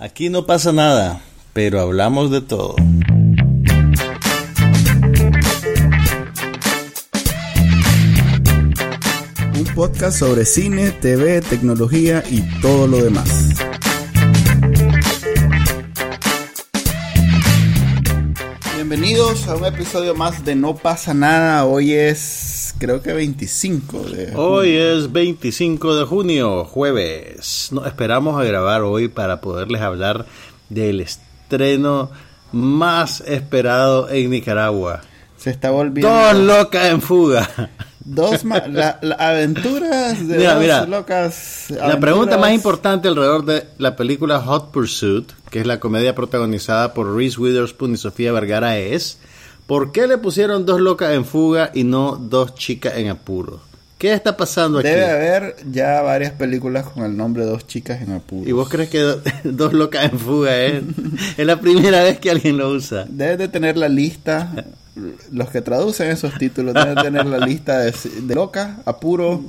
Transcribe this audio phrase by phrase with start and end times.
[0.00, 1.20] Aquí no pasa nada,
[1.52, 2.76] pero hablamos de todo.
[9.56, 13.56] Un podcast sobre cine, TV, tecnología y todo lo demás.
[18.76, 21.64] Bienvenidos a un episodio más de No pasa nada.
[21.64, 22.47] Hoy es
[22.78, 24.38] creo que 25 de junio.
[24.40, 27.70] Hoy es 25 de junio, jueves.
[27.86, 30.26] Esperamos a grabar hoy para poderles hablar
[30.68, 32.10] del estreno
[32.52, 35.00] más esperado en Nicaragua.
[35.36, 37.48] Se está volviendo Dos locas en fuga.
[38.04, 40.86] dos la- la aventuras de Mira, dos mira.
[40.86, 41.66] locas.
[41.70, 46.94] La pregunta más importante alrededor de la película Hot Pursuit, que es la comedia protagonizada
[46.94, 49.18] por Reese Witherspoon y Sofía Vergara, es
[49.68, 53.60] ¿por qué le pusieron dos locas en fuga y no dos chicas en apuro?
[53.98, 54.86] ¿Qué está pasando aquí?
[54.88, 58.46] Debe haber ya varias películas con el nombre Dos chicas en apuros.
[58.48, 60.82] ¿Y vos crees que do- dos locas en fuga es?
[61.36, 63.06] es la primera vez que alguien lo usa.
[63.08, 64.66] Debes de tener la lista,
[65.32, 69.42] los que traducen esos títulos deben de tener la lista de, de loca, apuro,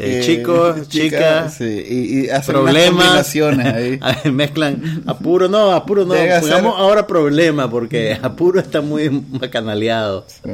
[0.00, 3.34] Eh, chicos, chicas, sí, y, y hacen Problemas.
[3.34, 3.98] ahí.
[4.32, 6.14] Mezclan apuro, no, apuro no.
[6.14, 10.24] Debe Pongamos ser- ahora problema porque apuro está muy macanaleado.
[10.28, 10.50] Sí.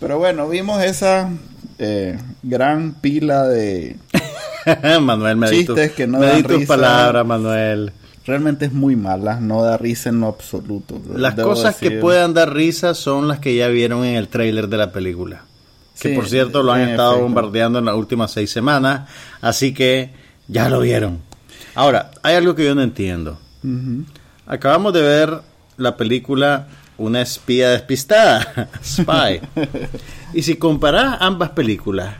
[0.00, 1.30] Pero bueno, vimos esa
[1.78, 3.96] eh, gran pila de...
[5.00, 6.66] Manuel, me Chistes tu- que no me dan tus risa.
[6.68, 7.92] palabras, Manuel.
[8.26, 11.00] Realmente es muy mala, no da risa en lo absoluto.
[11.14, 14.76] Las cosas que puedan dar risa son las que ya vieron en el tráiler de
[14.76, 15.44] la película.
[16.00, 17.24] Que Sí, por cierto lo han estado efecto.
[17.24, 19.08] bombardeando en las últimas seis semanas.
[19.40, 20.10] Así que
[20.46, 21.20] ya lo vieron.
[21.74, 23.38] Ahora, hay algo que yo no entiendo.
[24.46, 25.40] Acabamos de ver
[25.76, 26.68] la película
[26.98, 29.40] Una espía despistada, Spy.
[30.34, 32.14] y si comparás ambas películas,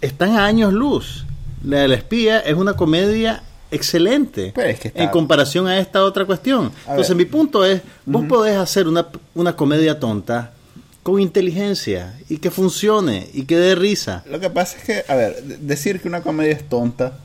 [0.00, 1.24] están a años luz.
[1.62, 6.24] La del espía es una comedia excelente es que está- en comparación a esta otra
[6.24, 6.70] cuestión.
[6.86, 7.26] A Entonces ver.
[7.26, 10.52] mi punto es, vos podés hacer una, una comedia tonta
[11.04, 14.24] con inteligencia y que funcione y que dé risa.
[14.28, 17.18] Lo que pasa es que, a ver, de- decir que una comedia es tonta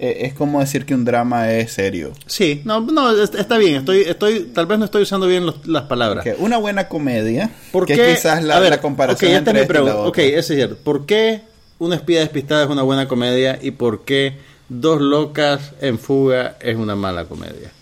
[0.00, 2.12] eh, es como decir que un drama es serio.
[2.26, 5.66] Sí, no, no, es- está bien, estoy, estoy, tal vez no estoy usando bien los-
[5.66, 6.24] las palabras.
[6.38, 9.60] Una buena comedia, ¿Por que quizás la, A ver, la comparación ok, es entre mi
[9.60, 9.96] esta y la.
[9.96, 10.22] Ok, otra.
[10.22, 10.76] eso es cierto.
[10.76, 11.40] ¿Por qué
[11.80, 14.36] una espía despistada es una buena comedia y por qué
[14.68, 17.72] dos locas en fuga es una mala comedia?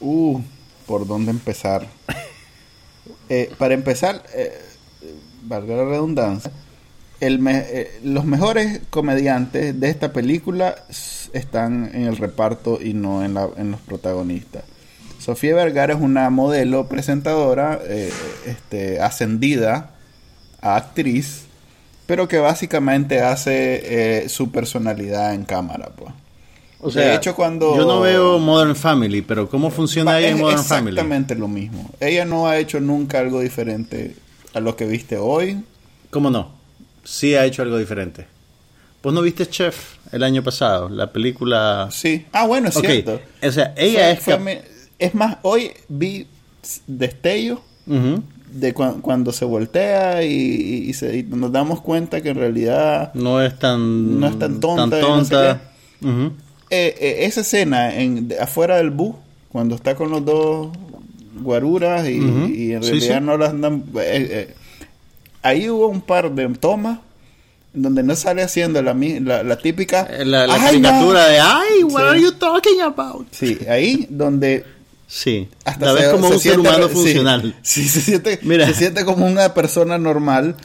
[0.00, 0.40] Uh,
[0.86, 1.86] ¿por dónde empezar?
[3.28, 4.52] Eh, para empezar, eh,
[5.42, 6.50] valga la redundancia,
[7.20, 10.74] eh, los mejores comediantes de esta película
[11.32, 14.64] están en el reparto y no en, la- en los protagonistas.
[15.18, 18.12] Sofía Vergara es una modelo presentadora eh,
[18.46, 19.92] este, ascendida
[20.60, 21.44] a actriz,
[22.06, 25.90] pero que básicamente hace su personalidad en cámara.
[25.96, 26.12] Pues.
[26.86, 30.38] O De sea, hecho, cuando- yo no veo Modern Family, pero ¿cómo funciona ella en
[30.40, 30.88] Modern Family?
[30.90, 31.90] exactamente lo mismo.
[31.98, 34.14] Ella no ha hecho nunca algo diferente
[34.52, 35.62] a lo que viste hoy.
[36.10, 36.50] ¿Cómo no?
[37.02, 38.26] Sí ha hecho algo diferente.
[39.02, 40.88] ¿Vos no viste Chef el año pasado?
[40.90, 41.88] La película...
[41.90, 42.26] Sí.
[42.32, 43.18] Ah, bueno, es cierto.
[43.42, 44.40] o sea, ella Fue- es...
[44.42, 44.62] fue
[44.98, 46.26] es más, hoy vi
[46.86, 53.12] destello de cua- cuando se voltea y, se- y nos damos cuenta que en realidad
[53.14, 54.20] No es tan...
[54.20, 55.56] No es tan tonta tan y no sé.
[56.02, 56.32] Ujú.
[56.74, 59.14] Eh, eh, esa escena en, de- afuera del bus,
[59.50, 60.68] cuando está con los dos
[61.40, 62.16] guaruras y,
[62.72, 63.24] en realidad sí.
[63.24, 63.84] no las andan...
[64.00, 64.54] eh,
[65.42, 66.98] ahí hubo un par de tomas
[67.72, 70.08] donde no sale haciendo la, mi- la, la típica...
[70.24, 71.28] La, la "Ay, caricatura no".
[71.28, 72.08] de ¡Ay, what Sí.
[72.08, 73.26] are you talking about?
[73.32, 74.64] Sí, ahí donde...
[75.06, 77.54] Sí, Hasta la se- como se un ser humano funcional.
[77.62, 78.66] Sí, se siente, Mira.
[78.68, 80.56] se siente como una persona normal,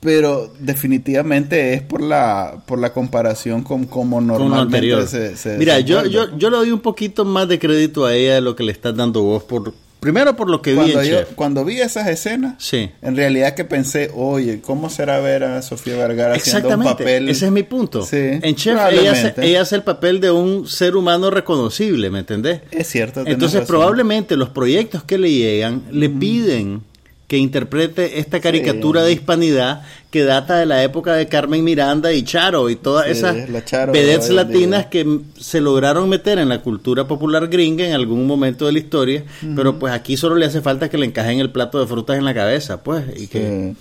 [0.00, 6.04] pero definitivamente es por la por la comparación con lo normalmente se, se Mira, yo,
[6.06, 8.72] yo, yo le doy un poquito más de crédito a ella de lo que le
[8.72, 9.42] estás dando vos.
[9.44, 11.28] Por, primero por lo que vi cuando, en yo- Chef.
[11.34, 12.90] cuando vi esas escenas, Sí.
[13.02, 17.28] en realidad que pensé, oye, ¿cómo será ver a Sofía Vergara haciendo un papel?
[17.28, 18.04] ese es mi punto.
[18.04, 22.20] Sí, en Chef ella hace, ella hace el papel de un ser humano reconocible, ¿me
[22.20, 22.60] entendés?
[22.70, 23.22] Es cierto.
[23.26, 23.66] Entonces razón.
[23.66, 26.82] probablemente los proyectos que le llegan le piden
[27.28, 29.06] que interprete esta caricatura Sí.
[29.08, 29.82] de hispanidad
[30.12, 33.64] que data de la época de Carmen Miranda y Charo y todas Sí, esas la
[33.64, 38.26] Charo vedettes de- latinas que se lograron meter en la cultura popular gringa en algún
[38.26, 39.24] momento de la historia,
[39.56, 42.24] pero pues aquí solo le hace falta que le encajen el plato de frutas en
[42.24, 43.76] la cabeza, pues, y que Sí.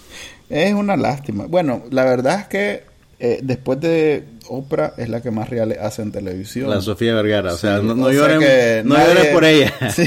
[0.49, 1.45] Es una lástima.
[1.47, 2.83] Bueno, la verdad es que
[3.19, 6.69] eh, después de Oprah es la que más reales hace en televisión.
[6.69, 9.73] la Sofía Vergara, o sea, no, no o lloren, no nadie- lloren por ella.
[9.95, 10.03] Sí,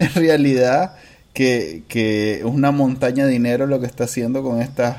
[0.00, 0.96] en realidad
[1.32, 4.98] que, que una montaña de dinero lo que está haciendo con estas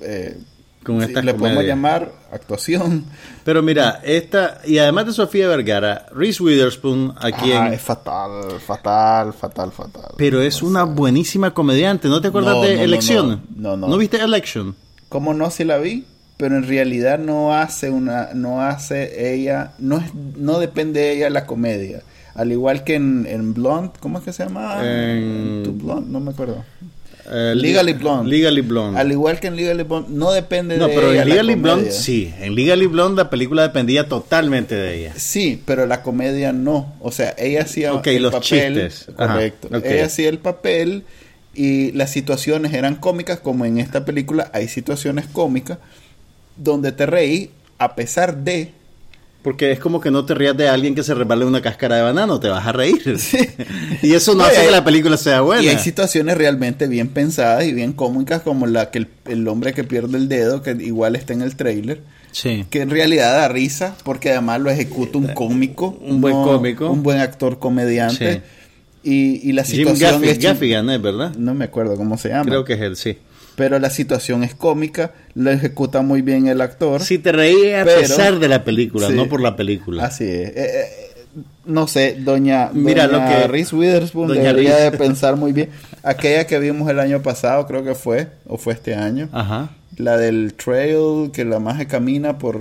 [0.00, 0.36] eh,
[0.84, 3.04] con Sí, estas le podemos llamar actuación.
[3.44, 7.74] Pero mira, esta, y además de Sofía Vergara, Reese Witherspoon, aquí Ah, en...
[7.74, 10.12] es fatal, fatal, fatal, fatal.
[10.16, 13.42] Pero es una buenísima comediante, ¿no te acuerdas No, de no, Elección?
[13.54, 13.98] no, no, no.
[13.98, 14.74] viste Election?
[15.10, 16.06] ¿Cómo no si la vi?
[16.38, 21.30] Pero en realidad no hace una, no hace ella, no es, no depende de ella
[21.30, 22.00] la comedia.
[22.34, 24.78] Al igual que en, en Blonde, ¿cómo es que se llama?
[24.82, 26.64] En- To Blonde, no me acuerdo.
[27.30, 28.30] Eh, Legally Blonde.
[28.30, 28.98] Legally Blonde.
[28.98, 31.52] Al igual que en Legally Blonde, no depende no, de pero ella en la Legally
[31.54, 31.74] comedia.
[31.74, 32.32] Blonde sí.
[32.38, 35.12] En Legally Blonde la película dependía totalmente de ella.
[35.16, 36.94] Sí, pero la comedia no.
[37.00, 38.74] O sea, ella hacía Ok, el los papel.
[38.74, 39.08] chistes.
[39.18, 39.68] Ajá, Correcto.
[39.84, 41.02] Ella hacía el papel
[41.54, 45.78] y las situaciones eran cómicas, como en esta película hay situaciones cómicas
[46.58, 48.72] donde te reí a pesar de...
[49.42, 51.96] Porque es como que no te rías de alguien que se resbala en una cáscara
[51.96, 53.00] de banano, te vas a reír.
[54.02, 55.62] y eso no hace que la película sea buena.
[55.62, 59.72] Y hay situaciones realmente bien pensadas y bien cómicas, como la que el, el hombre
[59.72, 62.02] que pierde el dedo, que igual está en el trailer,
[62.32, 62.66] Sí.
[62.68, 65.96] que en realidad da risa, porque además lo ejecuta un cómico.
[66.02, 66.90] Un buen cómico.
[66.90, 68.34] Un buen actor comediante.
[68.34, 69.10] Sí.
[69.10, 71.34] Y, y la Jim situación Gaffigan, es chi- Gaffigan, ¿es verdad?
[71.36, 72.44] No me acuerdo cómo se llama.
[72.44, 73.16] Creo que es él, sí.
[73.58, 77.02] Pero la situación es cómica, lo ejecuta muy bien el actor.
[77.02, 79.14] Si te reías a pesar de la película, Sí.
[79.14, 80.06] no por la película.
[80.06, 80.48] Así es.
[80.50, 80.84] Eh, eh,
[81.66, 84.90] no sé, doña, Mira, doña lo que- Reese Witherspoon Doña debería Reese.
[84.92, 85.68] de pensar muy bien.
[86.02, 89.28] Aquella que vimos el año pasado, creo que fue, o fue este año.
[89.32, 89.70] Ajá.
[89.96, 92.60] La del trail, que la magia camina por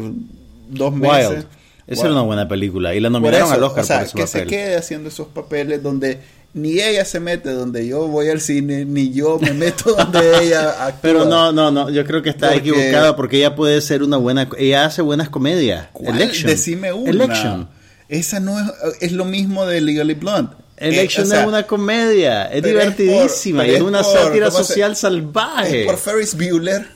[0.69, 1.29] dos meses.
[1.29, 1.45] Wild.
[1.87, 2.05] Esa Wild.
[2.05, 4.23] era una buena película y la nominaron eso, al Oscar o sea, por ese que
[4.23, 4.41] papel.
[4.41, 6.17] se quede haciendo esos papeles donde
[6.53, 10.69] ni ella se mete donde yo voy al cine, ni yo me meto donde ella
[10.85, 10.99] actúa.
[11.01, 14.17] Pero no, no, no, yo creo que está Porque- equivocada porque ella puede ser una
[14.17, 15.87] buena, ella hace buenas comedias.
[15.93, 16.15] ¿Cuál?
[16.21, 16.49] Election.
[16.49, 17.09] Decime una.
[17.11, 17.69] Election.
[18.09, 18.65] Esa no es,
[19.01, 20.51] es lo mismo de Legally Blonde.
[20.77, 24.07] Election Eh, o sea, es una comedia, es es divertidísima por- y es una es
[24.07, 25.81] por- sátira ¿cómo se- social salvaje.
[25.81, 26.87] Es por Ferris Bueller,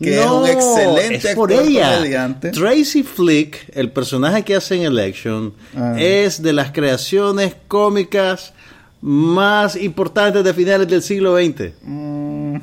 [0.00, 1.96] que no, es un excelente es por actor ella.
[1.96, 2.50] comediante.
[2.50, 5.94] Tracy Flick, el personaje que hace en Election, Ah.
[5.98, 8.52] es de las creaciones cómicas
[9.02, 11.72] más importantes de finales del siglo XX.
[11.82, 12.56] Mm,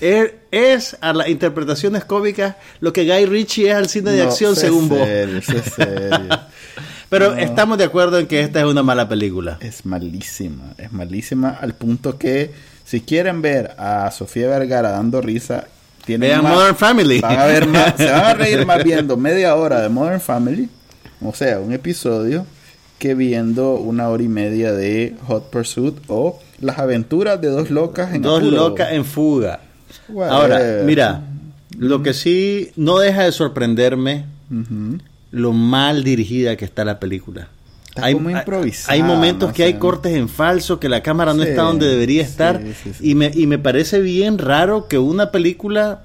[0.00, 4.28] Es, es a las interpretaciones cómicas lo que Guy Ritchie es al cine de no,
[4.28, 4.98] acción, según vos.
[4.98, 6.28] serio, sé serio.
[7.08, 7.36] Pero No.
[7.40, 9.56] estamos de acuerdo en que esta es una mala película.
[9.60, 12.50] Es malísima, es malísima al punto que
[12.84, 15.64] si quieren ver a Sofía Vergara dando risa,
[16.04, 17.20] tienen Vean más- Modern Family.
[17.20, 20.68] Van a ver más, se van a reír más viendo media hora de Modern Family,
[21.22, 22.44] o sea, un episodio,
[22.98, 28.14] que viendo una hora y media de Hot Pursuit o Las aventuras de dos locas
[28.14, 28.56] en Dos apuro.
[28.56, 29.60] locas en fuga.
[30.30, 31.22] Ahora, mira,
[31.78, 34.98] lo que sí no deja de sorprenderme Ujú.
[35.32, 37.48] lo mal dirigida que está la película.
[37.88, 41.42] Está como improvisada, hay momentos no que hay cortes en falso, que la cámara no
[41.42, 42.62] Sí, está donde debería estar.
[42.82, 43.10] sí, sí.
[43.10, 46.02] Y, me, y me parece bien raro que una película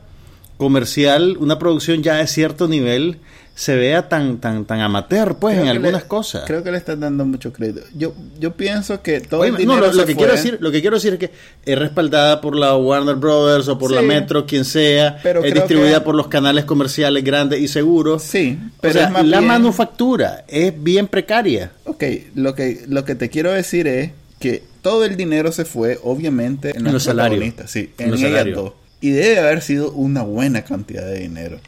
[0.57, 3.17] comercial, una producción ya de cierto nivel,
[3.53, 6.43] se vea tan tan tan amateur, pues, Creo en algunas le- cosas.
[6.47, 7.81] Creo que le están dando mucho crédito.
[7.95, 10.15] Yo, yo pienso que todo Oye, el no, lo, que fue.
[10.15, 11.31] quiero decir, lo que quiero decir es que
[11.65, 14.01] es respaldada por la Warner Brothers o por la.
[14.01, 18.23] Metro, quien sea, Pero es distribuida que- por los canales comerciales grandes y seguros.
[18.23, 21.71] Sí, Pero pero es más la bien- manufactura es bien precaria.
[21.85, 22.03] Ok,
[22.35, 26.75] lo que, lo que te quiero decir es que todo el dinero se fue, obviamente,
[26.75, 27.53] en, los salarios.
[27.67, 28.55] Sí, En en, los ellas salarios.
[28.57, 28.73] dos.
[29.01, 31.59] Y debe haber sido una buena cantidad de dinero.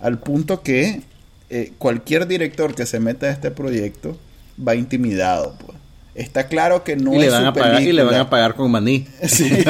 [0.00, 1.02] Al punto que
[1.50, 4.18] eh, cualquier director que se meta a este proyecto
[4.66, 5.54] va intimidado.
[5.64, 5.78] Pues.
[6.14, 8.30] Está claro que no y, es le van su a pagar, y le van a
[8.30, 9.06] pagar con maní.
[9.28, 9.64] Sí.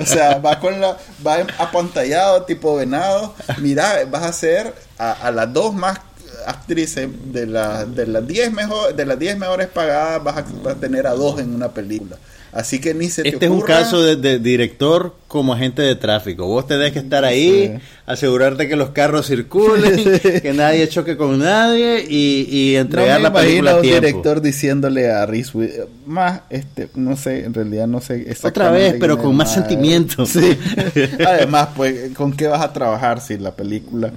[0.00, 0.96] o sea, va con la
[1.26, 3.34] va apantallado tipo venado.
[3.58, 6.00] Mira, vas a ser a, a las dos más
[6.46, 10.76] actrices de las de las 10 mejor de las 10 mejores pagadas vas a, vas
[10.76, 12.16] a tener a dos en una película.
[12.56, 15.94] Así que ni se te Este es un caso de, de director como agente de
[15.94, 16.46] tráfico.
[16.46, 17.84] Vos tenés que estar ahí, Sí.
[18.06, 20.02] asegurarte que los carros circulen,
[20.42, 23.82] que nadie choque con nadie y, y no entregar me la película a a un
[23.82, 24.00] tiempo.
[24.06, 29.18] director diciéndole a Reese más este no sé, en realidad no sé Otra vez, pero
[29.18, 30.24] con es más sentimiento.
[30.24, 30.56] Sí.
[31.26, 34.12] Además, pues, ¿con qué vas a trabajar si la película?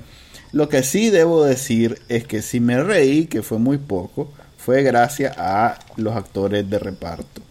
[0.52, 4.82] Lo que sí debo decir es que si me reí, que fue muy poco, fue
[4.84, 7.42] gracias a los actores de reparto.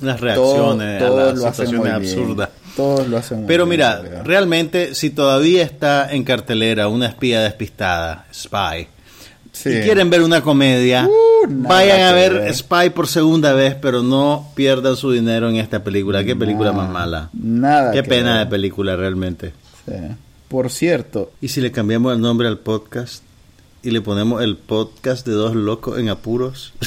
[0.00, 2.48] Las reacciones a todos las lo situaciones absurdas.
[2.76, 7.40] Todos lo hacen muy Pero bien, mira, realmente, si todavía está en cartelera una espía
[7.40, 8.88] despistada, Spy,
[9.52, 9.68] Sí.
[9.70, 12.54] y quieren ver una comedia, Uh, vayan a ver, ver.
[12.54, 16.24] Spy por segunda vez, pero no pierdan su dinero en esta película.
[16.24, 17.30] Qué película Nada, más mala.
[17.32, 17.92] Nada.
[17.92, 18.46] Qué pena ver.
[18.46, 19.52] de película realmente.
[19.86, 19.92] Sí.
[20.48, 23.22] Por cierto, ¿Y si le cambiamos el nombre al podcast
[23.84, 26.72] y le ponemos el podcast de dos locos en apuros?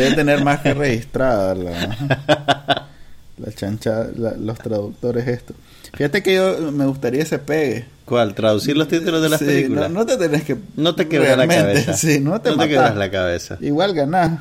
[0.00, 2.86] debe tener más que registrada la-
[3.38, 5.54] La chancha, la- los traductores esto.
[5.94, 7.84] Fíjate que yo me gustaría ese pegue.
[8.06, 8.34] ¿Cuál?
[8.34, 9.90] ¿Traducir los títulos de las Sí, películas?
[9.90, 10.56] No, no te tenés que...
[10.76, 11.92] No te quebras la cabeza.
[11.96, 13.58] Sí, no te, quebras la cabeza.
[13.60, 14.40] Igual ganás.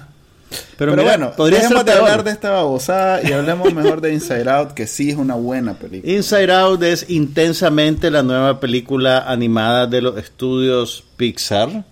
[0.77, 3.99] Pero, Pero, mira, bueno, podría ser dejemos de hablar de esta babosada y hablemos mejor
[3.99, 6.13] de Inside Out, que sí es una buena película.
[6.13, 11.83] Inside Out es intensamente la nueva película animada de los estudios Pixar,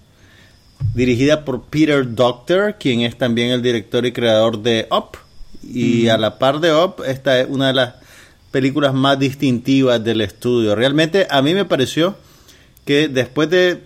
[0.93, 5.17] dirigida por Peter Doctor, quien es también el director y creador de Up.
[5.63, 7.93] Y a la par de Up, esta es una de las
[8.51, 10.75] películas más distintivas del estudio.
[10.75, 12.15] Realmente a mí me pareció
[12.85, 13.81] que después de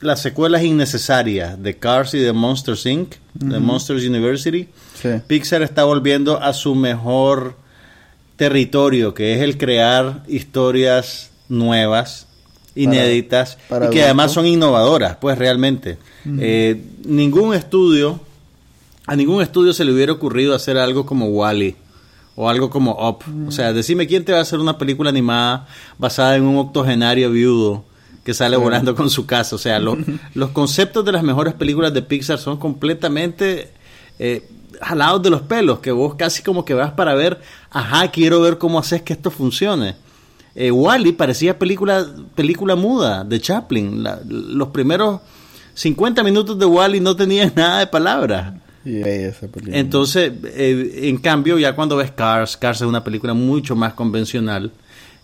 [0.00, 4.68] las secuelas innecesarias de Cars y de Monsters Inc., de Monsters University,
[5.00, 5.08] Sí.
[5.26, 7.56] Pixar está volviendo a su mejor
[8.36, 12.26] territorio, que es el crear historias nuevas,
[12.74, 15.98] inéditas, para y que además son innovadoras, pues realmente.
[16.26, 18.20] Eh, ningún estudio,
[19.06, 21.76] a ningún estudio se le hubiera ocurrido hacer algo como Wally
[22.36, 23.24] o algo como Up.
[23.48, 25.66] O sea, decime quién te va a hacer una película animada
[25.98, 27.84] basada en un octogenario viudo
[28.24, 29.56] que sale volando con su casa.
[29.56, 29.98] O sea, lo-
[30.34, 33.70] los conceptos de las mejores películas de Pixar son completamente
[34.18, 34.46] eh,
[34.80, 38.58] jalados de los pelos, que vos casi como que vas para ver, ajá, quiero ver
[38.58, 39.96] cómo haces que esto funcione.
[40.62, 44.02] Eh, Wally parecía película, película muda de Chaplin.
[44.02, 45.20] La- los primeros
[45.74, 48.54] 50 minutos de Wally no tenían nada de palabras.
[48.84, 49.46] Esa.
[49.72, 54.70] Entonces, eh, en cambio, ya cuando ves Cars, Cars es una película mucho más convencional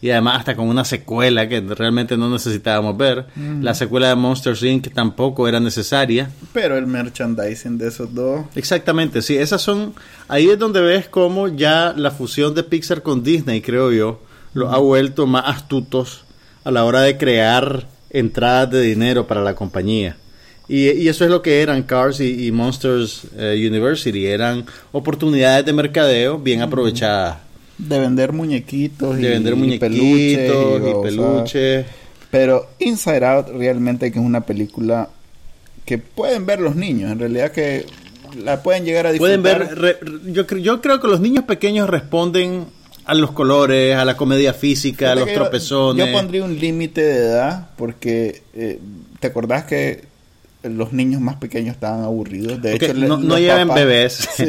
[0.03, 3.27] y además hasta con una secuela que realmente no necesitábamos ver.
[3.63, 4.93] La secuela de Monsters Inc.
[4.93, 6.31] tampoco era necesaria.
[6.53, 8.45] Pero el merchandising de esos dos.
[8.55, 9.95] Exactamente, sí, esas son,
[10.29, 14.21] ahí es donde ves cómo ya la fusión de Pixar con Disney, creo yo,
[14.57, 16.25] los ha vuelto más astutos
[16.65, 20.17] a la hora de crear entradas de dinero para la compañía.
[20.69, 25.65] Y, y eso es lo que eran Cars y, y Monsters eh, University, eran oportunidades
[25.65, 27.37] de mercadeo bien aprovechadas,
[27.79, 30.51] De vender muñequitos y, de vender y muñequitos peluches.
[30.51, 31.87] y, peluches.
[32.31, 35.09] Pero Inside Out realmente que es una película
[35.85, 37.13] que pueden ver los niños.
[37.13, 37.87] En realidad que
[38.43, 39.41] la pueden llegar a disfrutar.
[39.41, 42.65] Pueden ver, re- yo, yo creo que los niños pequeños responden
[43.07, 46.07] a los colores, a la comedia física, a los yo- tropezones.
[46.07, 48.79] Yo, pondría un límite de edad porque eh,
[49.21, 50.05] te acordás que
[50.65, 52.61] los niños más pequeños estaban aburridos.
[52.61, 54.29] De hecho, no- lleven bebés.
[54.37, 54.47] Sí.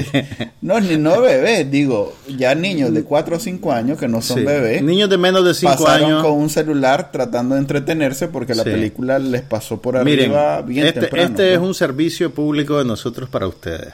[0.62, 4.40] No, ni no bebés, digo, ya niños de 4 o 5 años que no son
[4.40, 4.44] Sí.
[4.44, 4.82] bebés.
[4.82, 6.24] Niños de menos de 5 pasaron años.
[6.24, 8.72] con un celular tratando de entretenerse porque la Sí.
[8.72, 11.30] película les pasó por Miren, arriba bien este, temprano.
[11.30, 11.68] este es ¿no?
[11.68, 13.94] un servicio público de nosotros para ustedes.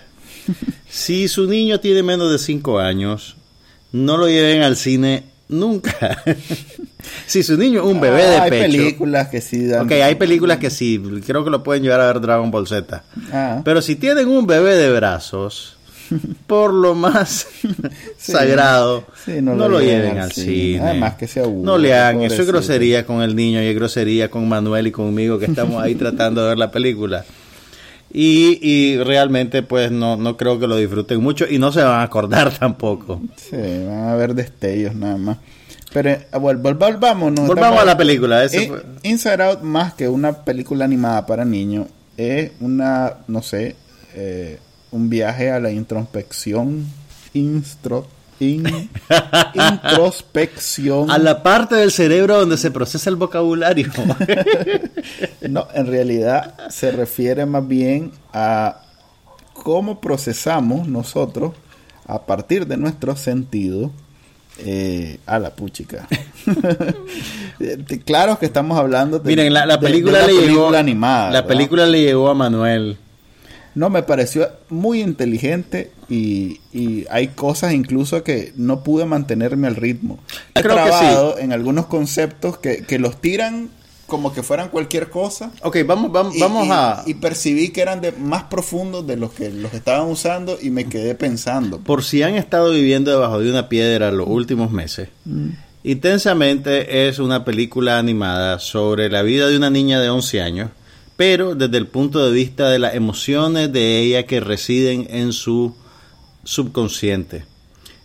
[0.89, 3.35] si su niño tiene menos de 5 años,
[3.93, 6.21] no lo lleven al cine nunca.
[7.27, 8.71] si su niño es un bebé de Ah, hay pecho.
[8.71, 9.85] películas que sí dan.
[9.85, 13.03] Ok, hay películas que sí, creo que lo pueden llevar a ver Dragon Ball Z.
[13.31, 13.61] Ah.
[13.63, 15.77] Pero si tienen un bebé de brazos,
[16.47, 17.47] por lo más
[18.17, 20.79] sagrado, Sí, no, lo lleven al cine.
[20.81, 23.75] Además que se aburre, No le hagan, eso es grosería con el niño y es
[23.75, 27.23] grosería con Manuel y conmigo que estamos ahí tratando de ver la película.
[28.15, 31.99] Y, y realmente pues no, no creo que lo disfruten mucho y no se van
[31.99, 33.19] a acordar tampoco.
[33.35, 35.37] Sí, van a ver destellos nada más.
[35.91, 36.77] Pero eh, vol- vol-.
[36.77, 38.43] Volvamos Estamos- a la película.
[38.43, 43.75] ese fue- Inside Out, más que una película animada para niños, es una, no sé,
[44.15, 44.59] eh,
[44.91, 46.85] un viaje a la introspección.
[47.33, 48.07] Instro,
[48.39, 48.89] in-
[49.53, 51.09] introspección.
[51.11, 53.91] A la parte del cerebro donde se procesa el vocabulario.
[55.49, 58.81] No, en realidad se refiere más bien a
[59.53, 61.53] cómo procesamos nosotros
[62.07, 63.91] a partir de nuestros sentidos
[64.59, 66.07] eh, a la puchica.
[68.05, 70.73] Claro que estamos hablando de, Miren, la, la de- de película la le llegó.
[70.75, 71.25] animada.
[71.29, 71.47] la ¿verdad?
[71.47, 72.97] película le llegó a Manuel.
[73.75, 79.75] No, me pareció muy inteligente y, y hay cosas incluso que no pude mantenerme al
[79.75, 80.19] ritmo.
[80.55, 83.69] He Creo que trabado en algunos conceptos que, que los tiran
[84.05, 85.51] como que fueran cualquier cosa.
[85.63, 87.03] Ok, vamos, vamos, Y- vamos a.
[87.07, 90.85] Y percibí que eran de más profundos de los que los estaban usando y me
[90.85, 91.79] quedé pensando.
[91.79, 95.09] Por si han estado viviendo debajo de una piedra los últimos meses.
[95.83, 100.69] Intensamente es una película animada sobre la vida de una niña de 11 años,
[101.17, 105.75] pero desde el punto de vista de las emociones de ella que residen en su
[106.43, 107.45] subconsciente.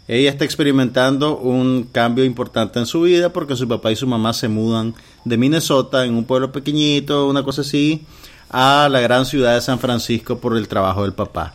[0.09, 4.33] Ella está experimentando un cambio importante en su vida porque su papá y su mamá
[4.33, 8.07] se mudan de Minnesota, en un pueblo pequeñito, una cosa así,
[8.49, 11.52] a la gran ciudad de San Francisco por el trabajo del papá.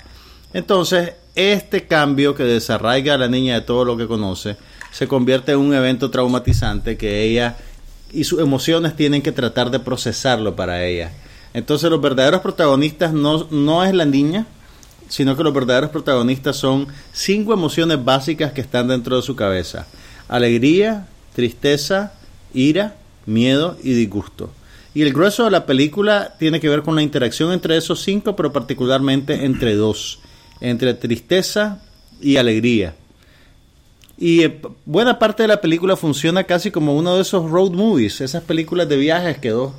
[0.54, 4.56] Entonces, este cambio que desarraiga a la niña de todo lo que conoce
[4.92, 7.58] se convierte en un evento traumatizante que ella
[8.12, 11.12] y sus emociones tienen que tratar de procesarlo para ella.
[11.56, 14.46] Entonces, los verdaderos protagonistas no, no es la niña,
[15.08, 19.88] sino que los verdaderos protagonistas son cinco emociones básicas que están dentro de su cabeza.
[20.28, 22.14] Alegría, tristeza,
[22.54, 22.96] ira,
[23.26, 24.52] miedo y disgusto.
[24.94, 28.36] Y el grueso de la película tiene que ver con la interacción entre esos cinco,
[28.36, 30.20] pero particularmente entre dos,
[30.62, 31.82] entre tristeza
[32.22, 32.96] y alegría.
[34.18, 38.22] Y eh, buena parte de la película funciona casi como uno de esos road movies,
[38.22, 39.74] esas películas de viajes que dos,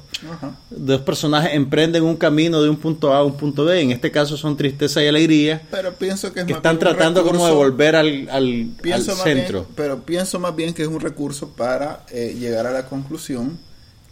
[0.70, 3.80] dos personajes emprenden un camino de un punto A a un punto B.
[3.80, 5.62] En este caso son tristeza y alegría.
[5.70, 9.16] Pero pienso que, es que más están tratando como de volver al, al, pienso al
[9.18, 9.66] más bien- centro.
[9.76, 13.58] pero pienso más bien que es un recurso para eh, llegar a la conclusión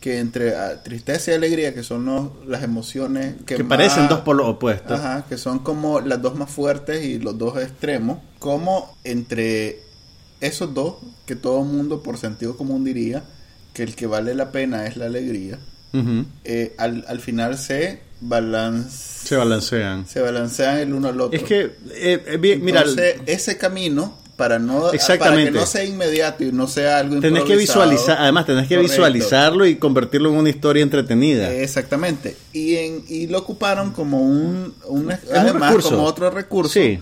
[0.01, 4.09] que entre ah, tristeza y alegría, que son los- las emociones que, que más- parecen
[4.09, 4.99] dos polos opuestos.
[4.99, 9.81] Ajá, que son como las dos más fuertes y los dos extremos, como entre
[10.43, 10.97] esos dos,
[11.27, 13.23] que todo mundo por sentido común diría
[13.73, 15.59] que el que vale la pena es la alegría,
[16.45, 20.07] eh, al, al final se, balance, Se balancean.
[20.07, 21.39] se balancean el uno al otro.
[21.39, 22.85] Es que, eh, eh, mira,
[23.27, 25.53] ese camino, para no para Exactamente.
[25.53, 28.93] que no sea inmediato y no sea algo tenés que visualizar, además tenés que correcto.
[28.93, 31.53] visualizarlo y convertirlo en una historia entretenida.
[31.53, 32.37] Exactamente.
[32.53, 35.91] Y, en, y lo ocuparon como un, un- además recurso.
[35.91, 36.99] como otro recurso Sí.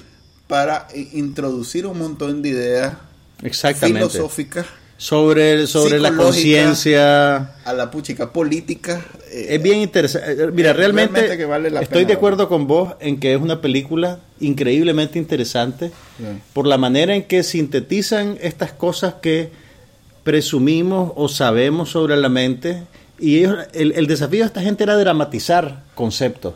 [0.49, 2.95] para introducir un montón de ideas
[3.43, 4.09] Exactamente.
[4.11, 4.67] filosóficas
[4.97, 7.37] Sobre, sobre la conciencia.
[7.65, 9.03] a la puchica política.
[9.33, 10.33] eh, Es bien interesante.
[10.33, 13.19] Eh, Mira, eh, realmente, realmente que vale la estoy pena de acuerdo con vos en
[13.19, 15.91] que es una película increíblemente interesante
[16.53, 19.51] por la manera en que sintetizan estas cosas que
[20.23, 22.83] presumimos o sabemos sobre la mente.
[23.19, 26.55] Y ellos- el, el desafío de esta gente era dramatizar conceptos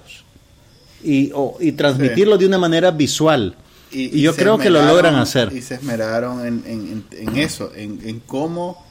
[1.03, 3.55] y, o- y transmitirlos de una manera visual.
[3.95, 5.53] Y, yo creo que lo logran hacer.
[5.53, 8.85] Y se esmeraron en, en- en- en eso, en, en cómo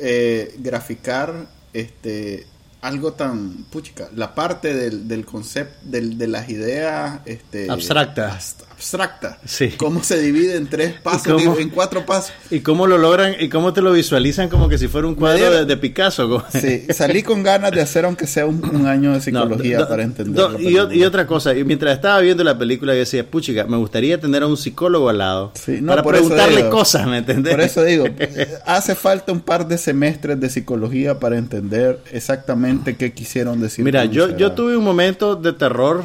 [0.00, 2.46] eh, graficar este
[2.82, 8.56] algo tan puchica, la parte del, del concepto, del, de las ideas este, Abstractas.
[8.80, 9.36] Abst- abstractas.
[9.44, 9.74] Sí.
[9.76, 12.32] Cómo se divide en tres pasos, cómo- en cuatro pasos.
[12.50, 15.38] Y cómo lo logran y cómo te lo visualizan como que si fuera un cuadro
[15.38, 16.42] dieron- de, de Picasso.
[16.50, 19.88] Sí, salí con ganas de hacer aunque sea un, un año de psicología No, do-
[19.88, 20.34] para entender.
[20.34, 23.76] do- la y, otra cosa, y mientras estaba viendo la película, yo decía, puchica, me
[23.76, 26.70] gustaría tener a un psicólogo al lado Sí, no, para preguntarle digo.
[26.70, 27.52] cosas, ¿me entendés?
[27.52, 28.04] Por eso digo,
[28.66, 33.84] hace falta un par de semestres de psicología para entender exactamente qué quisieron decir.
[33.84, 36.04] Mira, yo, yo tuve un momento de terror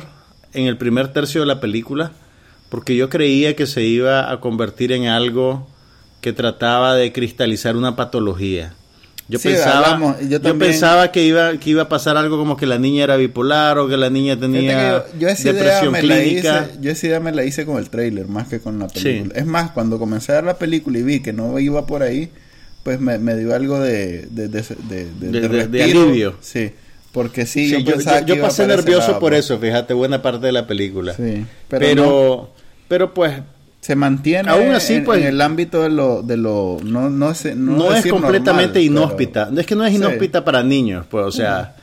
[0.54, 2.12] en el primer tercio de la película
[2.70, 5.68] porque yo creía que se iba a convertir en algo
[6.22, 8.74] que trataba de cristalizar una patología.
[9.28, 12.68] Yo Sí, pensaba, hablamos, yo pensaba que iba que iba a pasar algo como que
[12.68, 16.68] la niña era bipolar o que la niña tenía yo, depresión clínica.
[16.70, 19.02] hice, yo esa idea me la hice con el trailer más que con la Sí.
[19.04, 19.34] película.
[19.36, 22.30] Es más, cuando comencé a ver la película y vi que no iba por ahí,
[22.84, 26.36] pues me, me dio algo de de, alivio.
[26.42, 26.72] Sí,
[27.16, 29.46] porque sí, Sí, yo, yo, pensaba yo- que yo iba pasé nervioso lado, por pues.
[29.46, 31.14] eso, fíjate, buena parte de la película.
[31.16, 32.50] Sí, pero, pero, no,
[32.88, 33.34] pero, pues
[33.82, 37.32] se mantiene aún así, en, pues, en el ámbito de lo de lo no no
[37.32, 39.48] es no, no, es completamente normal, inhóspita.
[39.50, 39.98] pero- Es que no es Sí.
[39.98, 41.76] inhóspita para niños, pues, o sea,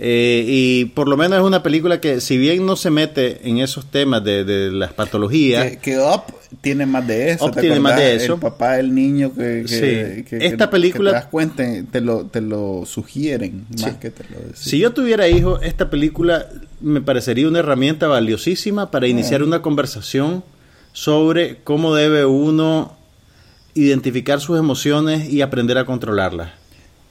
[0.00, 3.58] eh, y por lo menos es una película que, si bien no se mete en
[3.58, 6.22] esos temas de, de las patologías, que, que Up
[6.60, 7.46] tiene más de eso.
[7.46, 8.34] Up ¿te tiene más de eso.
[8.34, 10.22] El papá del niño que, que- Sí.
[10.24, 13.84] que- Esta película- te das cuenta, te lo, te lo sugieren Sí.
[13.86, 14.54] más que te lo deciden.
[14.56, 16.46] si yo tuviera hijos, esta película
[16.80, 20.44] me parecería una herramienta valiosísima para iniciar una conversación
[20.92, 22.96] sobre cómo debe uno
[23.74, 26.50] identificar sus emociones y aprender a controlarlas.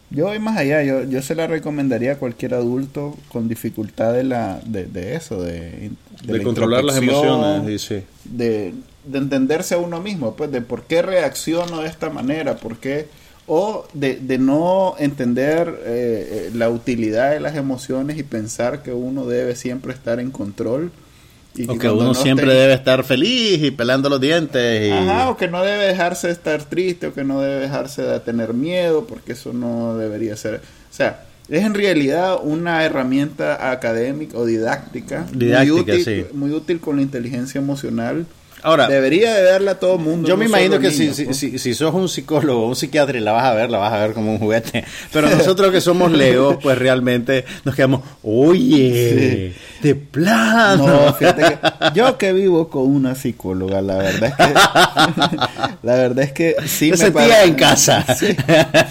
[0.10, 4.24] Yo voy más allá, yo, yo se la recomendaría a cualquier adulto con dificultad de,
[4.24, 5.92] la, de, de eso, de,
[6.24, 7.82] De, la controlar las emociones.
[7.82, 8.04] sí.
[8.24, 12.78] de, de entenderse a uno mismo, pues de por qué reacciono de esta manera, por
[12.78, 13.08] qué,
[13.48, 18.92] o de, de no entender eh, eh, la utilidad de las emociones y pensar que
[18.92, 20.92] uno debe siempre estar en control.
[21.58, 24.88] Y O que uno no siempre debe estar feliz y pelando los dientes.
[24.88, 24.92] Y...
[24.92, 28.20] Ajá, o que no debe dejarse de estar triste, o que no debe dejarse de
[28.20, 30.56] tener miedo, porque eso no debería ser.
[30.56, 36.26] O sea, es en realidad una herramienta académica o didáctica, Didáctica, muy, útil, sí.
[36.34, 38.26] muy útil con la inteligencia emocional.
[38.64, 40.28] Ahora, Debería de darla a todo mundo.
[40.28, 42.76] yo no me imagino que si, niños, si, si, si sos un psicólogo o un
[42.76, 44.84] psiquiatra y la vas a ver, la vas a ver como un juguete.
[45.14, 50.88] Pero nosotros que somos legos, pues realmente nos quedamos, oye, de plano.
[50.88, 51.58] No, fíjate que
[51.94, 54.54] yo que vivo con una psicóloga, la verdad es que
[55.84, 58.06] la verdad es que sí me sentía en casa.
[58.16, 58.36] Sí.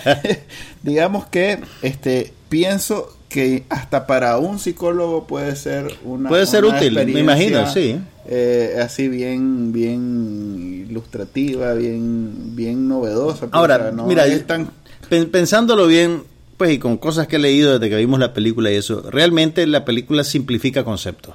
[0.83, 6.77] Digamos que este pienso que hasta para un psicólogo puede ser una Puede ser una
[6.79, 7.99] útil, me imagino, sí.
[8.27, 13.41] eh, así bien bien ilustrativa, bien bien novedosa.
[13.41, 14.71] pues, Ahora, no mira, es tan
[15.09, 16.23] pen- pensándolo bien,
[16.57, 19.67] pues y con cosas que he leído desde que vimos la película y eso, realmente
[19.67, 21.35] la película simplifica conceptos.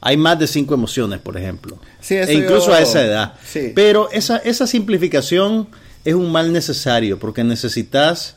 [0.00, 1.76] Hay más de cinco emociones, por ejemplo.
[2.00, 3.34] Sí, eso e incluso yo- a esa edad.
[3.44, 3.72] Sí.
[3.74, 5.68] Pero esa, esa simplificación
[6.04, 8.36] es un mal necesario porque necesitas...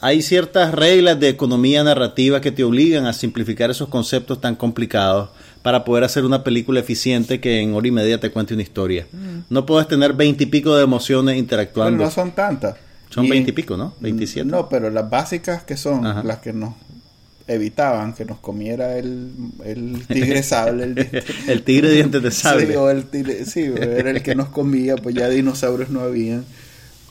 [0.00, 5.30] Hay ciertas reglas de economía narrativa que te obligan a simplificar esos conceptos tan complicados
[5.62, 9.06] para poder hacer una película eficiente que en hora y media te cuente una historia.
[9.50, 12.04] No puedes tener veintipico de emociones Pero interactuando.
[12.04, 12.76] no son tantas.
[13.10, 13.94] Son Y- veintipico, ¿no?
[13.98, 14.48] Veintisiete.
[14.48, 16.22] No, pero las básicas que son Ajá.
[16.22, 16.74] las que nos
[17.48, 19.30] evitaban que nos comiera el,
[19.64, 20.94] el tigre sable.
[21.48, 22.66] El, tigre dientes de sable.
[22.66, 26.44] Sí, o el tigre- sí, era el que nos comía, pues ya dinosaurios no habían.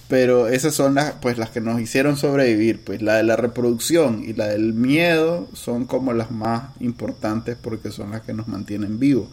[0.07, 2.81] Pero esas son las, pues, las que nos hicieron sobrevivir.
[2.83, 7.91] Pues la de la reproducción y la del miedo son como las más importantes porque
[7.91, 9.27] son las que nos mantienen vivos.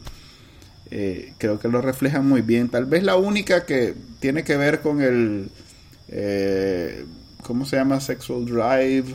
[0.91, 2.69] Eh, creo que lo reflejan muy bien.
[2.69, 5.51] Tal vez la única que tiene que ver con el,
[6.09, 7.05] eh,
[7.43, 8.01] ¿cómo se llama?
[8.01, 9.15] Sexual Drive.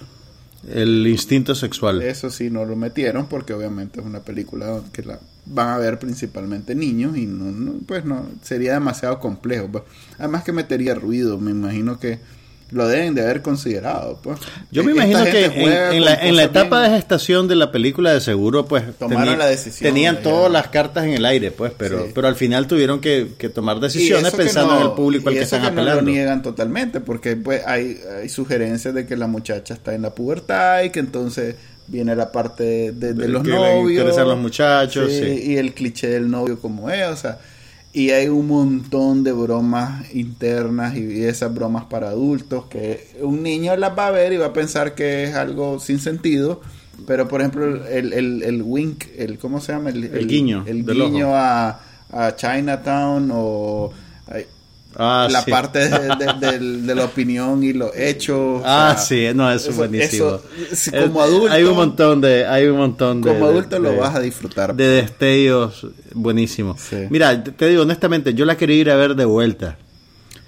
[0.67, 2.01] El instinto sexual.
[2.01, 5.99] Eso sí no lo metieron porque obviamente es una película que la van a ver
[5.99, 9.69] principalmente niños y no, no, pues no sería demasiado complejo.
[10.17, 12.19] Además que metería ruido, me imagino que
[12.71, 14.19] lo deben de haber considerado.
[14.21, 14.39] Pues.
[14.71, 18.13] Yo me imagino que en, la, en la etapa bien- de gestación de la película
[18.13, 22.05] de seguro, pues Tomaron la decisión, tenían todas las cartas en el aire, pues, pero,
[22.05, 22.11] Sí.
[22.13, 25.35] pero al final tuvieron que, que tomar decisiones que pensando no- en el público al
[25.35, 26.11] que eso están no lo apelando.
[26.11, 30.83] niegan totalmente porque pues hay, hay sugerencias de que la muchacha está en la pubertad
[30.83, 31.55] y que entonces
[31.87, 35.41] viene la parte de, de- de los que le novios interesan los muchachos, sí.
[35.43, 37.39] y el cliché del novio como es o sea
[37.91, 43.75] y hay un montón de bromas internas y esas bromas para adultos que un niño
[43.77, 46.61] las va a ver y va a pensar que es algo sin sentido.
[47.07, 50.85] Pero por ejemplo el, el, el wink el cómo se llama el, El guiño el
[50.85, 51.79] guiño a,
[52.11, 53.91] a Chinatown o
[54.27, 54.45] ay,
[54.95, 55.51] Ah, la sí.
[55.51, 58.61] parte de, de- del- de la opinión y los hechos.
[58.61, 60.27] o Ah, sea, sí, no, eso, es buenísimo.
[60.27, 60.43] eso,
[60.75, 62.45] si como adulto- Hay un montón de.
[62.47, 64.75] Hay un montón de Como adulto lo vas a disfrutar.
[64.75, 66.81] De destellos buenísimos.
[66.81, 66.97] Sí.
[67.09, 69.77] Mira, te digo honestamente, yo la quería ir a ver de vuelta.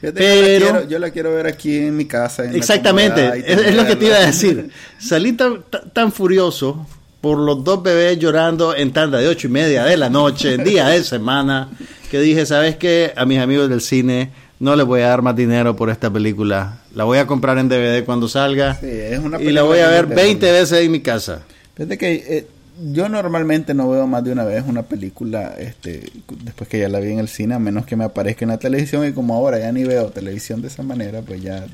[0.02, 2.44] Yo, la pero- quiero, yo la quiero ver aquí en mi casa.
[2.46, 4.72] en Exactamente, es, es lo que te iba a decir.
[5.00, 6.88] Salí tan, tan- furioso
[7.22, 10.64] por los dos bebés llorando en tanda de ocho y media de la noche, en
[10.64, 11.70] día de semana,
[12.12, 13.14] que dije, ¿sabes qué?
[13.16, 16.82] A mis amigos del cine no les voy a dar más dinero por esta película.
[16.94, 19.88] La voy a comprar en DVD cuando salga Sí, es una y la voy a
[19.88, 20.60] ver no te 20 duele.
[20.60, 21.42] veces en mi casa.
[21.76, 22.48] Fíjate que eh,
[22.92, 26.04] yo normalmente no veo más de una vez una película este
[26.44, 28.60] después que ya la vi en el cine, a menos que me aparezca en la
[28.60, 31.66] televisión y como ahora ya ni veo televisión de esa manera, pues ya...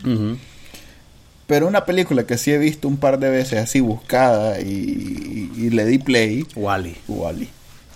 [1.47, 4.65] Pero una película que sí he visto un par de veces así buscada y,
[5.57, 6.95] y- y le di play, Wally.
[7.07, 7.47] Wally.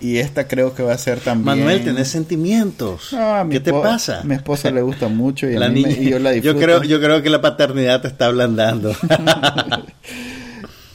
[0.01, 1.59] Y esta creo que va a ser también...
[1.59, 3.09] Manuel, tenés sentimientos.
[3.13, 4.21] No, a mi ¿Qué te pasa?
[4.21, 6.31] A mi esposa le gusta mucho y, a La mí me- niña- y yo la
[6.31, 6.59] disfruto.
[6.59, 8.93] creo, yo creo que la paternidad te está ablandando.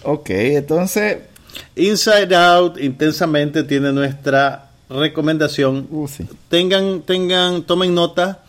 [0.03, 1.19] Ok, entonces...
[1.75, 5.87] Inside Out intensamente tiene nuestra recomendación.
[5.90, 6.25] Uh, sí.
[6.49, 8.42] Tengan, tengan, tomen nota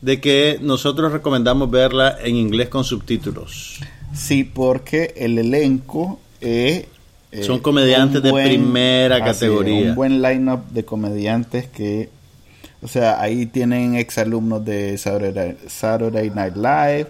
[0.00, 3.78] de que nosotros recomendamos verla en inglés con subtítulos.
[4.14, 6.86] Sí, porque el elenco es...
[7.32, 9.90] eh, Son comediantes un de primera así categoría.
[9.90, 12.10] Un buen lineup de comediantes que...
[12.82, 17.06] O sea, ahí tienen exalumnos de Saturday, Saturday Night Live.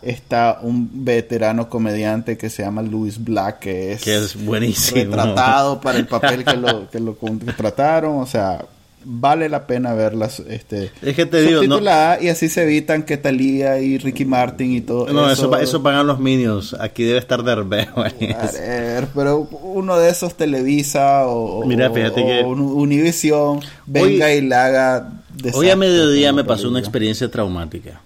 [0.00, 4.96] Está un veterano comediante que se llama Louis Black, que es, Que es buenísimo.
[4.96, 8.20] retratado para el papel que lo, que lo contrataron.
[8.20, 8.64] O sea,
[9.04, 11.76] vale la pena verlas este, Es que te digo, no,
[12.20, 16.06] y así se evitan que Talía y Ricky Martin y todo no, eso, eso pagan
[16.06, 16.74] los Minions.
[16.78, 17.42] Aquí debe estar
[18.52, 24.32] ver, pero uno de esos Televisa o, Mira, o- fíjate o que- Univision venga Hoy-
[24.32, 25.12] y le haga
[25.54, 28.00] Hoy a mediodía me la pasó una experiencia traumática.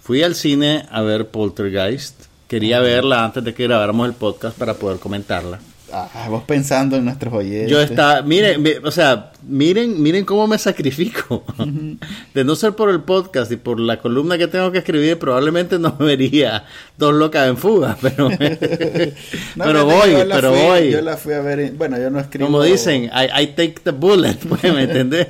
[0.00, 2.14] Fui al cine a ver Poltergeist.
[2.48, 5.58] Quería verla antes de que grabáramos el podcast para poder comentarla.
[6.14, 7.70] Ah, vos pensando en nuestros oyentes.
[7.70, 11.44] Yo estaba, miren, mi- o sea, miren, miren cómo me sacrifico.
[12.34, 15.78] De no ser por el podcast y por la columna que tengo que escribir, probablemente
[15.78, 16.64] no vería
[16.98, 18.28] dos locas en fuga, pero,
[19.56, 20.90] No, pero voy, yo pero fui- voy.
[20.90, 21.60] Yo la fui a ver.
[21.60, 22.46] en- bueno, yo no escribo.
[22.46, 25.28] Como dicen, I, I take the bullet, pues, ¿me entendés?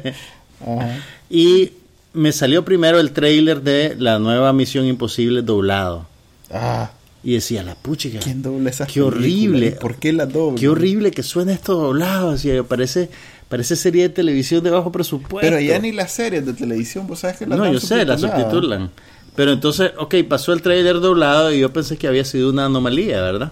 [0.60, 0.98] Ajá.
[1.30, 1.72] Y
[2.12, 6.06] me salió primero el trailer de la nueva Misión Imposible doblado.
[6.50, 6.90] Ah,
[7.26, 8.20] Y decía, la puchica.
[8.20, 9.66] ¿quién dobla esas Qué horrible.
[9.66, 10.60] ¿Y ¿Por qué las dobla?
[10.60, 12.30] Qué horrible que suena esto doblado.
[12.30, 13.10] Así, parece,
[13.48, 15.40] parece serie de televisión de bajo presupuesto.
[15.40, 18.16] Pero ya ni las series de televisión, vos sabes que las No, yo sé, la
[18.16, 18.42] subtituladas.
[18.52, 18.90] subtitulan.
[19.34, 23.20] Pero entonces, ok, pasó el trailer doblado y yo pensé que había sido una anomalía,
[23.22, 23.50] ¿verdad?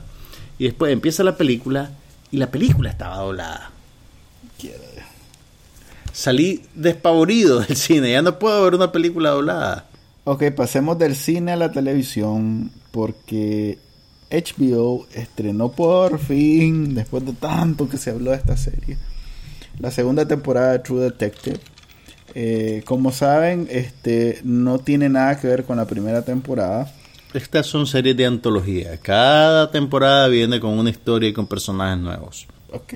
[0.56, 1.90] Y después empieza la película
[2.30, 3.72] y la película estaba doblada.
[4.60, 4.78] Quiero-
[6.12, 9.86] Salí despavorido del cine, ya no puedo ver una película doblada.
[10.26, 13.78] Ok, pasemos del cine a la televisión porque
[14.30, 18.96] HBO estrenó por fin, después de tanto que se habló de esta serie,
[19.78, 21.60] la segunda temporada de True Detective.
[22.34, 26.90] Eh, como saben, este no tiene nada que ver con la primera temporada.
[27.34, 28.96] Estas son series de antología.
[28.96, 32.46] Cada temporada viene con una historia y con personajes nuevos.
[32.74, 32.92] Ok,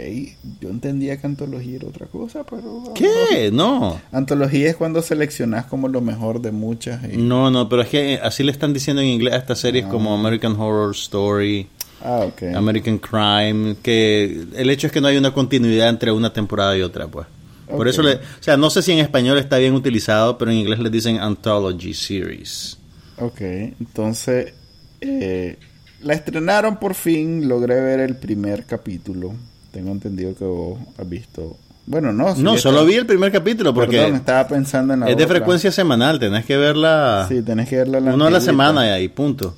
[0.61, 2.83] yo entendía que antología era otra cosa, pero...
[2.95, 3.51] ¿Qué?
[3.53, 4.01] No.
[4.11, 7.01] Antología es cuando seleccionas como lo mejor de muchas.
[7.05, 9.85] y- No, no, pero es que así le están diciendo en inglés a estas series
[9.87, 9.88] Ah.
[9.88, 11.69] como American Horror Story,
[12.03, 12.55] Ah, ok.
[12.55, 16.83] American Crime, que el hecho es que no hay una continuidad entre una temporada y
[16.83, 17.27] otra, pues.
[17.69, 17.87] Por Ok.
[17.93, 20.79] eso, le, o sea, no sé si en español está bien utilizado, pero en inglés
[20.79, 22.79] le dicen Anthology Series.
[23.19, 23.41] Ok,
[23.81, 24.55] entonces
[25.01, 25.57] eh,
[26.01, 29.35] la estrenaron por fin, logré ver el primer capítulo.
[29.79, 31.57] Tengo entendido que vos has visto...
[31.87, 32.35] Bueno, no.
[32.35, 35.71] No, solo vi el primer capítulo porque Perdón, estaba pensando en la es de frecuencia
[35.71, 39.09] semanal, tenés que verla Sí, tenés que verla la uno a la semana y ahí,
[39.09, 39.55] punto.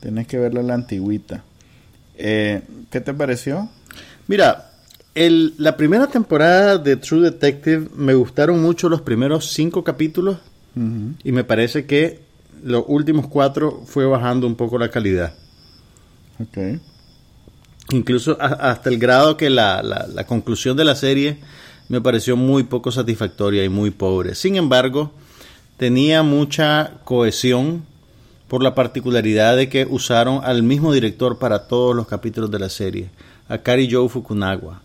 [0.00, 1.44] Tenés que verla la antigüita.
[2.18, 3.70] Eh, ¿Qué te pareció?
[4.26, 4.70] Mira,
[5.14, 10.40] el, la primera temporada de True Detective me gustaron mucho los primeros cinco capítulos
[11.24, 12.20] y me parece que
[12.62, 15.32] los últimos cuatro fue bajando un poco la calidad.
[16.38, 16.58] Ok.
[17.90, 21.38] Incluso hasta el grado que la, la- la conclusión de la serie
[21.88, 24.34] me pareció muy poco satisfactoria y muy pobre.
[24.34, 25.12] Sin embargo,
[25.76, 27.84] tenía mucha cohesión
[28.48, 32.68] por la particularidad de que usaron al mismo director para todos los capítulos de la
[32.70, 33.10] serie,
[33.48, 34.80] a Kari Joe Fukunaga.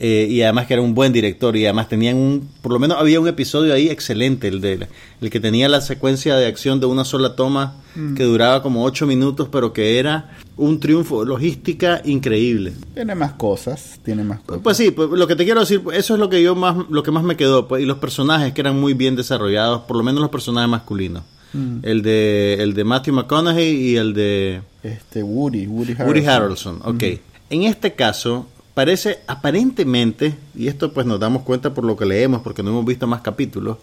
[0.00, 2.98] Eh, y además que era un buen director y además tenían un, por lo menos
[2.98, 4.88] había un episodio ahí excelente, el de
[5.20, 7.76] el que tenía la secuencia de acción de una sola toma
[8.16, 12.72] que duraba como ocho minutos, pero que era un triunfo logística increíble.
[12.92, 14.62] Tiene más cosas, tiene más cosas.
[14.64, 17.04] Pues sí, pues, lo que te quiero decir, eso es lo que yo más, lo
[17.04, 20.02] que más me quedó, pues, y los personajes que eran muy bien desarrollados, por lo
[20.02, 21.22] menos los personajes masculinos,
[21.54, 21.78] Mm.
[21.82, 26.06] el de, el de Matthew McConaughey y el de Este Woody, Woody Harrelson.
[26.08, 27.02] Woody Harrelson, ok.
[27.50, 32.42] En este caso, parece aparentemente, y esto pues nos damos cuenta por lo que leemos,
[32.42, 33.78] porque no hemos visto más capítulos,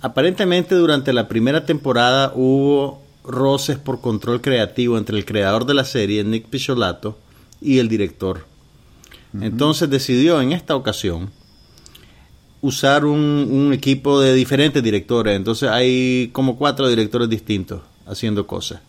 [0.00, 5.84] aparentemente durante la primera temporada hubo roces por control creativo entre el creador de la
[5.84, 7.18] serie, Nick Picciolato,
[7.60, 8.46] y el director.
[9.40, 11.30] Entonces decidió en esta ocasión
[12.62, 15.36] usar un, un equipo de diferentes directores.
[15.36, 18.80] Entonces hay como cuatro directores distintos haciendo cosas.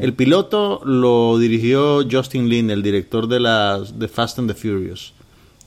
[0.00, 5.12] El piloto lo dirigió Justin Lin, el director de las de Fast and the Furious,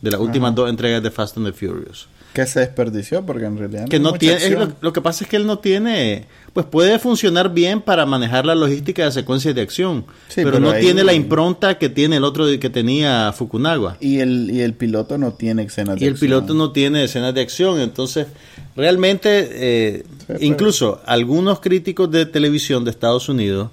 [0.01, 2.07] de las últimas dos entregas de Fast and the Furious.
[2.33, 4.69] Que se desperdició porque en realidad Que hay no tiene, es acción.
[4.69, 8.45] lo, lo que pasa es que él no tiene, pues puede funcionar bien para manejar
[8.45, 12.15] la logística de secuencias de acción, Sí, pero, pero no tiene la impronta que tiene
[12.15, 13.97] el otro que tenía Fukunaga.
[13.99, 16.25] Y el, y el piloto no tiene escenas de Y el acción.
[16.29, 18.27] piloto no tiene escenas de acción, entonces
[18.75, 20.03] realmente, eh,
[20.39, 23.69] incluso algunos críticos de televisión de Estados Unidos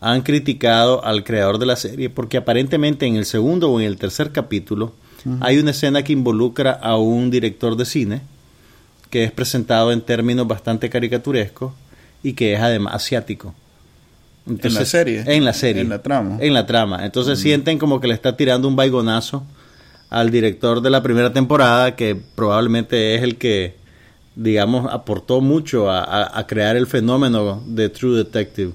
[0.00, 3.96] han criticado al creador de la serie porque aparentemente en el segundo o en el
[3.96, 4.92] tercer capítulo
[5.40, 8.20] hay una escena que involucra a un director de cine
[9.08, 11.72] que es presentado en términos bastante caricaturescos
[12.22, 13.54] y que es además asiático.
[14.46, 15.24] ¿En la serie?
[15.26, 15.82] En la serie.
[15.82, 16.36] En la trama.
[16.40, 17.04] En la trama.
[17.04, 19.44] Entonces sienten como que le está tirando un baigonazo
[20.10, 23.74] al director de la primera temporada, que probablemente es el que,
[24.36, 28.72] digamos, aportó mucho a, a- a crear el fenómeno de True Detective.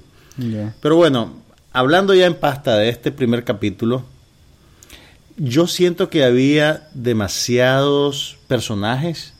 [0.80, 1.34] Pero bueno,
[1.72, 4.04] hablando ya en pasta de este primer capítulo,
[5.36, 9.34] yo siento que había demasiados personajes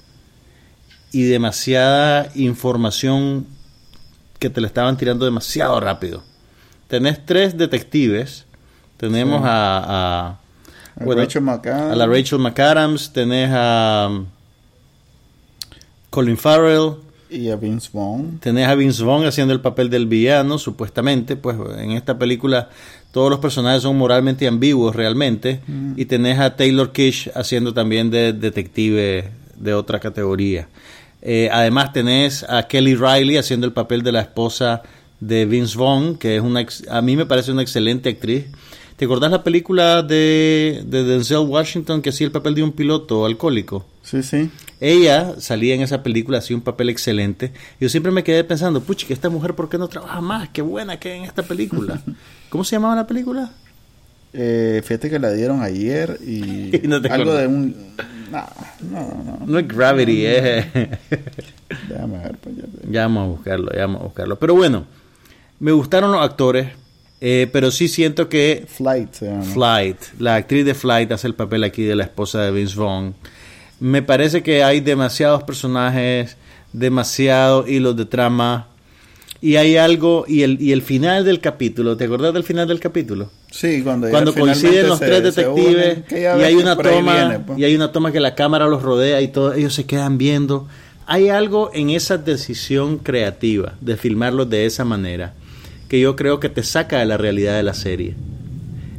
[1.13, 3.47] y demasiada información
[4.39, 6.23] que te la estaban tirando demasiado rápido.
[6.89, 8.47] Tenés tres detectives,
[8.97, 9.47] tenemos Sí.
[9.49, 10.39] a,
[10.99, 14.11] a, bueno, Rachel a la Rachel McAdams, tenés a
[16.11, 16.95] Colin Farrell,
[17.31, 18.39] Y a Vince Vaughn.
[18.41, 22.69] Tenés a Vince Vaughn haciendo el papel del villano, supuestamente, pues en esta película
[23.13, 25.61] todos los personajes son moralmente ambiguos realmente,
[25.97, 30.69] y tenés a Taylor Kish haciendo también de detective de otra categoría.
[31.23, 34.83] Eh, además tenés a Kelly Riley haciendo el papel de la esposa
[35.21, 38.47] de Vince Vaughn, que es una ex- a mí me parece una excelente actriz.
[38.97, 43.25] ¿Te acordás la película de, de Denzel Washington que hacía el papel de un piloto
[43.27, 43.85] alcohólico?
[44.03, 44.51] Sí, sí.
[44.81, 47.53] Ella salía en esa película, hacía un papel excelente.
[47.81, 50.49] Yo siempre me quedé pensando, puchi, que esta mujer, ¿por qué no trabaja más?
[50.49, 52.01] Qué buena que en esta película.
[52.49, 53.51] ¿Cómo se llamaba la película?
[54.33, 57.75] Eh, fíjate que la dieron ayer y, Y no te algo de un...
[58.31, 58.47] No,
[58.91, 59.47] no, no.
[59.47, 60.69] No es Gravity, ver.
[62.41, 64.39] Pues ya te- ya vamos a buscarlo, ya vamos a buscarlo.
[64.39, 64.87] Pero bueno,
[65.59, 66.69] me gustaron los actores,
[67.21, 69.43] eh, pero sí siento que Flight se llama.
[69.43, 73.15] Flight, la actriz de Flight hace el papel aquí de la esposa de Vince Vaughn.
[73.81, 76.37] Me parece que hay demasiados personajes,
[76.73, 78.67] demasiados hilos de trama.
[79.43, 82.79] Y hay algo, y el, y el final del capítulo, ¿te acordás del final del
[82.79, 83.31] capítulo?
[83.51, 87.59] Sí, cuando, cuando coinciden los se- tres detectives unen, y hay una toma viene, pues.
[87.59, 90.69] y hay una toma que la cámara los rodea y todos ellos se quedan viendo.
[91.07, 95.33] Hay algo en esa decisión creativa de filmarlos de esa manera
[95.89, 98.15] que yo creo que te saca de la realidad de la serie.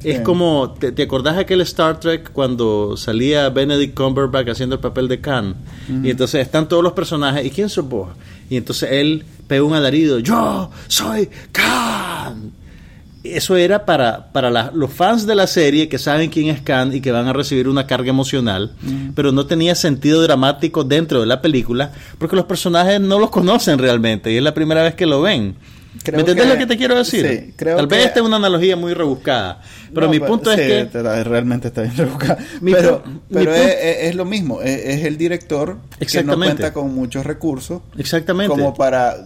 [0.04, 4.82] Es como, ¿te, ¿te acordás de aquel Star Trek cuando salía Benedict Cumberbatch haciendo el
[4.82, 5.56] papel de Khan?
[6.04, 8.10] Y entonces están todos los personajes, ¿y quién sos vos?
[8.50, 12.52] Y entonces él pega un alarido, yo soy Khan.
[13.24, 16.92] Eso era para, para la- los fans de la serie que saben quién es Khan
[16.96, 18.72] y que van a recibir una carga emocional,
[19.14, 23.78] pero no tenía sentido dramático dentro de la película porque los personajes no los conocen
[23.78, 25.54] realmente y es la primera vez que lo ven.
[26.04, 27.28] Creo ¿Me entendés que- lo que te quiero decir?
[27.28, 29.62] sí, creo Tal vez esta es una analogía muy rebuscada,
[29.94, 30.86] pero No, mi punto es que...
[30.86, 32.38] te realmente está bien rebuscada.
[32.62, 36.72] Mi pero pero es, es- es lo mismo, es, es el director que no cuenta
[36.72, 38.50] con muchos recursos Exactamente.
[38.50, 39.18] como para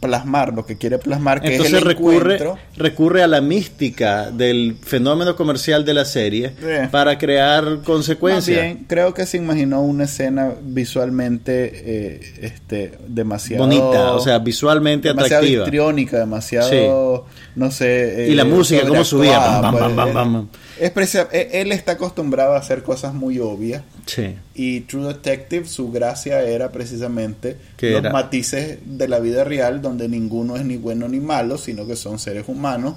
[0.00, 2.58] plasmar lo que quiere plasmar, que Entonces es el recurre, encuentro.
[2.76, 6.88] recurre a la mística del fenómeno comercial de la serie Sí.
[6.90, 8.60] para crear consecuencias.
[8.62, 15.08] bien, creo que se imaginó una escena visualmente eh, este, demasiado Bonita, o sea, visualmente
[15.08, 15.64] demasiado atractiva.
[15.64, 18.26] histriónica, demasiado, no sé.
[18.30, 20.48] Y la música, cómo subía, bam, bam, bam.
[20.78, 23.82] Es precia- él él está acostumbrado a hacer cosas muy obvias.
[24.06, 24.34] Sí.
[24.54, 28.12] Y True Detective, su gracia era precisamente ¿Qué los era?
[28.12, 32.18] matices de la vida real, donde ninguno es ni bueno ni malo, sino que son
[32.18, 32.94] seres humanos,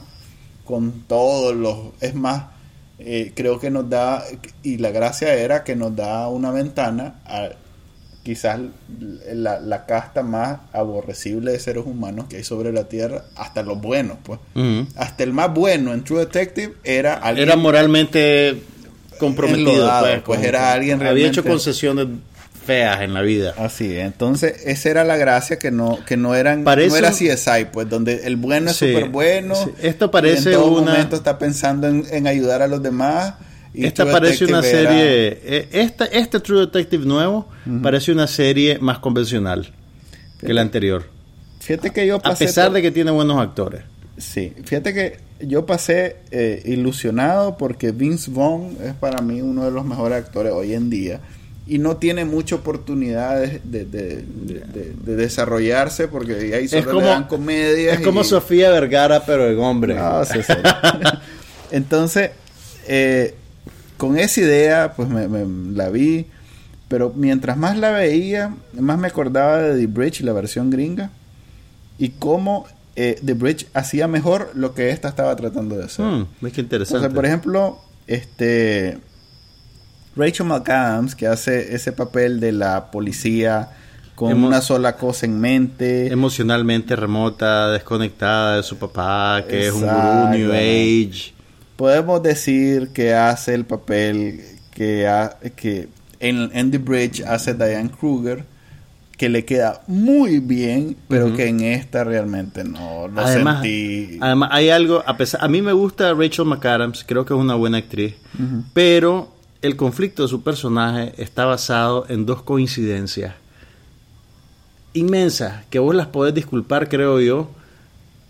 [0.65, 1.77] con todos los...
[2.01, 2.45] Es más,
[2.99, 4.23] eh, creo que nos da,
[4.61, 7.49] y la gracia era que nos da una ventana a
[8.23, 8.59] quizás
[9.33, 13.79] la, la casta más aborrecible de seres humanos que hay sobre la Tierra, hasta los
[13.81, 14.39] buenos, pues.
[14.95, 17.47] Hasta el más bueno en True Detective era alguien...
[17.47, 18.61] Era moralmente
[19.19, 19.71] comprometido.
[19.71, 22.07] Enlodado, pues, pues, era alguien Había hecho realmente- concesiones
[22.65, 23.55] feas en la vida.
[23.57, 24.05] Así, es.
[24.05, 27.89] entonces esa era la gracia que no que no eran Parece no era CSI, pues
[27.89, 29.55] donde el bueno es Sí, súper bueno.
[29.55, 29.71] sí.
[29.81, 33.33] Esto y parece en todo una- momento está pensando en, en ayudar a los demás.
[33.73, 35.39] Y Esta True parece una Detective serie.
[35.43, 37.47] eh, Esta, este True Detective nuevo
[37.83, 39.71] parece una serie más convencional
[40.39, 41.05] que la anterior.
[41.59, 43.83] Fíjate que yo A pesar de que tiene buenos actores.
[44.17, 49.71] Sí, fíjate que yo pasé eh, ilusionado porque Vince Vaughn es para mí uno de
[49.71, 51.19] los mejores actores hoy en día
[51.67, 56.81] y no tiene mucha oportunidad de, de- de- de- de- de desarrollarse porque ahí solo
[56.81, 59.93] Es como- le dan comedias Es como Sofía Vergara, pero en hombre.
[59.93, 60.39] No, sí.
[61.71, 62.31] Entonces,
[62.87, 63.35] eh,
[63.99, 66.25] con esa idea, pues me, me- la vi.
[66.87, 71.11] Pero mientras más la veía, más me acordaba de The Bridge, la versión gringa.
[71.99, 76.03] Y cómo eh, The Bridge hacía mejor lo que esta estaba tratando de hacer.
[76.05, 77.05] Hmm, es que o interesante.
[77.05, 78.97] sea, por ejemplo, este
[80.15, 83.69] Rachel McAdams, que hace ese papel de la policía
[84.15, 86.11] con Emo- una sola cosa en mente.
[86.11, 90.27] Emocionalmente remota, desconectada de su papá, que es un gurú.
[90.31, 91.33] New Age.
[91.79, 95.87] Podemos decir que hace el papel que, ha- que
[96.19, 98.43] en, en The Bridge hace Diane Kruger,
[99.15, 104.17] que le queda muy bien, pero que en esta realmente no lo además, sentí.
[104.19, 107.55] además, hay algo, a, pesar, a mí me gusta Rachel McAdams, creo que es una
[107.55, 108.15] buena actriz,
[108.73, 113.35] pero el conflicto de su personaje está basado en dos coincidencias
[114.93, 117.49] inmensas, que vos las podés disculpar, creo yo,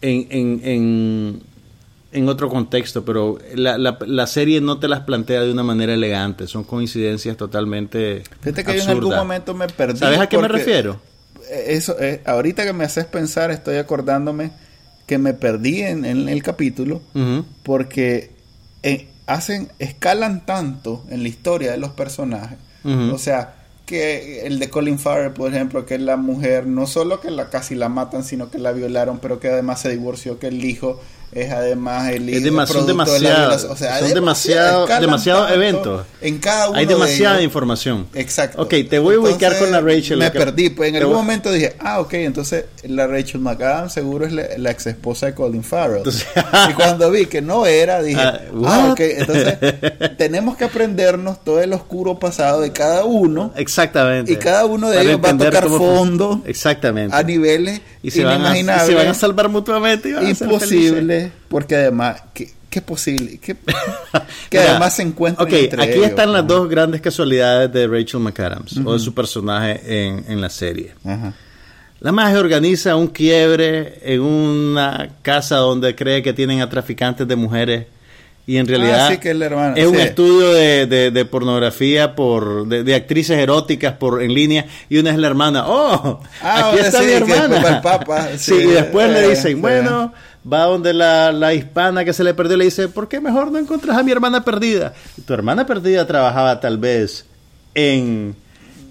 [0.01, 1.43] en, en, en,
[2.11, 5.93] en otro contexto, pero la, la, la serie no te las plantea de una manera
[5.93, 9.99] elegante, son coincidencias totalmente Fíjate que yo en algún momento me perdí.
[9.99, 10.99] ¿Sabes a qué me refiero?
[11.51, 14.51] Eso, eh, ahorita que me haces pensar, estoy acordándome
[15.05, 17.01] que me perdí en, en el capítulo
[17.63, 18.31] porque
[18.83, 22.57] eh, hacen, escalan tanto en la historia de los personajes.
[22.83, 27.19] O sea, que el de Colin Farrell, por ejemplo, que es la mujer, no solo
[27.19, 30.47] que la casi la matan, sino que la violaron, pero que además se divorció, que
[30.47, 32.43] el hijo es además el Es son
[32.85, 33.71] de demasiado- violación.
[33.71, 36.05] O sea, son demasiado- tanto eventos.
[36.21, 37.45] En cada uno Hay de demasiada ellos.
[37.45, 38.07] información.
[38.15, 38.61] Exacto.
[38.61, 40.17] Ok, te voy a ubicar con la Rachel.
[40.17, 44.25] Me perdí, pues en algún voy- momento dije, ah, ok, entonces la Rachel McAdams seguro
[44.25, 45.97] es la, la ex esposa de Colin Farrell.
[45.99, 46.25] Entonces-
[46.69, 49.57] y cuando vi que no era, dije, Ah, ah, ok, entonces
[50.17, 54.31] tenemos que aprendernos todo el oscuro pasado de cada uno Exactamente.
[54.31, 57.15] y cada uno de Para ellos va a tocar cómo fondo Exactamente.
[57.15, 60.09] a niveles y se, van a, y inimaginables, se van a salvar mutuamente.
[60.09, 60.25] y van
[61.47, 63.39] porque además, ¿qué, qué posible?
[63.41, 63.55] ¿Qué-
[64.49, 67.87] que Mira, además se encuentran Ok, entre aquí ellos, están las dos grandes casualidades de
[67.87, 70.93] Rachel McAdams o de su personaje en, en la serie.
[71.05, 71.33] Ajá.
[72.01, 77.35] La magia organiza un quiebre en una casa donde cree que tienen a traficantes de
[77.35, 77.87] mujeres
[78.47, 79.47] y en realidad Ah, sí, que es la
[79.87, 84.97] un estudio de, de- de pornografía por de, de actrices eróticas por en línea y
[84.97, 85.65] una es la hermana.
[85.67, 87.57] Oh, Ah, aquí está sí, mi hermana.
[87.75, 89.61] el papa, sí, y después eh, le dicen, sí.
[89.61, 90.13] bueno,
[90.51, 93.51] va donde la, la hispana que se le perdió y le dice, ¿por qué mejor
[93.51, 94.93] no encuentras a mi hermana perdida?
[95.25, 97.25] Tu hermana perdida trabajaba tal vez
[97.75, 98.35] en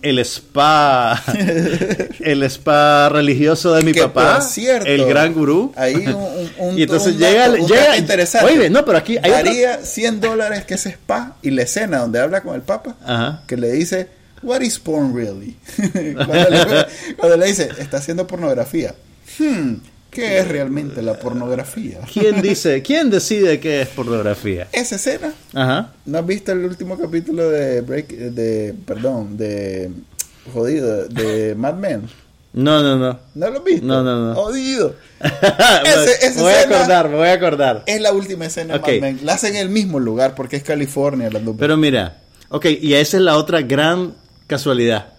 [0.01, 1.21] el spa
[2.21, 6.51] el spa religioso de mi Que, papá por cierto, el gran gurú Ahí un, un-
[6.59, 8.47] un- y entonces un llega, dato- llega interesante.
[8.47, 12.21] oye no pero aquí hay Daría 100 dólares que ese spa y la escena donde
[12.21, 13.43] habla con el Papa, Ajá.
[13.49, 14.09] que le dice,
[14.43, 15.57] What is porn really?
[16.15, 16.87] cuando, le,
[17.17, 18.95] cuando le dice, está haciendo pornografía.
[19.37, 19.75] Hmm,
[20.11, 21.99] ¿qué es realmente la pornografía?
[22.13, 26.99] quién dice quién decide qué es pornografía Esa escena, ajá ¿no has visto el último
[26.99, 29.91] capítulo de Break, de, perdón, de,
[30.53, 32.03] jodido, de Mad Men?
[32.55, 33.87] no no no ¿No lo has visto?
[33.87, 34.35] No, no, no.
[34.35, 34.95] Jodido.
[35.85, 38.81] Ese- esa me voy a acordar me voy a acordar Es la última escena de.
[38.81, 39.21] Mad Men.
[39.25, 41.29] La hacen en el mismo lugar porque es California.
[41.31, 42.17] La Pero mira,
[42.49, 44.15] ok, y esa es la otra gran
[44.47, 45.13] casualidad.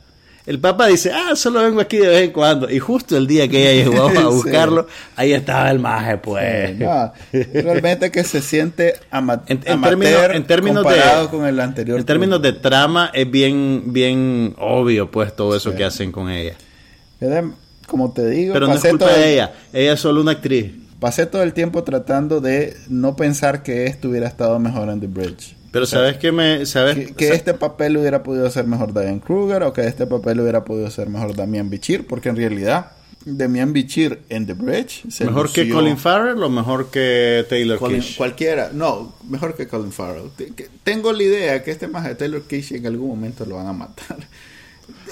[0.50, 2.68] El Papa dice, ah, solo vengo aquí de vez en cuando.
[2.72, 4.24] Y justo el día que ella llegó a Sí.
[4.24, 6.76] buscarlo, ahí estaba el maje, pues.
[6.80, 7.14] No,
[7.54, 11.60] realmente que se siente ama En- en amateur términos- en términos de- comparado con el
[11.60, 12.00] anterior.
[12.00, 16.56] En términos de trama, es bien, bien obvio, pues, todo eso que hacen con ella.
[17.86, 19.54] Como te digo, Pero no es culpa de ella.
[19.74, 20.72] Ella es solo una actriz.
[21.00, 25.08] pasé todo el tiempo tratando de no pensar que esto hubiera estado mejor en The
[25.08, 25.56] Bridge.
[25.72, 26.66] Pero ¿sabes qué me...?
[26.66, 26.96] ¿Sabes?
[26.96, 30.66] Que, que este papel hubiera podido ser mejor Diane Kruger o que este papel hubiera
[30.66, 32.92] podido ser mejor Damian Bichir, porque en realidad
[33.26, 38.00] Damian Bichir en The Bridge se ¿Mejor que Colin Farrell o mejor que Taylor Colin-
[38.02, 38.18] Kish?
[38.18, 40.30] cualquiera, no, mejor que Colin Farrell.
[40.36, 43.58] Te- que- Tengo la idea que este más de Taylor Kish en algún momento lo
[43.58, 44.18] van a matar.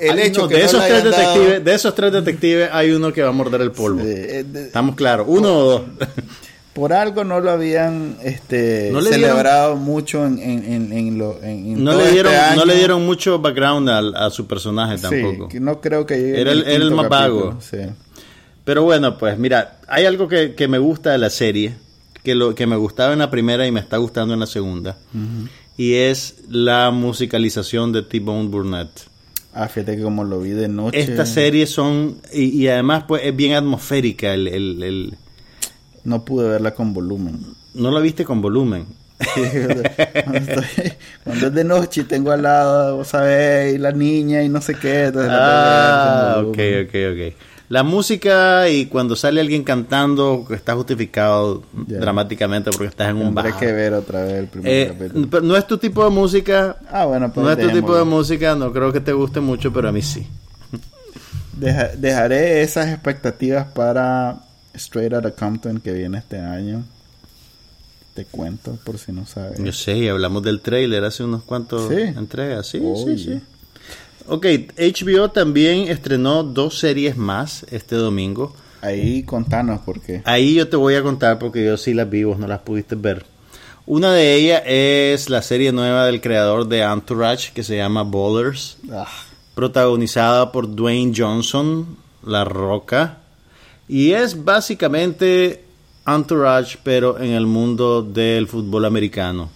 [0.02, 2.92] El hecho no, que de, no esos tres dado- detectives, de esos tres detectives hay
[2.92, 4.02] uno que va a morder el polvo.
[4.02, 5.28] Sí, eh, de- Estamos claros.
[5.30, 5.82] Uno o dos.
[6.78, 11.40] por algo no lo habían este, No le celebrado mucho en, en, en, en lo,
[11.44, 12.66] no todo le dieron este no año.
[12.66, 16.74] le dieron mucho background al- a, su personaje tampoco no creo que Era el- era
[16.76, 17.58] el quinto más vago.
[17.60, 17.78] sí.
[18.64, 21.74] pero bueno pues mira hay algo que, que me gusta de la serie
[22.24, 24.98] que lo que me gustaba en la primera y me está gustando en la segunda
[25.78, 28.90] y es la musicalización de T-Bone Burnett
[29.60, 31.00] Ah, fíjate que como lo vi de noche.
[31.00, 35.14] estas series son y, y además pues es bien atmosférica el, el- el-
[36.08, 37.38] No pude verla con volumen.
[37.74, 38.86] no la viste con volumen
[40.24, 40.94] cuando, estoy-
[41.24, 44.62] cuando es de noche y tengo al lado, vos sabés, y la niña y no
[44.62, 45.12] sé qué.
[45.16, 47.36] Ah, ok, ok, ok.
[47.70, 53.58] La música y cuando sale alguien cantando está justificado dramáticamente porque estás en un bar.
[53.58, 55.42] que ver otra vez el primer Eh, capítulo.
[55.42, 58.56] no es tu tipo de música, Ah, bueno, pues no es tu tipo de música,
[58.56, 60.26] no creo que te guste mucho, pero a mí sí.
[61.60, 64.38] Deja- dejaré esas expectativas para
[64.78, 66.84] Straight Outta Compton que viene este año.
[68.14, 69.60] Te cuento por si no sabes.
[69.64, 72.00] Yo sé, y hablamos del trailer hace unos cuantos Sí.
[72.02, 73.18] entregas, sí, Oye.
[73.18, 73.42] sí, sí.
[74.28, 74.46] Ok,
[74.78, 78.56] HBO también estrenó dos series más este domingo.
[78.82, 80.22] Ahí contanos por qué.
[80.26, 82.96] Ahí yo te voy a contar porque yo sí las vi, vos no las pudiste
[82.96, 83.26] ver.
[83.86, 88.78] Una de ellas es la serie nueva del creador de Entourage que se llama Ballers,
[88.92, 89.08] Ah,
[89.56, 93.20] protagonizada por Dwayne Johnson, La Roca,
[93.88, 95.64] y es básicamente
[96.06, 99.50] Entourage pero en el mundo del fútbol americano.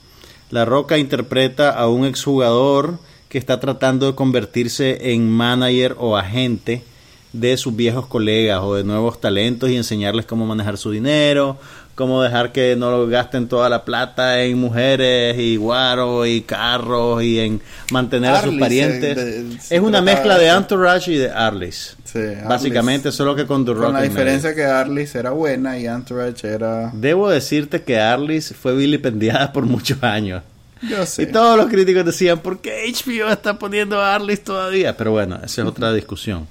[0.49, 6.83] La Roca interpreta a un exjugador que está tratando de convertirse en manager o agente
[7.31, 11.57] de sus viejos colegas o de nuevos talentos y enseñarles cómo manejar su dinero,
[11.95, 17.21] cómo dejar que no lo gasten toda la plata en mujeres y guaro y carros
[17.23, 17.61] y en
[17.91, 19.15] mantener a sus parientes.
[19.15, 20.47] de- es una mezcla de.
[20.47, 21.95] Entourage y de Arliss.
[22.03, 22.43] Sí, Arliss.
[22.47, 24.11] Básicamente, solo que con The Rock con la medio.
[24.11, 26.91] diferencia que Arliss era buena y Entourage era...
[26.93, 30.43] Debo decirte que Arliss fue vilipendiada por muchos años.
[30.81, 31.23] Yo sé.
[31.23, 34.97] Y todos los críticos decían, ¿por qué HBO está poniendo a Arliss todavía?
[34.97, 36.47] Pero bueno, esa es otra discusión.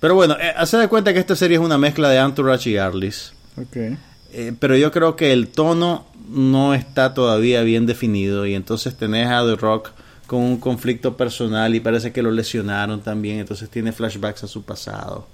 [0.00, 2.76] Pero bueno, eh, hace de cuenta que esta serie es una mezcla de Entourage y
[2.76, 3.32] Arliss.
[3.56, 3.96] Ok.
[4.36, 9.28] Eh, pero yo creo que el tono no está todavía bien definido y entonces tenés
[9.28, 9.90] a The Rock
[10.26, 14.62] con un conflicto personal y parece que lo lesionaron también, entonces tiene flashbacks a su
[14.64, 15.28] pasado.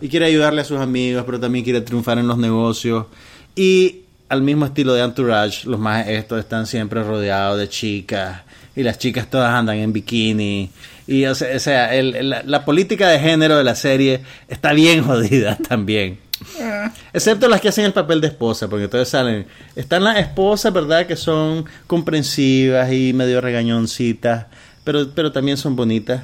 [0.00, 3.06] Y quiere ayudarle a sus amigos, pero también quiere triunfar en los negocios.
[3.54, 8.42] Y al mismo estilo de Entourage, los más estos están siempre rodeados de chicas.
[8.74, 10.70] Y las chicas todas andan en bikini.
[11.06, 14.20] Y o sea, o sea, el- el- la, la política de género de la serie
[14.48, 16.18] está bien jodida también.
[17.12, 19.46] Excepto las que hacen el papel de esposa, porque entonces salen.
[19.76, 21.06] Están las esposas, ¿verdad?
[21.06, 24.46] Que son comprensivas y medio regañoncitas,
[24.84, 26.22] pero, pero también son bonitas.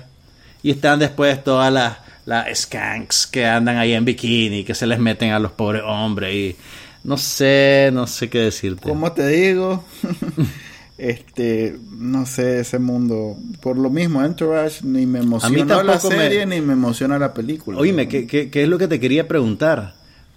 [0.62, 4.99] Y están después todas las, las skanks que andan ahí en bikini, que se les
[4.99, 6.35] meten a los pobres hombres.
[6.35, 6.57] Y
[7.05, 8.89] no sé, no sé qué decirte.
[8.89, 9.85] ¿Cómo te digo?
[10.99, 13.37] este, no sé, ese mundo.
[13.61, 17.35] Por lo mismo, Entourage ni me emocionó la tampoco me- serie ni me emociona la
[17.35, 17.79] película.
[17.79, 19.95] Oíme, ¿qué, qué, qué es lo que te quería preguntar?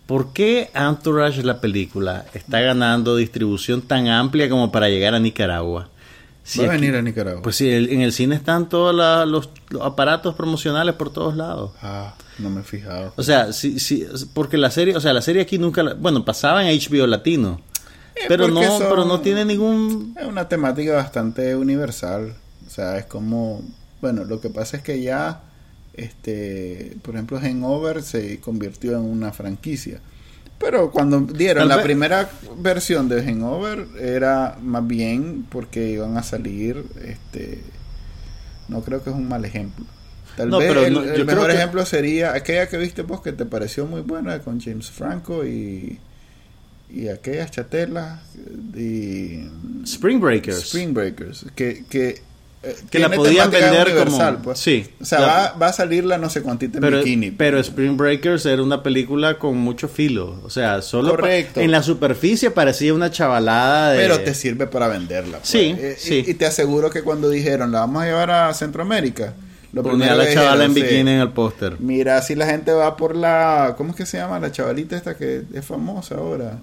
[0.08, 5.90] ¿Por qué Entourage, la película, está ganando distribución tan amplia como para llegar a Nicaragua?
[6.44, 7.42] Si Va a venir a Nicaragua.
[7.42, 8.96] Pues sí, en el cine están todos
[9.28, 9.50] los,
[9.82, 11.72] aparatos promocionales por todos lados.
[11.82, 13.12] Ah, no me he fijado.
[13.18, 16.64] O sea, sí, sí, porque la serie, o sea, la serie aquí nunca, bueno, pasaba
[16.64, 17.60] en HBO Latino,
[18.16, 20.16] eh, pero no, pero no tiene ningún.
[20.18, 22.34] Es una temática bastante universal.
[22.66, 23.62] O sea, es como,
[24.00, 25.42] bueno, lo que pasa es que ya,
[25.98, 30.00] este, por ejemplo, Hangover se convirtió en una franquicia.
[30.60, 36.84] Pero cuando dieron la primera versión de Hangover era más bien porque iban a salir,
[37.04, 37.62] este,
[38.68, 39.86] no creo que es un mal ejemplo.
[40.36, 44.40] Tal vez el, mejor ejemplo sería aquella que viste vos que te pareció muy buena
[44.40, 46.00] con James Franco y,
[46.92, 48.20] y aquellas chatelas
[48.76, 49.48] y
[49.84, 50.60] Spring Breakers.
[50.60, 52.22] Spring Breakers, que, que
[52.90, 54.60] que la podían vender como pues.
[54.60, 57.60] sí o sea va, va, a salir la no sé cuántita en pero, bikini pero
[57.60, 62.94] Spring Breakers era una película con mucho filo o sea solo en la superficie parecía
[62.94, 64.00] una chavalada de...
[64.00, 65.50] pero te sirve para venderla pues.
[65.50, 66.24] sí, eh, sí.
[66.28, 69.34] Y, te aseguro que cuando dijeron la vamos a llevar a Centroamérica
[69.74, 72.98] lo Ponía a la chavala en bikini en el póster mira si la gente va
[72.98, 74.40] por la ¿cómo es que se llama?
[74.40, 76.60] la chavalita esta que es famosa ahora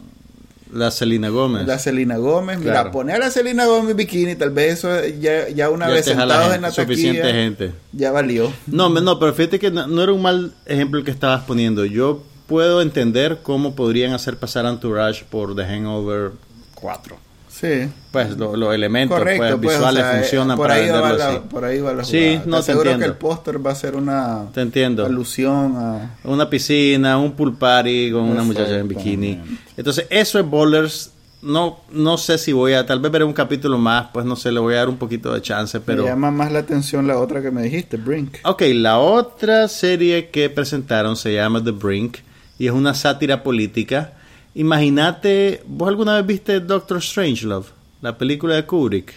[0.75, 1.67] la Selina Gómez.
[1.67, 2.59] La Selina Gómez.
[2.59, 6.55] Mira, poner a Selina Gómez en bikini, tal vez eso ya, ya una vez sentados
[6.55, 7.73] en la suficiente gente.
[7.93, 8.53] ya valió.
[8.67, 11.85] No, no, pero fíjate que no, era un mal ejemplo el que estabas poniendo.
[11.85, 16.33] Yo puedo entender cómo podrían hacer pasar Entourage por The Hangover
[16.75, 17.24] 4.
[17.55, 17.89] Sí.
[18.11, 21.93] Pues los elementos pues, pues, visuales funcionan por para ahí va la, Por ahí va
[21.93, 25.07] la Sí, no te seguro que el póster va a ser una te entiendo.
[25.07, 26.17] alusión a...
[26.25, 29.41] Una piscina, un pool party con una muchacha en bikini.
[29.77, 31.13] Entonces, eso es Bowlers.
[31.43, 32.87] No, no sé si voy a...
[32.87, 35.33] Tal vez veré un capítulo más, pues no sé, le voy a dar un poquito
[35.33, 36.03] de chance, pero...
[36.03, 38.39] Me llama más la atención la otra que me dijiste, Brink.
[38.43, 42.17] Ok, la otra serie que presentaron se llama The Brink
[42.59, 44.15] y es una sátira política
[44.55, 47.67] Imagínate, ¿vos alguna vez viste Doctor Strangelove?
[48.01, 49.15] La película de Kubrick.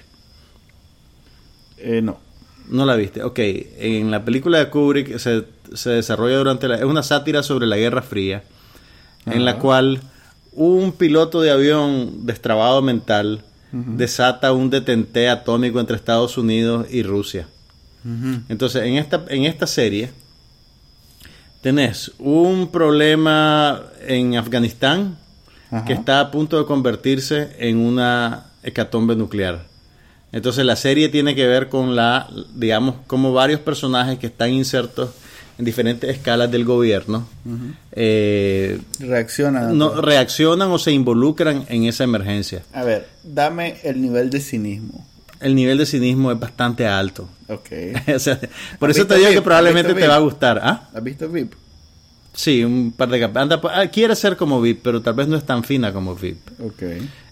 [1.77, 2.19] Eh, no.
[2.69, 3.23] No la viste.
[3.23, 6.75] Ok, en la película de Kubrick se, se desarrolla durante la...
[6.75, 8.43] Es una sátira sobre la Guerra Fría,
[9.25, 10.01] en la cual
[10.53, 17.47] un piloto de avión destrabado mental desata un detente atómico entre Estados Unidos y Rusia.
[18.49, 20.11] Entonces, en esta, en esta serie
[21.61, 25.17] tenés un problema en Afganistán
[25.85, 29.65] que está a punto de convertirse en una hecatombe nuclear.
[30.31, 35.11] Entonces la serie tiene que ver con la, digamos, como varios personajes que están insertos
[35.57, 37.27] en diferentes escalas del gobierno
[37.91, 42.63] eh, reaccionan no reaccionan o se involucran en esa emergencia.
[42.73, 45.05] A ver, dame el nivel de cinismo.
[45.39, 47.27] El nivel de cinismo es bastante alto.
[47.47, 47.69] Ok.
[48.79, 50.59] por eso te digo que probablemente te va a gustar.
[50.61, 50.89] ¿Ah?
[50.93, 51.53] ¿Has visto VIP?
[52.37, 53.49] Sí, un par de capas.
[53.73, 56.37] Ah, quiere ser como VIP, pero tal vez no es tan fina como VIP.
[56.61, 56.83] Ok.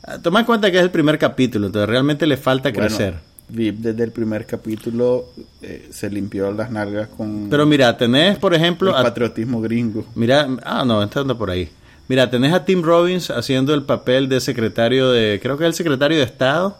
[0.04, 3.14] Ah, toma en cuenta que es el primer capítulo, entonces realmente le falta crecer.
[3.48, 5.28] VIP desde el primer capítulo
[5.62, 7.52] eh, se limpió las nalgas con...
[7.52, 8.98] Pero mira, tenés, por ejemplo...
[8.98, 10.08] El patriotismo gringo.
[10.16, 11.70] Mira, ah, no, entrando por ahí.
[12.08, 15.40] Mira, tenés a Tim Robbins haciendo el papel de secretario de...
[15.40, 16.80] Creo que es el secretario de Estado,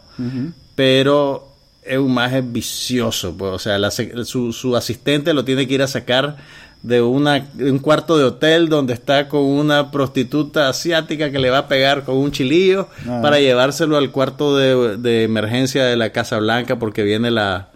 [0.74, 1.52] pero
[1.84, 3.36] es un maje vicioso.
[3.36, 3.78] Pues, o sea,
[4.24, 6.38] su, su asistente lo tiene que ir a sacar
[6.82, 11.58] de, una, un cuarto de hotel donde está con una prostituta asiática que le va
[11.58, 13.20] a pegar con un chilillo ah.
[13.22, 17.68] para llevárselo al cuarto de, emergencia de la Casa Blanca porque viene la,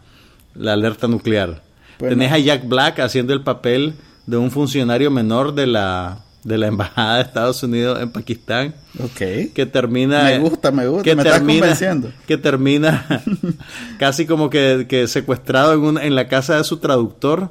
[0.56, 1.62] alerta nuclear.
[1.98, 3.94] Tenés a Jack Black haciendo el papel
[4.26, 8.74] de un funcionario menor de la de la embajada de Estados Unidos en Pakistán.
[8.98, 9.52] Ok.
[9.52, 10.24] Que termina.
[10.24, 12.12] Me gusta, me gusta, que me termina, convenciendo.
[12.26, 13.06] Que termina
[13.98, 17.50] casi como que, que secuestrado en, en la casa de su traductor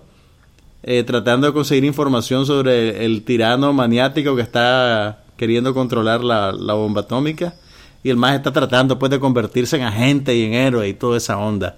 [0.83, 7.01] eh, tratando de conseguir información sobre el, tirano maniático que está queriendo controlar la, bomba
[7.01, 7.55] atómica.
[8.01, 11.17] Y el más está tratando pues de convertirse en agente y en héroe y toda
[11.17, 11.75] esa onda.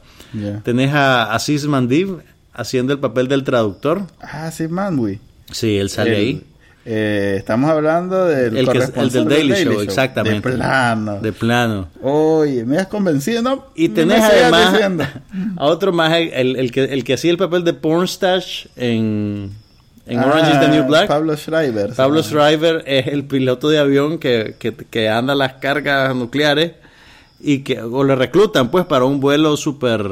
[0.63, 2.19] Tenés a Aziz Mandib
[2.53, 4.03] haciendo el papel del traductor.
[4.21, 5.19] Ah, Aziz Mandib.
[5.51, 6.43] Sí, él sale ahí.
[6.83, 10.49] Eh, estamos hablando del el, del Daily, Show, exactamente.
[10.49, 11.19] De plano.
[11.21, 11.87] De plano.
[12.01, 13.67] Oye, me has convencido, ¿no?
[13.75, 14.73] Y tenés además
[15.57, 19.51] a otro más, el, el, que, el que hacía el papel de Pornstash en,
[20.07, 21.07] en Orange is the New Black.
[21.07, 21.93] Pablo Schreiber.
[21.93, 26.71] Pablo Schreiber es el piloto de avión que, que, que anda las cargas nucleares
[27.39, 30.03] y que o le reclutan pues para un vuelo súper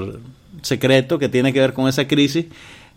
[0.61, 2.45] secreto que tiene que ver con esa crisis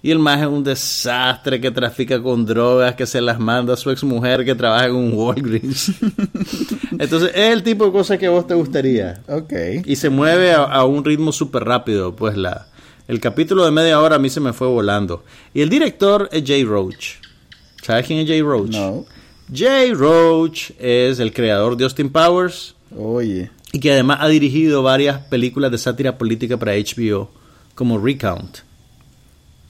[0.04, 3.76] y el más es un desastre que trafica con drogas, que se las manda a
[3.76, 5.92] su ex mujer que trabaja en un Walgreens.
[6.98, 9.22] Entonces, es el tipo de cosas que a vos te gustaría.
[9.28, 9.52] Ok.
[9.84, 12.16] Y se mueve a, un ritmo súper rápido.
[12.16, 12.66] Pues la,
[13.06, 15.22] el capítulo de media hora a mí se me fue volando.
[15.54, 17.18] Y el director es Jay Roach.
[17.80, 18.72] ¿Sabes quién es Jay Roach?
[18.72, 19.04] No.
[19.54, 23.50] Jay Roach es el creador de Austin Powers Oye.
[23.72, 27.30] y que además ha dirigido varias películas de sátira política para HBO,
[27.76, 28.71] como Recount.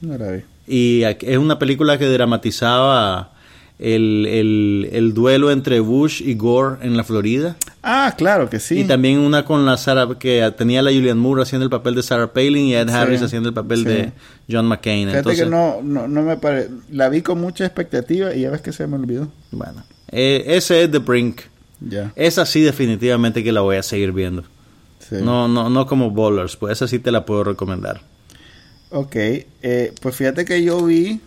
[0.03, 0.41] No la vi.
[0.67, 3.31] Y es una película que dramatizaba
[3.79, 7.55] el, el- el duelo entre Bush y Gore en la Florida.
[7.81, 8.79] Ah, claro que sí.
[8.79, 12.03] Y también una con la Sarah, que tenía la Julianne Moore haciendo el papel de
[12.03, 13.83] Sarah Palin y Ed Sí, Harris haciendo el papel sí.
[13.85, 14.11] de
[14.49, 15.07] John McCain.
[15.09, 16.69] Fíjate Entonces, que no, no, no me parece.
[16.91, 19.29] La vi con mucha expectativa y ya ves que se me olvidó.
[19.51, 21.41] bueno, eh, ese es The Brink.
[21.81, 22.13] Ya.
[22.15, 24.43] Esa sí definitivamente que la voy a seguir viendo.
[24.99, 25.15] Sí.
[25.21, 28.01] No, no, no como Bowlers, pues esa sí te la puedo recomendar.
[28.93, 29.15] Ok.
[29.15, 31.19] eh, pues fíjate que yo vi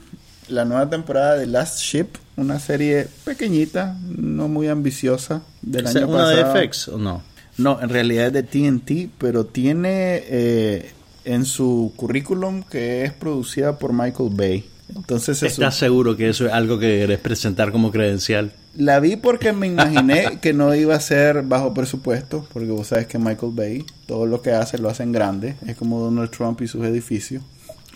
[0.48, 2.06] la nueva temporada de Last Ship,
[2.36, 6.54] una serie pequeñita, no muy ambiciosa del ¿Es año una pasado.
[6.54, 7.22] de FX o no?
[7.58, 10.92] No, en realidad es de TNT, pero tiene eh,
[11.24, 14.64] en su currículum que es producida por Michael Bay.
[14.94, 18.52] Entonces ¿Estás seguro que eso es algo que querés presentar como credencial?
[18.76, 23.06] La vi porque me imaginé que no iba a ser bajo presupuesto, porque vos sabes
[23.08, 26.60] que Michael Bay, todo lo que hace lo hace en grande, es como Donald Trump
[26.60, 27.42] y sus edificios.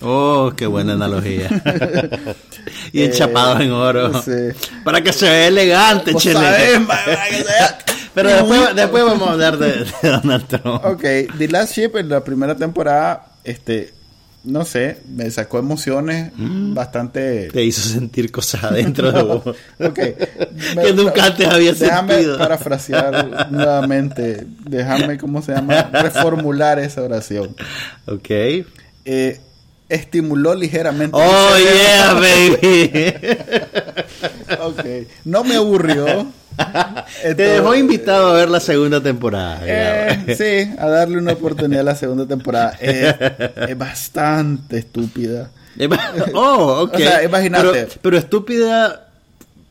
[0.03, 1.49] Oh, qué buena analogía.
[2.93, 4.23] y Eh, enchapados en oro.
[4.23, 4.31] sí.
[4.85, 7.79] Para que se vea elegante, que sea-
[8.15, 10.85] Pero después, después vamos a hablar de, de Donald Trump.
[10.85, 11.03] Ok,
[11.39, 13.93] The Last Ship en la primera temporada, este,
[14.43, 16.73] no sé, me sacó emociones Mm.
[16.75, 17.49] bastante...
[17.53, 19.43] Te hizo sentir cosas adentro de vos.
[19.79, 19.99] Ok.
[20.83, 22.39] Que nunca antes había Déjame sentido.
[22.39, 24.47] parafrasear nuevamente.
[24.65, 25.83] Déjame, ¿cómo se llama?
[25.93, 27.55] Reformular esa oración.
[28.07, 28.31] Ok.
[29.05, 29.41] Eh,
[29.91, 31.17] estimuló ligeramente.
[31.17, 33.15] Oh, yeah, baby.
[34.63, 34.85] Ok.
[35.25, 36.27] No me aburrió.
[37.23, 39.61] Te dejó invitado a ver la segunda temporada.
[39.65, 42.77] eh, sí, a darle una oportunidad a la segunda temporada.
[42.81, 43.15] Es,
[43.71, 45.51] es bastante estúpida.
[46.35, 46.95] Oh, ok.
[46.95, 47.71] O sea, imagínate.
[47.73, 49.09] Pero, pero estúpida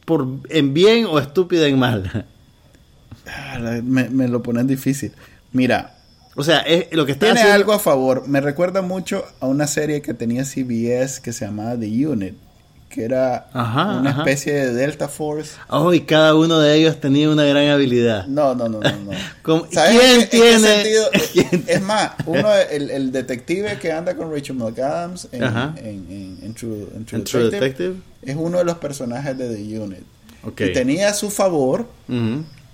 [0.05, 2.25] por en bien o estúpida en mal.
[3.27, 5.11] Ah, Me, me lo ponen difícil.
[5.51, 5.97] Mira,
[6.39, 8.27] O sea, es lo que está tiene haciendo- algo a favor.
[8.27, 12.33] Me recuerda mucho a una serie que tenía CBS que se llamaba The Unit,
[12.89, 14.19] que era Ajá, una ajá.
[14.21, 15.51] especie de Delta Force.
[15.67, 18.25] Oh, y cada uno de ellos tenía una gran habilidad.
[18.27, 18.89] No, no, no, no.
[18.89, 19.11] no.
[19.43, 24.15] ¿Cómo- ¿Sabes quién en en tiene- quién- Es más, uno, el, el detective que anda
[24.15, 27.95] con Rachel McAdams en, en, True, Detective, Detective.
[28.21, 29.99] es uno de los personajes de The Unit.
[30.43, 30.61] Ok.
[30.61, 31.85] Y tenía a su favor.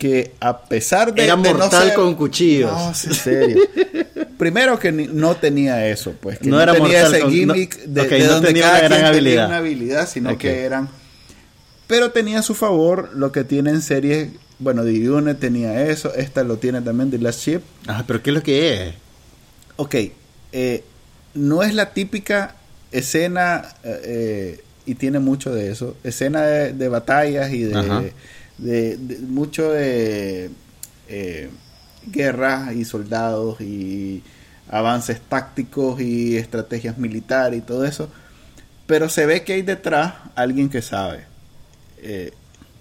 [0.09, 1.23] Que a pesar de...
[1.23, 2.71] Era de no mortal ser- con cuchillos.
[2.71, 3.61] No, es en serio.
[4.37, 6.39] Primero que ni- no tenía eso, pues.
[6.39, 8.47] Que No no, era tenía mortal ese con- gimmick no- de, ok, de no donde
[8.49, 9.33] tenía cada una gran quien habilidad.
[9.43, 10.89] tenía una habilidad, sino que eran...
[11.87, 14.29] Pero tenía a su favor lo que tienen series...
[14.57, 17.61] Bueno, Unit tenía eso, esta lo tiene también, The Last Ship.
[17.87, 18.93] Ah, pero ¿qué es lo que es?
[19.75, 19.95] Ok,
[20.53, 20.83] eh,
[21.33, 22.55] no es la típica
[22.93, 28.13] escena, eh, eh, y tiene mucho de eso, escena de, de batallas y de,
[28.57, 28.97] de-
[29.27, 30.49] mucho de
[31.07, 31.49] eh,
[32.07, 34.23] guerras y soldados y
[34.69, 38.09] avances tácticos y estrategias militares y todo eso,
[38.87, 41.25] pero se ve que hay detrás alguien que sabe.
[41.99, 42.31] Eh,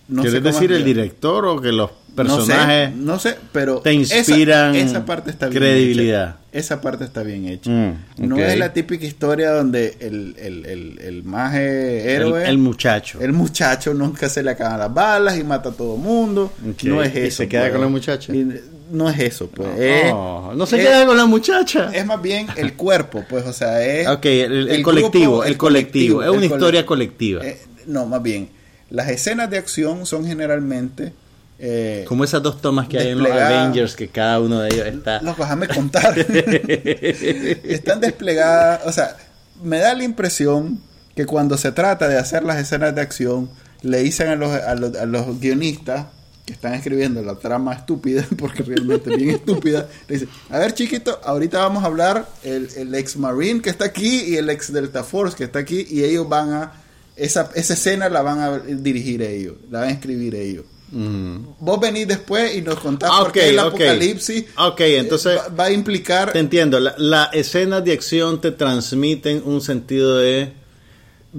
[0.08, 3.90] no ¿Quieres decir el director o que los No personajes sé, no sé, pero te
[4.00, 6.28] esa- inspiran esa, parte está bien credibilidad?
[6.28, 6.38] hecha.
[6.52, 7.68] Esa parte está bien hecha.
[7.70, 12.50] Mm, No es la típica historia donde el, el, el, el maje el, héroe, el
[12.50, 13.18] el, muchacho?
[13.32, 16.52] muchacho nunca se le acaban las balas y mata a todo mundo.
[16.84, 17.38] No es y eso.
[17.38, 17.72] se queda pues.
[17.72, 18.32] con la muchacha.
[18.32, 18.48] Y
[18.92, 19.68] no es eso, pues.
[19.80, 21.90] Es- Oh, no se es- queda con la muchacha.
[21.92, 24.06] Es más bien el cuerpo, pues, o sea, es...
[24.06, 26.16] ok, el, el el colectivo, grupo, el, el colectivo.
[26.18, 27.44] colectivo, Es una historia cole- colectiva.
[27.44, 28.48] eh, no, más bien,
[28.94, 31.12] las escenas de acción son generalmente...
[31.58, 34.86] eh, Como esas dos tomas que hay en los Avengers, que cada uno de ellos
[34.86, 35.20] está.
[35.22, 36.16] Loco, déjame contar.
[36.18, 39.16] Están desplegadas, o sea,
[39.62, 40.80] me da la impresión
[41.14, 43.50] que cuando se trata de hacer las escenas de acción,
[43.82, 46.06] le dicen a los, a los, a los guionistas
[46.46, 50.74] que están escribiendo la trama estúpida, porque realmente es bien estúpida, le dicen, a ver
[50.74, 54.72] chiquito, ahorita vamos a hablar el, el ex Marine que está aquí y el ex
[54.72, 56.72] Delta Force que está aquí, y ellos van a,
[57.16, 60.64] esa, esa escena la van a dirigir ellos, la van a escribir ellos.
[60.90, 61.36] Mm.
[61.60, 65.54] Vos venís después y nos contás Ah, por qué el apocalipsis Ok, entonces- eh, va,
[65.54, 66.78] va a implicar Te entiendo.
[66.78, 70.52] La- Las escenas de acción te transmiten un sentido de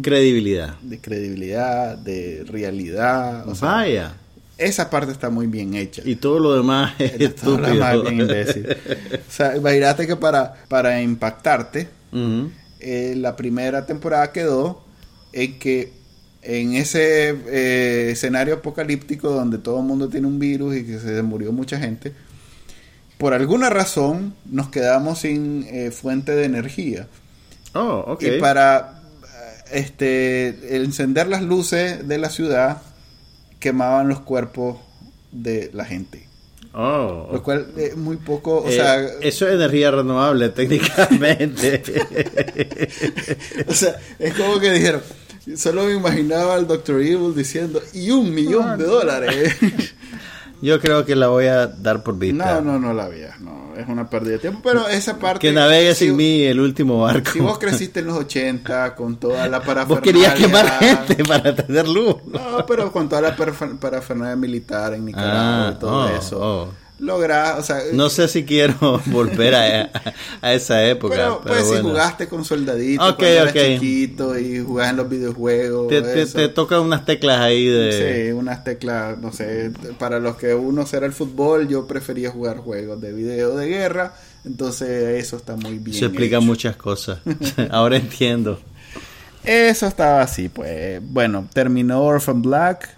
[0.01, 0.75] credibilidad.
[0.81, 3.47] de credibilidad, de realidad.
[3.47, 4.13] O sea, Vaya.
[4.57, 6.01] esa parte está muy bien hecha.
[6.05, 7.67] Y todo lo demás es Todo lo estúpido.
[7.73, 8.67] demás es bien imbécil.
[9.29, 11.87] O sea, imagínate que para, para impactarte,
[12.79, 14.83] eh, la primera temporada quedó
[15.35, 15.91] en que
[16.41, 21.21] en ese eh, escenario apocalíptico donde todo el mundo tiene un virus y que se
[21.23, 22.13] murió mucha gente,
[23.17, 27.07] por alguna razón nos quedamos sin eh, fuente de energía.
[27.73, 28.23] Oh, ok.
[28.23, 29.01] Y para
[29.71, 32.81] este encender las luces de la ciudad
[33.59, 34.77] quemaban los cuerpos
[35.31, 36.25] de la gente.
[36.73, 37.29] Oh.
[37.31, 41.81] Lo cual es muy poco, o Eh, sea, eso es energía renovable técnicamente.
[43.67, 45.01] o sea, es como que dijeron,
[45.55, 47.01] solo me imaginaba al Dr.
[47.01, 49.55] Evil diciendo, y un millón de dólares.
[50.61, 52.55] Yo creo que la voy a dar por vista.
[52.55, 55.39] no, no, no la veas, no, es una pérdida de tiempo, pero esa parte...
[55.47, 57.31] Que navegue si- sin mí el último barco.
[57.33, 59.85] Si vos creciste en los 80 con toda la parafernalia...
[59.95, 62.15] Vos querías quemar gente para tener luz.
[62.25, 66.39] No, pero con toda la parafer- parafernalia militar en Nicaragua Ah, y todo oh, eso.
[66.41, 66.84] oh.
[66.97, 67.81] Lográs, o sea...
[67.91, 69.91] No sé si quiero volver a,
[70.41, 71.15] a esa época.
[71.15, 75.09] Pero, Pero, pues si jugaste con soldaditos Ok, cuando eras chiquito y jugás en los
[75.09, 75.89] videojuegos.
[75.89, 78.27] te, te, te tocan unas teclas ahí de...
[78.27, 82.57] Sí, unas teclas, no sé, para los que uno será el fútbol, yo prefería jugar
[82.57, 84.13] juegos de video de guerra,
[84.45, 85.97] entonces eso está muy bien.
[85.97, 86.47] Se explican hecho.
[86.47, 87.19] muchas cosas.
[87.71, 88.59] Ahora entiendo.
[89.43, 91.01] Eso estaba así, pues.
[91.03, 92.89] Bueno, terminó Orphan Black.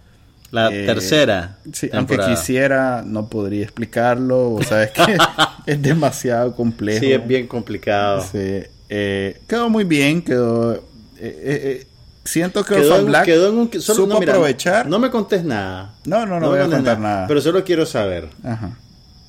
[0.52, 5.18] La Eh, tercera Sí, aunque quisiera, no podría explicarlo, o sabes que
[5.66, 7.00] es demasiado complejo.
[7.02, 8.22] Sí, es bien complicado.
[8.22, 10.82] Sí, eh, quedó muy bien, quedó...
[11.20, 11.86] eh,
[12.24, 13.72] siento que Quedó Black quedó en un...
[13.82, 14.88] Solo, supo no, mira, aprovechar.
[14.88, 15.94] No me contés nada.
[16.06, 17.28] No, no, no, me voy a contar nada.
[17.28, 18.30] Pero solo quiero saber.
[18.44, 18.78] Ajá.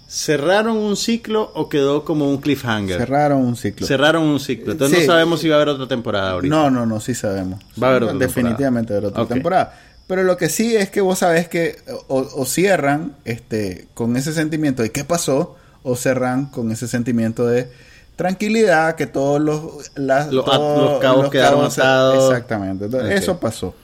[0.08, 2.96] ¿Cerraron un ciclo o quedó como un cliffhanger?
[2.98, 3.86] Cerraron un ciclo.
[3.86, 4.72] Cerraron un ciclo.
[4.72, 5.06] Entonces Sí.
[5.06, 6.54] no sabemos si va a haber otra temporada ahorita.
[6.54, 7.60] No, no, no, sí sabemos.
[7.80, 9.78] Va a haber otra Definitivamente va a haber otra temporada.
[10.08, 11.76] Pero lo que sí es que vos sabés que
[12.08, 15.54] o, o cierran este, con ese sentimiento de qué pasó,
[15.84, 17.70] o cerran con ese sentimiento de
[18.16, 22.30] tranquilidad, que todos los, las- Los- todos los cabos quedaron atados.
[22.32, 22.86] Exactamente.
[22.86, 23.20] Entonces.
[23.22, 23.74] Eso pasó.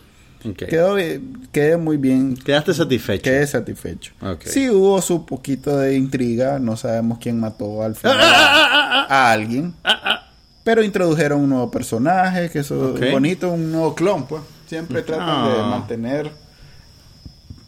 [0.45, 0.64] Ok.
[0.68, 2.37] Quedó, bien- quedé muy bien.
[2.37, 3.22] Quedaste satisfecho.
[3.22, 4.12] Quedé satisfecho.
[4.20, 4.43] Ok.
[4.47, 6.59] Sí hubo su poquito de intriga.
[6.59, 9.72] No sabemos quién mató al final Ah, a, a alguien.
[10.64, 14.43] Pero introdujeron un nuevo personaje, que eso es bonito, un nuevo clon, pues.
[14.67, 15.67] Siempre tratan de Ah.
[15.71, 16.31] mantener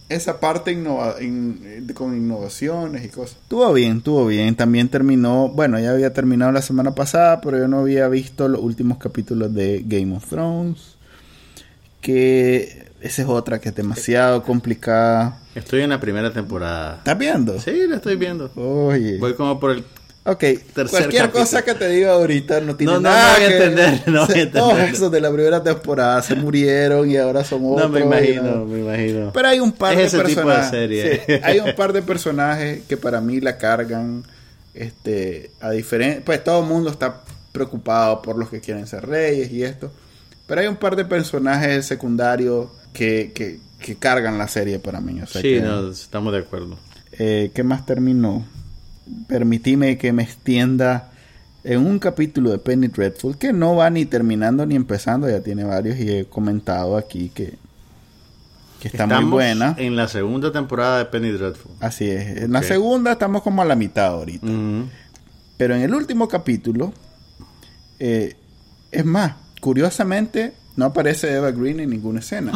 [0.09, 3.37] esa parte innova- in- con innovaciones y cosas.
[3.43, 4.55] Estuvo bien, estuvo bien.
[4.55, 8.61] También terminó, bueno, ya había terminado la semana pasada, pero yo no había visto los
[8.61, 10.97] últimos capítulos de Game of Thrones.
[12.01, 15.41] Que esa es otra que es demasiado complicada.
[15.55, 16.99] Estoy en la primera temporada.
[16.99, 17.61] ¿Estás viendo?
[17.61, 18.51] Sí, la estoy viendo.
[18.55, 19.19] Oye.
[19.19, 19.85] Voy como por el...
[20.29, 21.45] Ok, Tercer cualquier capítulo.
[21.45, 24.03] cosa que te diga ahorita no tiene No, no, nada no voy a que- entender,
[24.09, 24.95] no voy a Se- Todos entender.
[24.95, 27.83] esos de la primera temporada se murieron y ahora son otros.
[27.83, 28.65] No me imagino, no.
[28.67, 29.31] me imagino.
[29.33, 30.71] Pero hay un par Es de ese tipo de personajes.
[30.71, 31.23] serie.
[31.27, 34.25] sí, hay un par de personajes que para mí la cargan.
[34.75, 37.23] Este, a diferencia, pues todo el mundo está
[37.53, 39.91] preocupado por los que quieren ser reyes y esto.
[40.47, 45.21] Pero hay un par de personajes secundarios que, que, que cargan la serie para mí.
[45.23, 46.77] O sea sí, que- no, estamos de acuerdo.
[47.19, 48.45] eh, ¿Qué más terminó?
[49.29, 51.11] Permitime que me extienda
[51.65, 55.65] en un capítulo de Penny Dreadful que no va ni terminando ni empezando, ya tiene
[55.65, 57.55] varios y he comentado aquí que,
[58.81, 59.75] que está Estamos muy buena.
[59.79, 61.73] en la segunda temporada de Penny Dreadful.
[61.81, 62.43] Así es.
[62.43, 64.47] En la segunda estamos como a la mitad ahorita.
[65.57, 66.93] Pero en el último capítulo,
[67.99, 68.37] eh,
[68.93, 72.53] es más, curiosamente, no aparece Eva Green en ninguna escena.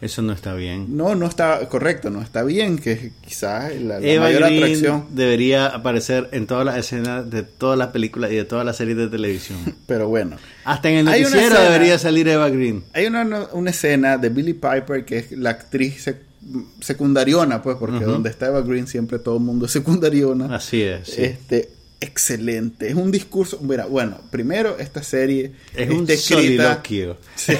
[0.00, 0.96] Eso no está bien.
[0.96, 5.04] No, no está correcto, no está bien, que quizás la, la Eva mayor Green atracción.
[5.10, 8.96] debería aparecer en todas las escenas de todas las películas y de todas las series
[8.96, 9.58] de televisión.
[9.86, 10.36] Pero bueno.
[10.64, 12.84] Hasta en el noticiero escena- debería salir Eva Green.
[12.92, 16.22] Hay una, una escena de Billie Piper que es la actriz sec-
[16.80, 20.54] secundariona, pues, porque donde está Eva Green siempre todo el mundo es secundariona.
[20.54, 21.08] Así es.
[21.08, 21.22] sí.
[21.24, 21.70] Este,
[22.00, 22.88] excelente.
[22.88, 23.58] Es un discurso.
[23.62, 26.76] Mira, bueno, primero esta serie es un escrita.
[26.82, 27.16] soliloquio.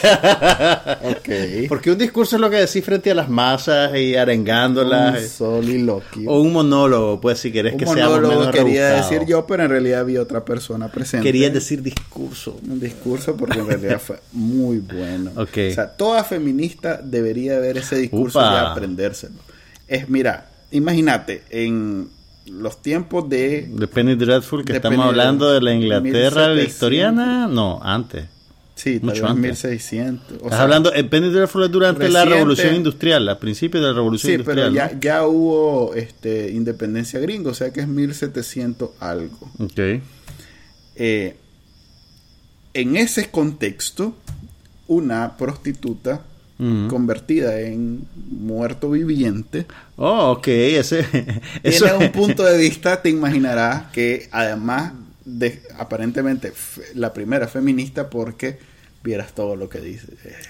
[1.03, 1.69] Ok.
[1.69, 5.23] Porque un discurso es lo que decís frente a las masas y arengándolas.
[5.23, 6.31] Un soliloquio.
[6.31, 9.11] O un monólogo, pues, si querés Un que sea monólogo quería rebuscado.
[9.11, 11.25] decir yo, pero en realidad había otra persona presente.
[11.25, 12.59] Querías decir discurso.
[12.69, 15.33] un discurso porque en realidad fue muy bueno.
[15.37, 18.53] O sea, toda feminista debería ver ese discurso Upa.
[18.69, 19.37] y aprendérselo.
[19.89, 22.09] Es, mira, imagínate, en
[22.47, 23.67] los tiempos de...
[23.69, 25.75] De Penny Dreadful, que estamos Penny hablando de la.
[25.75, 26.57] Inglaterra 1700.
[26.67, 27.47] victoriana.
[27.49, 28.27] No, antes.
[28.75, 29.43] Sí, Mucho antes.
[29.65, 30.31] 1600.
[30.31, 33.89] o Estás sea, hablando, el Penny Dreadful es durante la revolución industrial, a principios de
[33.89, 34.91] la revolución Sí, pero industrial.
[34.93, 39.51] ya, ya hubo este, independencia gringa, o sea que es 1700 algo.
[39.59, 39.65] ¿no?
[39.65, 39.81] Ok.
[40.97, 41.37] Eh,
[42.75, 44.15] en ese contexto,
[44.89, 46.23] una prostituta
[46.89, 51.01] Convertida en muerto viviente Oh, ok, ese.
[51.63, 54.93] Eso Tiene un punto de vista, te imaginarás que además
[55.25, 56.53] de aparentemente
[56.95, 58.59] la primera feminista porque
[59.03, 60.07] vieras todo lo que dice.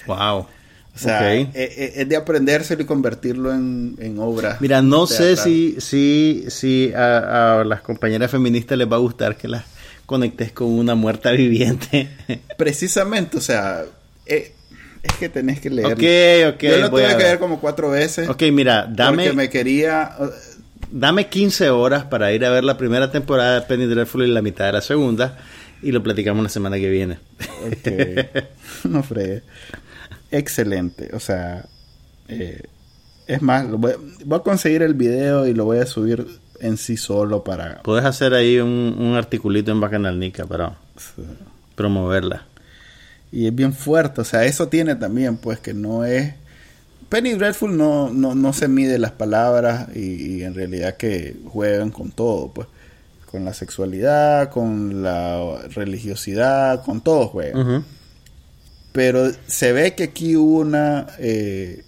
[0.06, 0.46] Wow.
[0.94, 4.56] O sea, eh, eh, es de aprendérselo y convertirlo en, en obra.
[4.60, 9.36] Mira, no sé si, si, si a, a las compañeras feministas les va a gustar
[9.36, 9.64] que las
[10.06, 12.08] conectes con una muerta viviente.
[12.56, 13.84] Precisamente, o sea,
[14.24, 14.54] eh,
[15.06, 15.86] Es que tenés que leer.
[15.86, 16.62] Ok, ok.
[16.62, 17.38] Yo lo voy tuve a que ver.
[17.38, 18.28] como cuatro veces.
[18.28, 20.12] Ok, mira, dame, Porque me quería.
[20.90, 24.42] dame 15 horas para ir a ver la primera temporada de Penny Dreadful y la
[24.42, 25.38] mitad de la segunda
[25.82, 27.18] y lo platicamos la semana que viene.
[27.66, 28.44] Ok.
[28.84, 29.42] no fregué.
[30.30, 31.10] Excelente.
[31.14, 31.64] O sea,
[32.28, 32.62] eh,
[33.26, 33.92] es más, lo voy,
[34.24, 36.26] voy a conseguir el video y lo voy a subir
[36.60, 37.82] en sí solo para.
[37.82, 40.76] Puedes hacer ahí un, un articulito en Bacanalnica para
[41.74, 42.46] promoverla.
[43.32, 44.20] Y es bien fuerte.
[44.20, 46.34] O sea, eso tiene también, pues, que no es.
[47.08, 51.90] Penny Dreadful no, no, no se mide las palabras y, y en realidad que juegan
[51.90, 52.68] con todo, pues.
[53.30, 57.84] Con la sexualidad, con la religiosidad, con todo juegan.
[58.92, 61.82] Pero se ve que aquí hubo una eh,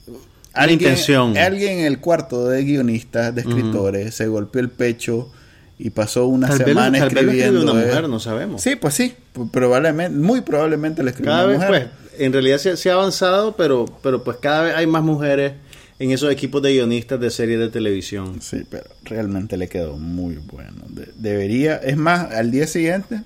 [0.54, 1.38] Una intención.
[1.38, 5.30] alguien en el cuarto de guionistas de escritores se golpeó el pecho
[5.78, 7.86] y pasó una Tal vez, semana tal vez escribió escribiendo una eh.
[7.86, 8.62] mujer, no sabemos.
[8.62, 9.14] sí pues sí
[9.52, 12.94] probablemente muy probablemente lo escribió cada una vez, pues, mujer en realidad se, se ha
[12.94, 15.52] avanzado, pero, pero pues cada vez hay más mujeres
[16.00, 18.40] en esos equipos de guionistas de series de televisión.
[18.42, 23.20] sí pero realmente le quedó muy bueno De- debería es más al día siguiente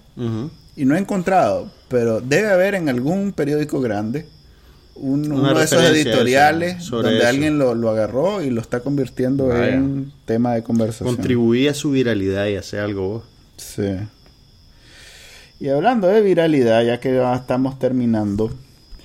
[0.77, 4.27] y no he encontrado pero debe haber en algún periódico grande
[4.95, 7.29] un- Una uno de esos editoriales sobre donde eso.
[7.29, 9.75] alguien lo, lo agarró y lo está convirtiendo Vaya.
[9.75, 11.15] en tema de conversación.
[11.17, 13.23] Contribuí a su viralidad y hacer algo vos.
[13.57, 13.91] Sí.
[15.61, 18.53] Y hablando de viralidad, ya que ya estamos terminando,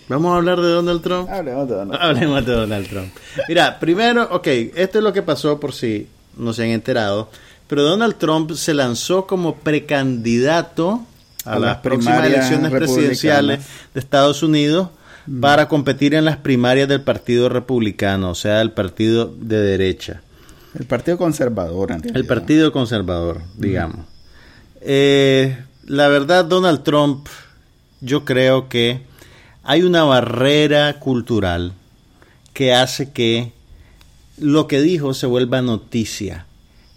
[0.10, 1.30] Vamos a hablar de Donald Trump.
[1.30, 3.10] hablemos de Donald Hablemos de Donald Trump.
[3.50, 6.08] Mira, primero, ok, esto es lo que pasó por si
[6.38, 7.30] no se han enterado,
[7.68, 11.02] pero Donald Trump se lanzó como precandidato
[11.44, 13.60] a, A las, las próximas elecciones presidenciales
[13.94, 14.90] de Estados Unidos
[15.42, 20.22] para competir en las primarias del Partido Republicano, o sea, el partido de derecha.
[20.78, 22.26] El Partido Conservador, en El.
[22.26, 24.06] Partido Conservador, digamos.
[24.82, 27.28] Eh, la verdad, Donald Trump,
[28.02, 29.02] yo creo que
[29.64, 31.74] hay una barrera cultural
[32.54, 33.54] que hace que
[34.38, 36.46] lo que dijo se vuelva noticia.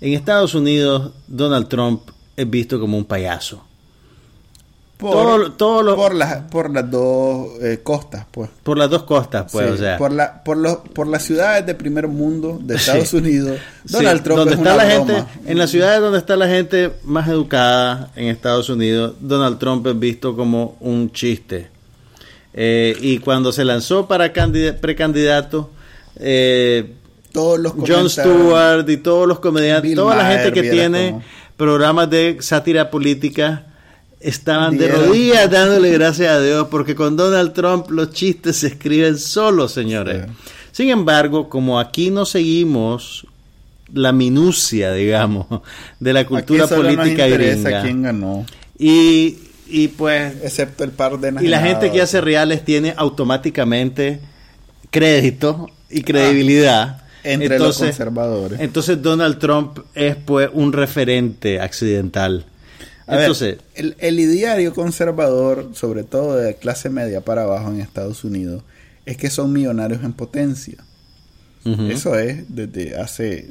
[0.00, 2.02] En Estados Unidos, Donald Trump
[2.36, 3.64] es visto como un payaso.
[5.00, 8.50] Por, todo- todo lo- por, las, por las dos eh, costas, pues.
[8.62, 9.96] Por las dos costas, pues, Sí, o sea.
[9.98, 12.80] por, la, por, los, por las ciudades de primer mundo de Sí.
[12.90, 15.14] Estados Unidos, Donald Sí, Trump donde es está una la broma.
[15.14, 19.86] gente, en las ciudades donde está la gente más educada en Estados Unidos, Donald Trump
[19.86, 21.68] es visto como un chiste.
[22.52, 25.70] Eh, y cuando se lanzó para candida- precandidato,
[26.16, 26.94] eh,
[27.32, 31.20] Todos los comentarios- Stewart y todos los comediantes, Bill toda la gente que tiene
[31.56, 33.66] programas de sátira política
[34.20, 39.18] estaban de rodillas dándole gracias a Dios porque con Donald Trump los chistes se escriben
[39.18, 40.26] solos, señores.
[40.26, 40.32] Sí.
[40.72, 43.26] Sin embargo, como aquí no seguimos
[43.92, 45.46] la minucia, digamos,
[45.98, 47.82] de la cultura Aquí política interesa gringa.
[47.82, 48.46] quién ganó,
[48.78, 54.20] Y, y pues excepto el par de y la gente que hace reales tiene automáticamente
[54.90, 57.02] crédito y credibilidad.
[57.24, 58.60] entre los conservadores.
[58.60, 62.46] Entonces Donald Trump es pues un referente accidental.
[63.10, 68.24] Ver, Entonces, el, el ideario conservador, sobre todo de clase media para abajo en Estados
[68.24, 68.62] Unidos,
[69.06, 70.78] es que son millonarios en potencia.
[71.64, 73.50] Eso es desde hace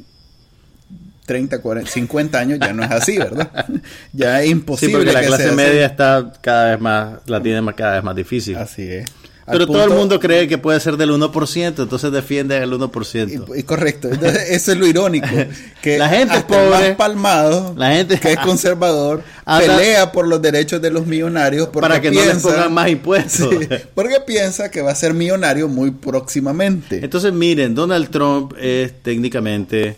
[1.26, 3.66] 30, 40, 50 años ya no es así, ¿verdad?
[4.12, 4.96] ya es sí, imposible.
[4.96, 5.54] porque la que clase así.
[5.54, 8.56] media está cada vez más, la tiene más, cada vez más difícil.
[8.56, 9.08] Así es.
[9.50, 13.54] Pero todo el mundo cree que puede ser del 1%, entonces defienden el 1%.
[13.56, 14.08] Y, y correcto.
[14.08, 15.26] Entonces, eso es lo irónico.
[15.82, 20.28] Que La gente el pobre- más palmado, la gente- que es conservador, Anda- pelea por
[20.28, 23.48] los derechos de los millonarios porque para que no les pongan más impuestos.
[23.60, 27.00] Sí, porque piensa que va a ser millonario muy próximamente.
[27.02, 29.96] Entonces, miren, Donald Trump es técnicamente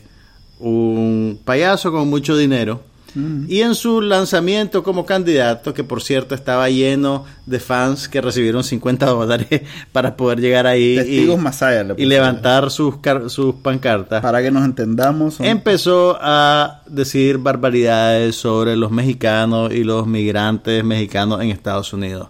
[0.60, 2.80] un payaso con mucho dinero.
[3.48, 8.64] Y en su lanzamiento como candidato, que por cierto estaba lleno de fans que recibieron
[8.64, 11.82] 50 dólares para poder llegar ahí Testigos y, Masaya.
[11.84, 12.08] le y pusieron.
[12.08, 12.94] levantar sus,
[13.28, 15.34] sus pancartas, Para que nos entendamos.
[15.34, 22.28] son- empezó a decir barbaridades sobre los mexicanos y los migrantes mexicanos en Estados Unidos.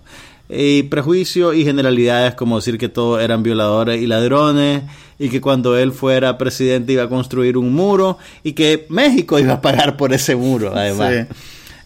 [0.55, 4.83] Y prejuicios y generalidades como decir que todos eran violadores y ladrones
[5.23, 9.53] y que cuando él fuera presidente iba a construir un muro y que México iba
[9.53, 11.29] a pagar por ese muro además.
[11.29, 11.35] Sí.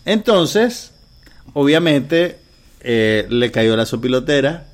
[0.07, 0.93] Entonces,
[1.53, 2.39] obviamente,
[2.81, 4.69] eh, le cayó la sopilotera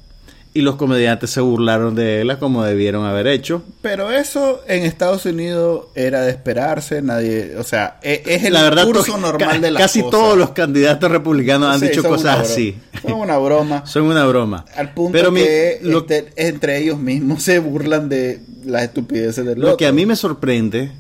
[0.55, 3.63] y los comediantes se burlaron de él como debieron haber hecho.
[3.81, 8.63] Pero eso en Estados Unidos era de esperarse, nadie, o sea, e- es, el la
[8.65, 10.11] verdad, curso normal de las casi cosas.
[10.21, 12.77] todos los candidatos republicanos han Sí, dicho cosas así.
[13.01, 13.87] Son una broma.
[13.87, 14.67] Son una broma.
[14.77, 19.45] Al punto Pero mi- que lo, este, entre ellos mismos se burlan de las estupideces
[19.47, 19.77] del lo otro.
[19.79, 20.93] que a mí me sorprende,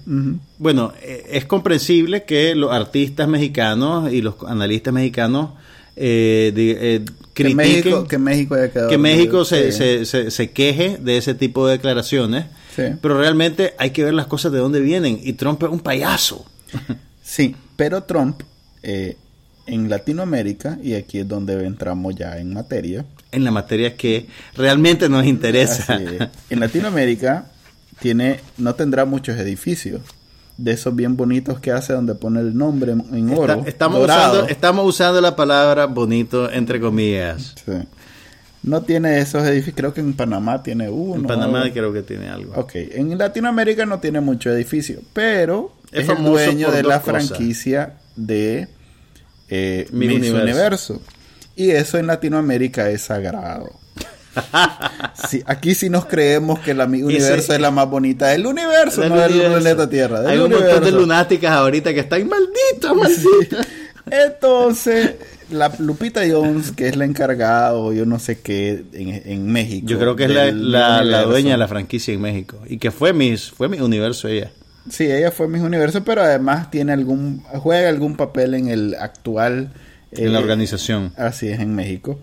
[0.58, 5.50] bueno, eh, es comprensible que los artistas mexicanos y los analistas mexicanos
[5.96, 8.88] eh, eh, Que critiquen, México, que México haya quedado.
[8.90, 12.82] que México se, se, se, se queje de ese tipo de declaraciones, Sí.
[13.02, 15.18] pero realmente hay que ver las cosas de dónde vienen.
[15.22, 16.44] Y Trump es un payaso.
[17.24, 18.42] Sí, pero Trump
[18.82, 19.16] eh,
[19.66, 24.26] en Latinoamérica, y aquí es donde entramos ya en materia, En la materia que
[24.56, 25.98] realmente nos interesa.
[26.50, 27.46] en Latinoamérica
[28.00, 30.00] tiene, no tendrá muchos edificios
[30.58, 33.54] de esos bien bonitos que hace donde pone el nombre en oro.
[33.54, 34.32] Está- estamos, dorado.
[34.34, 37.54] usando, estamos usando la palabra bonito entre comillas.
[37.64, 37.72] Sí.
[38.62, 41.16] No tiene esos edificios, creo que en Panamá tiene uno.
[41.16, 41.74] en Panamá algo.
[41.74, 42.52] creo que tiene algo.
[42.54, 47.26] Ok, en Latinoamérica no tiene mucho edificio, pero Es es, el dueño de la cosas.
[47.28, 48.68] franquicia de
[49.48, 50.42] eh, Miss, Universo.
[50.42, 51.02] Universo.
[51.56, 53.72] Y eso en Latinoamérica es sagrado.
[55.28, 59.10] Sí, aquí sí nos creemos que la Universo es la más bonita del universo, Del
[59.10, 59.58] no del universo.
[59.60, 60.20] planeta Tierra.
[60.20, 60.98] del Hay un montón de universo.
[61.00, 63.66] lunáticas ahorita que están malditos, malditos.
[64.10, 65.12] Entonces,
[65.50, 69.86] la Lupita Jones, que es la encargada o yo no sé qué en, en México.
[69.86, 71.28] Yo creo que es la, del la- la universo.
[71.30, 72.58] dueña de la franquicia en México.
[72.68, 74.50] Y que fue Miss, fue mi universo ella.
[74.90, 79.72] Sí, ella fue Miss Universo, pero además tiene algún, juega algún papel en el actual...
[80.10, 81.12] En la eh, organización.
[81.16, 82.18] Así es, en México.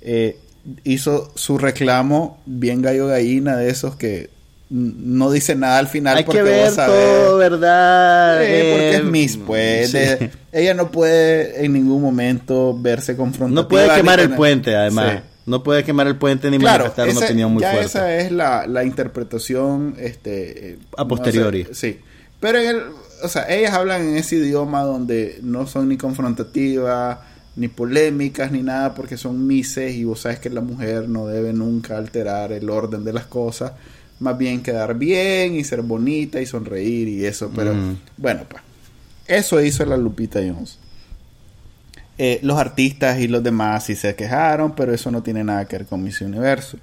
[0.00, 0.38] Eh,
[0.84, 4.30] hizo su reclamo bien gallo gallina de esos que
[4.68, 6.94] no dice nada al final Hay porque que ver vos sabés.
[6.94, 8.42] todo, ¿verdad?
[8.44, 9.90] Eh, porque Eh, es Miss, pues.
[9.90, 9.98] sí.
[9.98, 13.62] de- ella no puede en ningún momento verse confrontada.
[13.62, 15.12] No puede quemar el puente, además.
[15.14, 15.18] Sí.
[15.46, 17.86] No puede quemar el puente ni Claro, manifestar una opinión muy ya fuerte.
[17.86, 21.64] esa es la, la interpretación este, eh, A posteriori.
[21.64, 22.00] no sé, sí.
[22.38, 22.82] Pero en el,
[23.24, 27.18] o sea, ellas hablan en ese idioma donde no son ni confrontativas,
[27.60, 31.52] ni polémicas, ni nada, porque son mises y vos sabes que la mujer no debe
[31.52, 33.72] nunca alterar el orden de las cosas,
[34.18, 37.50] más bien quedar bien y ser bonita y sonreír y eso.
[37.54, 37.96] Pero Mm.
[38.16, 38.62] bueno, pues,
[39.26, 40.78] eso hizo la Lupita Jones.
[42.18, 45.76] Eh, los artistas y los demás sí se quejaron, pero eso no tiene nada que
[45.78, 46.78] ver con Miss Universo.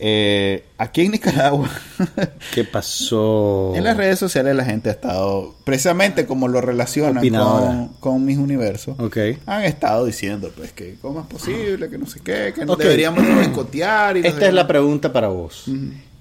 [0.00, 1.68] Eh, aquí en Nicaragua,
[2.54, 3.72] ¿Qué pasó?
[3.74, 8.38] en las redes sociales la gente ha estado, precisamente como lo relacionan con, con Miss
[8.38, 9.16] Universo, Ok.
[9.46, 13.26] han estado diciendo pues que cómo es posible, que no sé qué, que no deberíamos
[13.26, 14.16] de boicotear.
[14.18, 15.64] Esta es la pregunta para vos.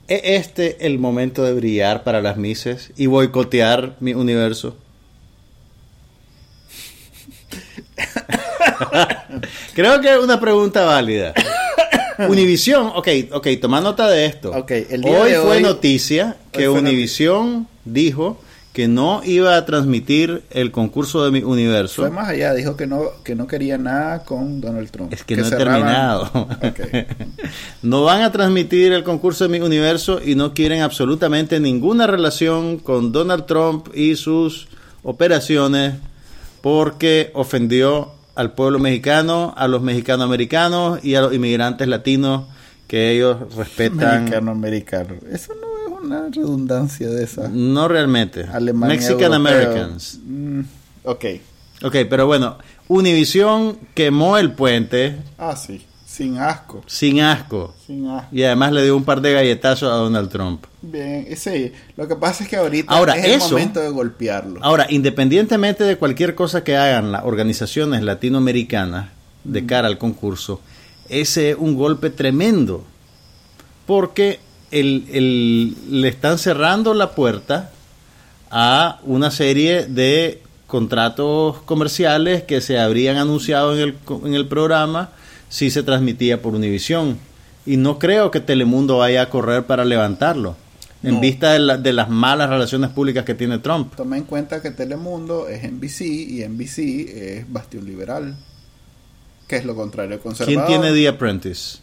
[0.08, 4.76] ¿Es este el momento de brillar para las Misses y boicotear mi universo?
[9.76, 11.34] Creo que es una pregunta válida.
[12.30, 14.51] Univisión, ok, ok, toma nota de esto.
[14.51, 18.39] Ok, el día hoy de fue hoy- noticia que Univisión dijo
[18.74, 22.03] que no iba a transmitir el concurso de mi universo.
[22.03, 25.11] Fue más allá, dijo que no, que no quería nada con Donald Trump.
[25.11, 26.24] Es que, no he cerraban- terminado.
[26.61, 27.07] Ok.
[27.82, 32.78] no van a transmitir el concurso de mi universo y no quieren absolutamente ninguna relación
[32.78, 34.68] con Donald Trump y sus
[35.01, 35.95] operaciones
[36.61, 42.44] porque ofendió al pueblo mexicano, a los mexicanoamericanos y a los inmigrantes latinos
[42.88, 44.26] que ellos respetan.
[44.26, 45.16] Mexicano americano.
[45.32, 47.50] Eso no es una redundancia de esa.
[47.50, 48.46] No realmente.
[48.54, 49.36] Alemania, Mexican europeo.
[49.72, 50.20] Americans.
[50.24, 50.62] Mm,
[51.04, 51.26] ok.
[51.84, 52.58] Ok, pero bueno,
[52.88, 55.84] Univision quemó el puente Ah, sí.
[56.18, 56.82] Sin asco.
[56.88, 57.76] sin asco.
[57.86, 58.28] Sin asco.
[58.36, 60.65] Y además le dio un par de galletazos a Donald Trump.
[60.82, 61.72] Bien, sí.
[61.95, 64.59] Lo que pasa es que ahorita Ahora, es el eso- momento de golpearlo.
[64.63, 69.09] Ahora, independientemente de cualquier cosa que hagan las organizaciones latinoamericanas
[69.43, 70.59] de cara al concurso,
[71.07, 72.84] ese es un golpe tremendo.
[73.86, 74.39] Porque
[74.72, 77.72] el, el- le están cerrando la puerta
[78.51, 83.95] a una serie de contratos comerciales que se habrían anunciado en el,
[84.26, 85.11] en el programa
[85.50, 87.18] si se transmitía por Univisión.
[87.66, 90.56] Y no creo que Telemundo vaya a correr para levantarlo,
[91.04, 93.93] en vista de, la- de las malas relaciones públicas que tiene Trump.
[93.95, 96.80] Toma en cuenta que Telemundo es NBC y NBC
[97.39, 98.36] es bastión liberal.
[99.48, 100.68] Que es lo contrario, ¿Quién conservador.
[100.68, 101.80] tiene The Apprentice?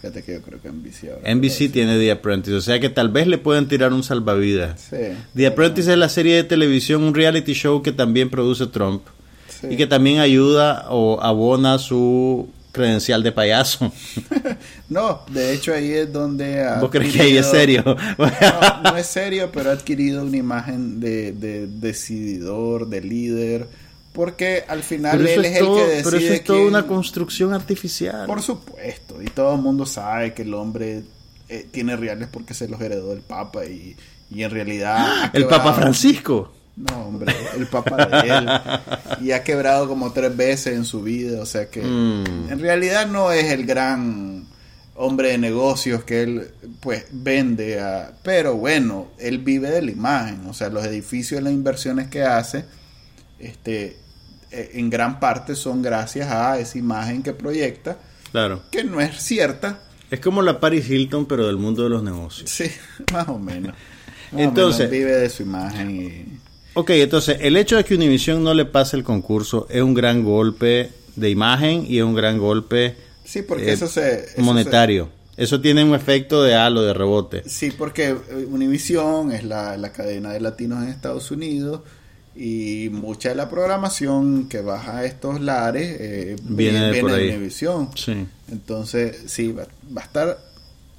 [0.00, 1.34] Fíjate que yo creo que NBC ahora.
[1.34, 4.80] NBC tiene The Apprentice, o sea que tal vez le pueden tirar un salvavidas.
[4.90, 4.96] Sí.
[5.34, 9.02] The Apprentice es la serie de televisión, un reality show que también produce Trump
[9.48, 9.68] Sí.
[9.70, 13.90] y que también ayuda o abona su credencial de payaso.
[14.88, 16.62] No, de hecho ahí es donde...
[16.62, 17.82] ha ¿Vos crees que ahí es serio?
[18.18, 23.66] No, no es serio, pero ha adquirido una imagen de, de decididor, de líder,
[24.12, 26.58] porque al final pero él es, es, el todo, que pero decide eso es toda
[26.58, 28.26] quién- una construcción artificial.
[28.26, 31.02] Por supuesto, y todo el mundo sabe que el hombre
[31.48, 33.96] eh, tiene reales porque se los heredó el Papa y,
[34.30, 34.96] y en realidad...
[35.24, 36.52] ha El Papa Francisco.
[36.76, 38.48] No, hombre, el Papa de él.
[39.22, 42.50] Y ha quebrado como tres veces en su vida, o sea que Mm.
[42.50, 44.44] en realidad no es el gran
[44.94, 46.50] hombre de negocios que él
[46.80, 48.12] pues vende a...
[48.22, 52.22] Pero bueno, él vive de la imagen, o sea, los edificios y las inversiones que
[52.22, 52.64] hace,
[53.38, 53.96] este
[54.50, 57.98] eh, en gran parte son gracias a esa imagen que proyecta,
[58.32, 58.62] Claro.
[58.70, 59.80] que no es cierta.
[60.10, 62.48] Es como la Paris Hilton, pero del mundo de los negocios.
[62.50, 62.70] Sí,
[63.12, 63.74] más o menos.
[64.32, 66.38] Más o Entonces- menos vive de su imagen y...
[66.78, 70.22] Ok, entonces, el hecho de que Univision no le pase el concurso es un gran
[70.22, 74.24] golpe de imagen y es un gran golpe Sí, porque Eh, eso se...
[74.24, 75.08] eso monetario.
[75.38, 77.42] Eso tiene un efecto de halo, de rebote.
[77.46, 81.80] sí, porque eh, Univision es la, la cadena de latinos en Estados Unidos
[82.34, 87.30] y mucha de la programación que baja a estos lares eh, Viene de por ahí.
[87.30, 87.88] Univision.
[87.96, 88.26] Sí.
[88.52, 89.66] Entonces, sí, va,
[89.96, 90.38] va a estar...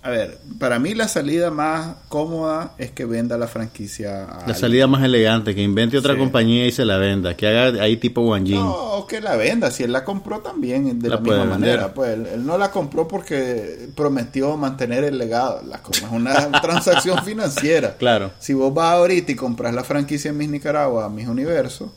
[0.04, 4.34] A ver, para mí la salida más cómoda es que venda la franquicia a La
[4.38, 4.56] alguien.
[4.56, 6.20] salida más elegante, que invente otra Sí.
[6.20, 7.36] compañía y se la venda.
[7.36, 8.56] Que haga ahí tipo Wanjin.
[8.56, 9.70] No, que la venda.
[9.70, 11.50] Si él la compró también de La misma vender.
[11.60, 11.94] manera.
[11.94, 15.62] Pues él, él no la compró porque prometió mantener el legado.
[15.68, 17.98] La, como es una transacción financiera.
[17.98, 18.32] Claro.
[18.40, 21.92] Si vos vas ahorita y compras la franquicia en Miss Nicaragua, Miss Universo,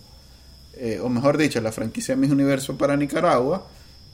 [0.75, 3.67] eh, o mejor dicho, la franquicia Miss Universo para Nicaragua,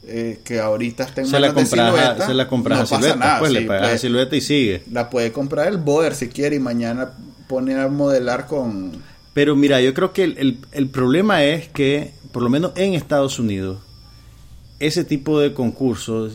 [0.07, 3.17] eh, que ahorita está en Se la de Silueta, se la compras no a Silueta.
[3.17, 4.83] nada, pues sí, le pagas a pues, Silueta y sigue.
[4.91, 7.11] La puede comprar el Boder si quiere y mañana
[7.49, 8.93] pone a modelar con...
[9.35, 12.95] Pero mira, yo creo que el, el- el problema es que, por lo menos en
[12.95, 13.79] Estados Unidos,
[14.79, 16.35] ese tipo de concursos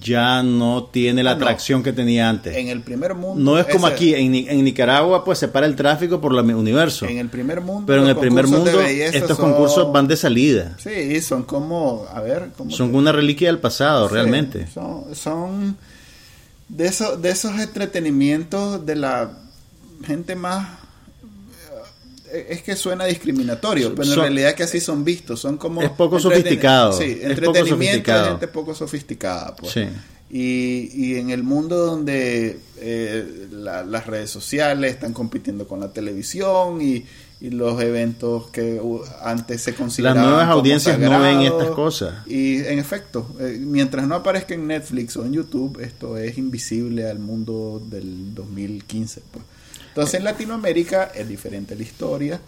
[0.00, 1.44] ya no tiene la Ah, no.
[1.44, 2.56] atracción que tenía antes.
[2.56, 3.42] En el primer mundo...
[3.52, 6.32] no es como ese- aquí, en, Ni- en Nicaragua pues se para el tráfico por
[6.32, 7.06] el universo.
[7.06, 7.84] En el primer mundo...
[7.86, 10.76] pero en el primer mundo estos son- concursos van de salida.
[10.78, 12.06] Sí, son como...
[12.12, 12.50] A ver...
[12.56, 14.66] ¿cómo Son te- una reliquia del pasado, Sí, realmente.
[14.72, 15.76] Son, son
[16.68, 19.32] de, esos de esos entretenimientos de la
[20.06, 20.66] gente más...
[22.48, 25.82] Es que suena discriminatorio, pero en Son- realidad que así son vistos, son como...
[25.82, 29.54] Es poco sofisticado, Sí, entretenimiento de gente poco sofisticada.
[29.56, 29.72] Pues.
[29.72, 29.86] Sí.
[30.30, 35.92] Y, y en el mundo donde eh, la- las redes sociales están compitiendo con la
[35.92, 37.04] televisión y,
[37.40, 38.80] y los eventos que
[39.22, 42.26] antes se consideraban nuevas como audiencias no ven estas cosas.
[42.26, 47.08] Y en efecto, eh, mientras no aparezca en Netflix o en YouTube, esto es invisible
[47.08, 49.20] al mundo del 2015.
[49.30, 49.44] pues.
[49.94, 52.40] Entonces en Latinoamérica es diferente la historia.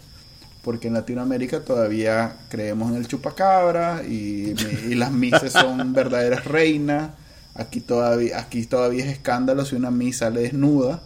[0.62, 4.52] Porque en Latinoamérica todavía creemos en el chupacabra y,
[4.88, 7.10] y las mises son verdaderas reinas.
[7.54, 11.00] Aquí todavía, aquí todavía es escándalo si una mis sale desnuda.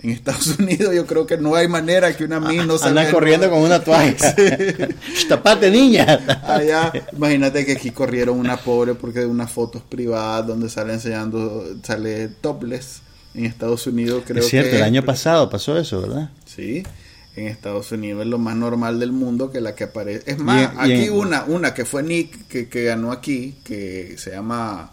[0.00, 3.12] En Estados Unidos yo creo que no hay manera que una mis no salga Andan
[3.14, 4.34] corriendo con una toalla.
[5.28, 6.20] Tapate, niña.
[6.44, 11.64] Allá, imagínate que aquí corrieron una pobre porque de unas fotos privadas donde sale enseñando,
[11.82, 13.02] sale topless.
[13.38, 16.30] En Estados Unidos creo es cierto, que el año pasado pasó eso, ¿verdad?
[16.44, 16.82] Sí,
[17.36, 20.30] en Estados Unidos es lo más normal del mundo que la que aparece.
[20.30, 23.12] Es más, Y en- y aquí en- una, una que fue Nick, que, que ganó
[23.12, 24.90] aquí, que se llama...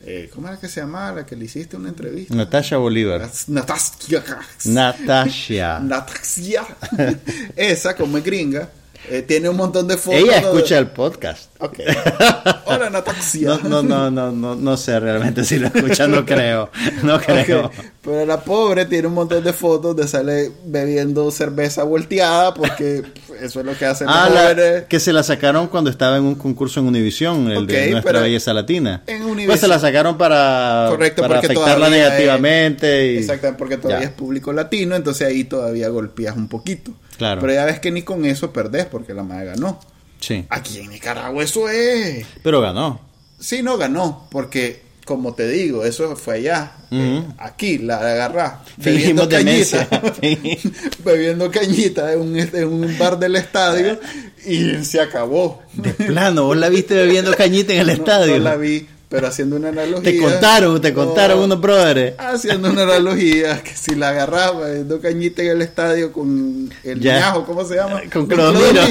[0.00, 1.10] eh, ¿Cómo era que se llama?
[1.10, 2.32] La que le hiciste una entrevista.
[2.36, 3.28] Natasha Bolívar.
[3.48, 4.38] Natasha.
[4.66, 5.80] Natasha.
[5.82, 6.66] Natasha.
[7.56, 8.68] Esa, como es gringa,
[9.10, 10.20] eh, tiene un montón de fotos.
[10.20, 11.50] Ella escucha el podcast.
[11.60, 11.78] Ok.
[12.66, 13.38] Hola, Natasha.
[13.42, 16.70] No, no, no, no, no, no sé realmente si lo escucha, no creo.
[17.02, 17.66] No creo.
[17.66, 17.72] Ok,
[18.02, 23.02] Pero la pobre tiene un montón de fotos de sale bebiendo cerveza volteada porque
[23.40, 24.84] eso es lo que hacen Ah, los la- jóvenes.
[24.88, 28.20] que se la sacaron cuando estaba en un concurso en Univisión, el Ok, de Nuestra
[28.20, 29.02] Belleza Latina.
[29.06, 33.12] en Pues Univision- se la sacaron para, Correcto, para afectarla todavía es- negativamente.
[33.12, 34.10] y- Exactamente, porque todavía Ya.
[34.10, 36.92] es público latino, entonces ahí todavía golpeas un poquito.
[37.18, 37.40] Claro.
[37.42, 39.78] Pero ya ves que ni con eso perdés porque la madre ganó.
[40.20, 42.26] Sí, Aquí en Nicaragua eso es...
[42.42, 43.00] pero ganó.
[43.38, 46.72] Sí, no ganó, porque como te digo, eso fue allá.
[46.90, 48.54] Eh, aquí la agarrás.
[48.80, 49.88] Fingimos bebiendo demencia.
[49.88, 50.68] cañita.
[51.04, 53.98] bebiendo cañita en un, en un bar del estadio
[54.44, 55.62] y se acabó.
[55.74, 58.32] De plano, vos la viste bebiendo cañita en el No- estadio.
[58.38, 60.02] No, la vi, pero haciendo una analogía.
[60.02, 62.14] Te contaron, te contaron unos brothers.
[62.18, 67.44] Haciendo una analogía que si la agarraba bebiendo cañita en el estadio con el ñajo,
[67.46, 68.02] ¿cómo se llama?
[68.12, 68.82] Con Clodomiro.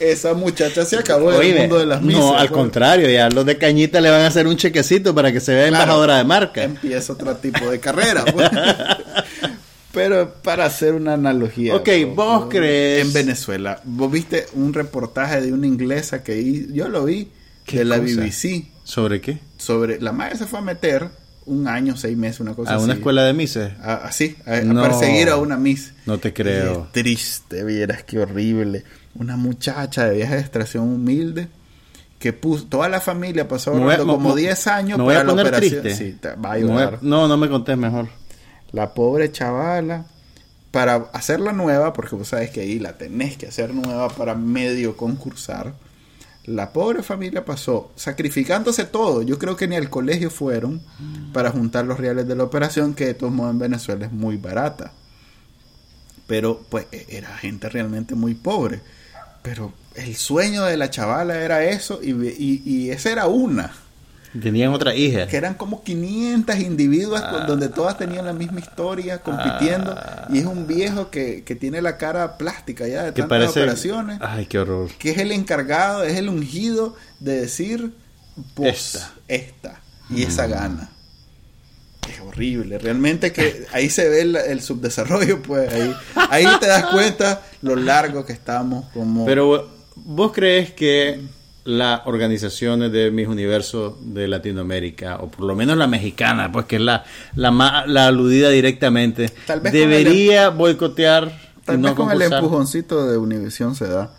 [0.00, 2.20] Esa muchacha se acabó del mundo de las misas.
[2.22, 2.50] no, al pues.
[2.52, 5.68] contrario, ya los de cañita le van a hacer un chequecito para que se vea
[5.68, 5.82] Claro.
[5.82, 6.62] embajadora de marca.
[6.62, 8.24] empieza otro tipo de carrera.
[8.24, 8.48] pues.
[9.92, 11.74] Pero para hacer una analogía.
[11.74, 17.04] Ok, vos crees- En Venezuela, vos viste un reportaje de una inglesa que yo lo
[17.04, 17.30] vi ¿Qué
[17.76, 18.20] de la cosa?
[18.22, 19.38] BBC ¿Sobre qué?
[19.58, 21.08] sobre la madre se fue a meter
[21.44, 22.84] un año, seis meses, una cosa ¿A así.
[22.84, 23.72] una escuela de mises?
[23.82, 24.82] Así, a, a No.
[24.82, 25.92] perseguir a una Miss.
[26.06, 26.88] No te creo.
[26.92, 28.84] Qué triste, vieras qué horrible.
[29.14, 31.48] Una muchacha de vieja extracción humilde
[32.18, 35.34] que puso, toda la familia pasó Me como me- 10 años me voy para a
[35.34, 35.82] la operación.
[35.82, 35.94] triste.
[36.12, 36.98] Sí, te va a Me voy a- ayudar.
[37.02, 38.08] No, no me contés mejor.
[38.72, 40.04] La pobre chavala,
[40.70, 44.96] para hacerla nueva, porque vos sabes que ahí la tenés que hacer nueva para medio
[44.98, 45.72] concursar,
[46.48, 49.22] la pobre familia pasó sacrificándose todo.
[49.22, 50.80] Yo creo que ni al colegio fueron
[51.32, 54.36] para juntar los reales de la operación, que de todos modos en Venezuela es muy
[54.36, 54.92] barata.
[56.26, 58.80] Pero pues e- era gente realmente muy pobre.
[59.42, 63.72] Pero el sueño de la chavala era eso y, y, y esa era una.
[64.40, 65.26] Tenían otra hija.
[65.26, 67.44] Que eran como 500 individuos Ah.
[67.46, 69.96] donde todas tenían la misma historia compitiendo.
[70.30, 73.60] Y es un viejo que, que tiene la cara plástica ya de tantas parece.
[73.60, 74.18] operaciones.
[74.20, 74.90] Ay, qué horror.
[74.98, 77.92] Que es el encargado, es el ungido de decir,
[78.54, 79.12] pues, Esta.
[79.28, 79.80] esta.
[80.10, 80.90] Y esa gana.
[82.10, 82.78] Es horrible.
[82.78, 85.72] Realmente que ahí se ve el, el subdesarrollo, pues.
[85.72, 85.94] Ahí,
[86.30, 89.24] ahí te das cuenta lo largo que estamos como...
[89.26, 91.20] Pero vos crees que
[91.68, 96.76] las organizaciones de mis universos de Latinoamérica, o por lo menos la mexicana, pues que
[96.76, 97.04] es la,
[97.36, 102.22] la, la aludida directamente, Tal vez el- debería boicotear y Tal no vez con el
[102.22, 104.14] empujoncito de Univisión se da.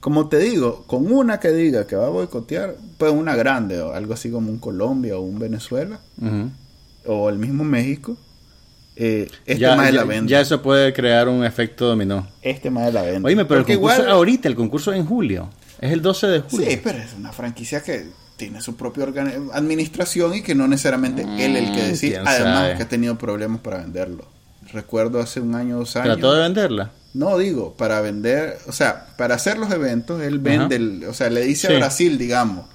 [0.00, 3.92] Como te digo, con una que diga que va a boicotear, pues una grande, o
[3.94, 6.00] algo así como un Colombia o un Venezuela,
[7.06, 8.16] o el mismo México,
[8.96, 10.30] eh, este ya, más de ya- la venda.
[10.30, 12.26] ya eso puede crear un efecto dominó.
[12.42, 13.26] Este más de la venda.
[13.26, 15.48] Oíme, pero Porque el concurso igual- ahorita, el concurso en julio.
[15.80, 16.70] Es el 12 de julio.
[16.70, 19.04] Sí, pero es una franquicia que tiene su propia
[19.52, 22.16] administración y que no necesariamente él el que Mm, decide.
[22.18, 22.76] Además sabe.
[22.76, 24.24] que ha tenido problemas para venderlo.
[24.72, 26.14] Recuerdo hace un año o dos años.
[26.18, 26.90] Trató de venderla.
[27.12, 31.28] No, digo, para vender, o sea, para hacer los eventos, él vende, el- o sea,
[31.28, 31.74] le dice Sí.
[31.74, 32.66] a Brasil, digamos,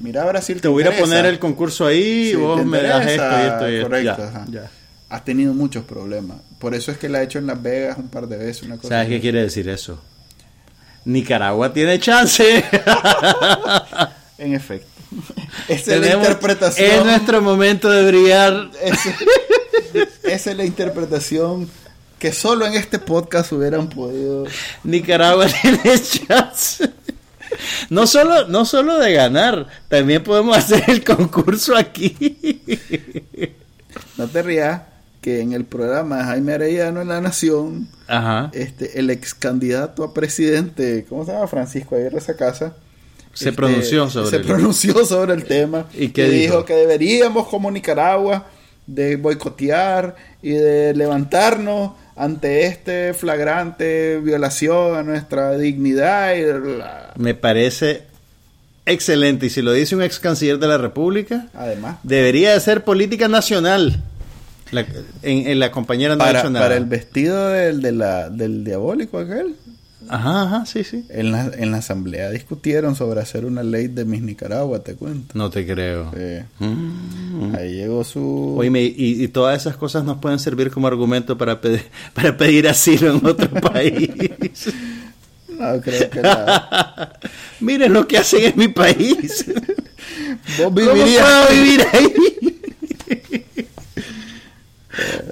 [0.00, 3.22] mira Brasil, Te voy a poner el concurso ahí Sí, vos te me das esto
[3.22, 3.88] y esto y esto.
[3.88, 4.46] correcto, Ya, ajá.
[4.50, 4.70] ya.
[5.08, 6.38] Has tenido muchos problemas.
[6.58, 8.76] Por eso es que la ha hecho en Las Vegas un par de veces, una
[8.76, 8.88] cosa.
[8.88, 10.00] ¿Sabes qué quiere decir eso?
[11.06, 12.64] Nicaragua tiene chance.
[14.38, 14.88] En efecto.
[15.68, 16.90] Esa es la interpretación.
[16.90, 18.70] Es nuestro momento de brillar.
[18.82, 19.14] Esa,
[20.24, 21.70] esa es la interpretación
[22.18, 24.46] que solo en este podcast hubieran podido.
[24.82, 26.90] Nicaragua tiene chance.
[27.88, 32.60] No solo, no solo de ganar, también podemos hacer el concurso aquí.
[34.16, 34.82] No te rías
[35.26, 38.48] que en el programa de Jaime Arellano en La Nación, Ajá.
[38.54, 41.48] este, el ex candidato a presidente, ¿cómo se llama?
[41.48, 42.76] Francisco Aguirre Sacasa.
[43.34, 46.42] Se este, pronunció sobre se el- pronunció sobre el tema ¿Y qué y dijo?
[46.42, 48.46] dijo que deberíamos como Nicaragua
[48.86, 56.42] de boicotear y de levantarnos ante este flagrante violación a nuestra dignidad y
[56.78, 58.04] la- Me parece
[58.86, 59.46] excelente.
[59.46, 63.26] Y si lo dice un ex canciller de la República, además debería de ser política
[63.26, 64.04] nacional.
[64.72, 64.86] La-
[65.22, 66.64] en, en la compañera no ha para, hecho nada.
[66.66, 69.54] para el vestido del, de la- del diabólico aquel
[70.08, 71.04] Ajá, ajá, sí, sí.
[71.08, 75.32] en la, en la asamblea discutieron sobre hacer una ley de Miss Nicaragua te cuento
[75.36, 76.12] No te creo.
[76.12, 76.64] Sí.
[76.64, 77.54] Mm.
[77.56, 81.60] ahí llegó su Oíme, y, y todas esas cosas nos pueden servir como argumento para
[81.60, 81.82] pedir,
[82.14, 84.72] para pedir asilo en otro país.
[85.48, 87.18] no creo que la,
[87.60, 89.44] Miren lo que hacen en mi país.
[89.48, 92.45] vos ¿Cómo vivirías puedo vivir ahí?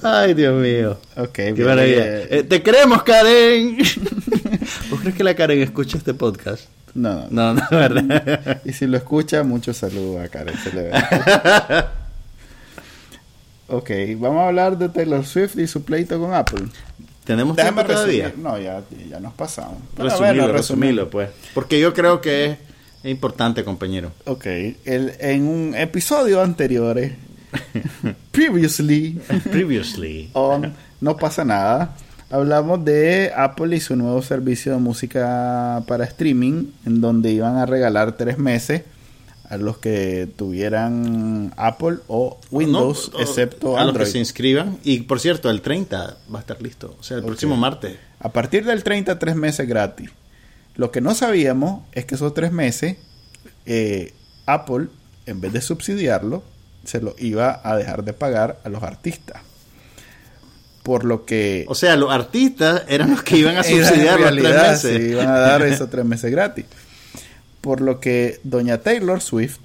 [0.06, 0.98] Ay, Dios mío.
[1.16, 2.04] Ok, Qué bien, maravilla.
[2.06, 3.78] eh, Eh, te queremos, Karen.
[4.90, 6.64] ¿Vos crees que la Karen escucha este podcast?
[6.94, 7.54] no, no.
[7.54, 8.60] No, no, ¿verdad?
[8.64, 10.56] Y si lo escucha, mucho saludo a Karen.
[10.62, 10.92] se le ve.
[13.68, 16.64] ok, vamos a hablar de Taylor Swift y su pleito con Apple.
[17.24, 18.32] ¿Tenemos Déjame tiempo todavía?
[18.36, 19.78] No, ya, ya nos pasamos.
[19.96, 21.30] Pero Resumilo, bueno, resumilo, pues.
[21.54, 22.58] Porque yo creo que es,
[23.02, 24.12] es importante, compañero.
[24.26, 24.44] Ok,
[24.84, 27.16] el, en un episodio anterior, eh,
[28.30, 29.20] previously,
[29.50, 30.30] Previously.
[30.34, 31.96] on No pasa nada,
[32.30, 37.66] hablamos de Apple y su nuevo servicio de música para streaming, en donde iban a
[37.66, 38.82] regalar tres meses
[39.50, 44.06] a los que tuvieran Apple o Windows, No, o- excepto a los que Android.
[44.12, 44.78] se inscriban.
[44.82, 46.96] Y por cierto, el 30 va a estar listo.
[46.98, 47.96] O sea, el próximo martes.
[48.20, 50.10] A partir del 30, tres meses gratis.
[50.76, 52.96] Lo que no sabíamos es que esos tres meses,
[53.66, 54.14] eh,
[54.46, 54.86] Apple,
[55.26, 56.42] en vez de subsidiarlo,
[56.84, 59.40] se lo iba a dejar de pagar a los artistas.
[60.82, 61.64] Por lo que...
[61.68, 65.02] O sea, los artistas eran los que iban a subsidiar los tres meses.
[65.02, 66.66] sí, iban a dar esos tres meses gratis.
[67.60, 69.63] Por lo que doña Taylor Swift,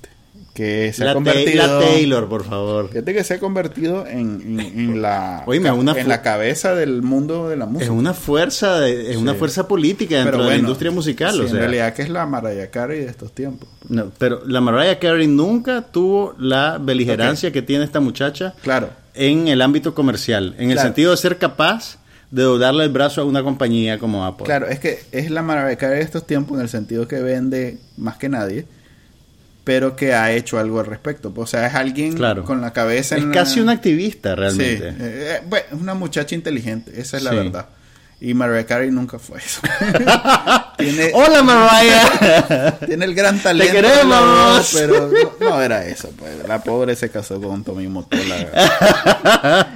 [0.60, 1.66] que se la, ha convertido...
[1.66, 2.90] la Taylor, por favor.
[2.90, 7.02] Fíjate que se ha convertido en, en- en la, Oíme, una en la cabeza del
[7.02, 7.86] mundo de la música.
[7.86, 11.34] Es una fuerza, de- es una fuerza política dentro de la industria musical.
[11.34, 11.60] sí, o en sea.
[11.60, 13.70] realidad que es la Mariah Carey de estos tiempos.
[13.88, 19.48] No, pero la Mariah Carey nunca tuvo la beligerancia que tiene esta muchacha Claro, en
[19.48, 21.98] el ámbito comercial, en el sentido de ser capaz
[22.32, 24.46] de darle el brazo a una compañía como Apple.
[24.46, 27.78] claro, es que es la Mariah Carey de estos tiempos en el sentido que vende
[27.98, 28.66] más que nadie,
[29.70, 31.32] pero que ha hecho algo al respecto.
[31.36, 32.44] O sea, es alguien Claro.
[32.44, 34.88] con la cabeza Es en casi una- una activista Sí, realmente.
[34.90, 37.36] eh, eh, bueno, es una muchacha inteligente, esa es la Sí.
[37.36, 37.68] verdad.
[38.20, 39.62] Y Mariah Carey nunca fue eso.
[40.80, 42.80] tiene, Hola Mariah.
[42.88, 43.72] tiene el gran talento.
[43.72, 44.72] Te queremos.
[44.74, 45.08] Pero
[45.40, 46.32] no, no era eso, pues.
[46.48, 49.68] La pobre se casó con Tommy Motola.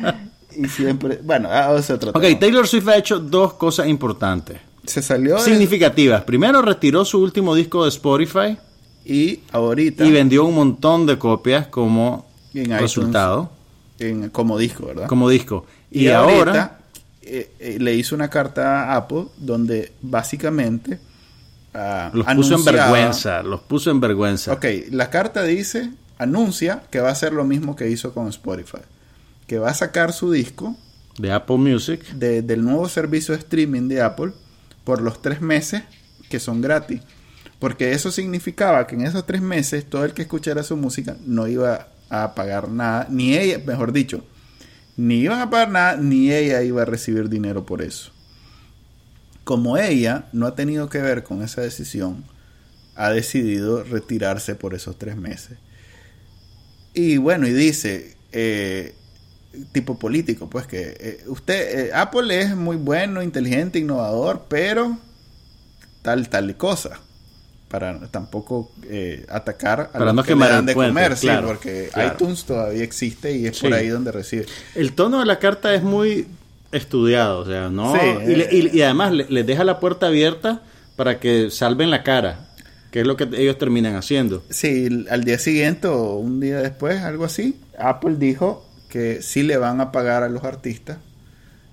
[0.57, 2.39] y siempre, bueno, ah, ese otro ok, tema.
[2.39, 4.57] Taylor Swift ha hecho dos cosas importantes.
[4.85, 6.23] Se salió de- significativas.
[6.23, 8.57] Primero retiró su último disco de Spotify
[9.05, 12.81] y ahorita y vendió un montón de copias como En iTunes.
[12.81, 13.51] resultado,
[13.99, 15.07] en- como disco, ¿verdad?
[15.07, 15.65] como disco.
[15.91, 16.79] Y, Y, ahora,
[17.21, 20.99] eh, eh, le hizo una carta a Apple donde básicamente
[21.73, 24.53] ah, los puso en vergüenza, los puso en vergüenza.
[24.53, 28.79] Ok, la carta dice, anuncia que va a hacer lo mismo que hizo con Spotify,
[29.47, 30.75] que va a sacar su disco
[31.17, 32.03] De Apple Music.
[32.13, 34.31] de- del nuevo servicio de streaming de Apple
[34.83, 35.83] por los tres meses
[36.29, 37.01] que son gratis.
[37.63, 41.47] Porque eso significaba que en esos tres meses todo el que escuchara su música no
[41.47, 44.25] iba a pagar nada, ni ella, mejor dicho,
[44.97, 48.11] ni iban a pagar nada, ni ella iba a recibir dinero por eso.
[49.45, 52.25] Como ella no ha tenido que ver con esa decisión,
[52.95, 55.57] ha decidido retirarse por esos tres meses.
[56.93, 58.93] Y bueno, y dice, eh,
[59.71, 64.97] tipo político, pues que eh, usted, eh, Apple es muy bueno, inteligente, innovador, pero
[66.01, 66.99] tal, tal cosa.
[67.73, 71.25] Para tampoco eh, atacar a Para los no que quemar le dan de comer, sí,
[71.25, 72.13] claro, porque claro.
[72.13, 73.63] iTunes todavía existe y es Sí.
[73.65, 74.45] por ahí donde recibe.
[74.75, 76.27] El tono de la carta es muy
[76.71, 77.95] estudiado, o sea, ¿no?
[77.95, 78.69] Sí, y, le- eh.
[78.73, 80.61] y- y además le- les deja la puerta abierta
[80.95, 82.47] para que salven la cara,
[82.91, 84.43] que es lo que ellos terminan haciendo.
[84.51, 89.57] Sí, al día siguiente o un día después, algo así, Apple dijo que sí le
[89.57, 90.99] van a pagar a los artistas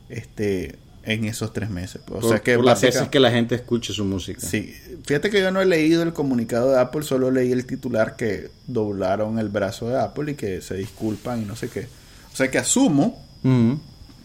[0.08, 2.02] este en esos tres meses.
[2.08, 4.40] O por, sea que por las veces que la gente escuche su música.
[4.40, 4.74] Sí,
[5.04, 8.50] fíjate que yo no he leído el comunicado de Apple, solo leí el titular que
[8.66, 11.86] doblaron el brazo de Apple y que se disculpan y no sé qué.
[12.32, 13.22] O sea que asumo,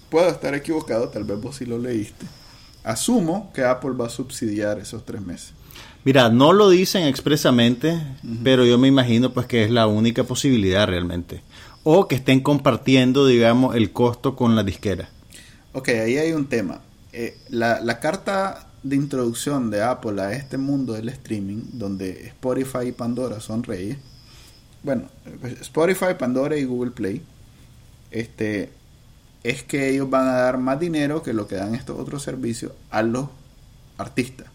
[0.10, 2.26] puedo estar equivocado, tal vez vos sí lo leíste.
[2.84, 5.54] Asumo que Apple va a subsidiar esos tres meses.
[6.04, 8.00] Mira, no lo dicen expresamente,
[8.44, 11.42] pero yo me imagino pues que es la única posibilidad realmente.
[11.84, 15.10] O que estén compartiendo, digamos, el costo con la disquera.
[15.76, 16.80] Ok, ahí hay un tema.
[17.12, 22.88] Eh, la, la carta de introducción de Apple a este mundo del streaming, donde Spotify
[22.88, 23.98] y Pandora son reyes.
[24.84, 25.04] Bueno,
[25.42, 27.22] pues, Spotify, Pandora y Google Play.
[28.12, 28.72] Este
[29.44, 32.72] es que ellos van a dar más dinero que lo que dan estos otros servicios
[32.90, 33.28] a los
[33.98, 34.48] artistas.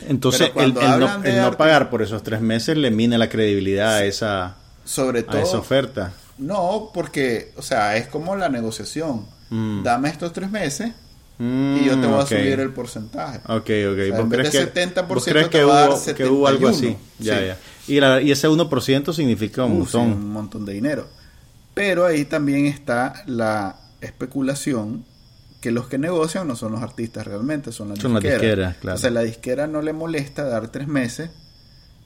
[0.00, 3.94] Entonces, el, el no, el no pagar por esos tres meses le mina la credibilidad
[3.96, 6.12] a esa, Sobre a esa todo, oferta.
[6.38, 9.26] no, porque, o sea, es como la negociación.
[9.50, 9.82] Mm.
[9.82, 10.92] Dame estos tres meses
[11.38, 13.40] Mm, y yo te voy a subir el porcentaje.
[13.44, 13.66] Ok, ok.
[13.68, 16.96] sea, ¿Vos crees de que, 70% vos crees que, hubo, que hubo algo así?
[16.96, 16.98] 71?
[17.18, 17.46] Ya, Sí.
[17.46, 17.58] ya.
[17.94, 20.12] Y, la- y ese 1% significa un Uh, sí, montón.
[20.14, 21.06] un montón de dinero.
[21.74, 25.04] Pero ahí también está la especulación
[25.60, 28.40] que los que negocian no son los artistas realmente, son las Son disqueras.
[28.40, 28.96] disqueras, claro.
[28.96, 31.28] O sea, la disquera no le molesta dar tres meses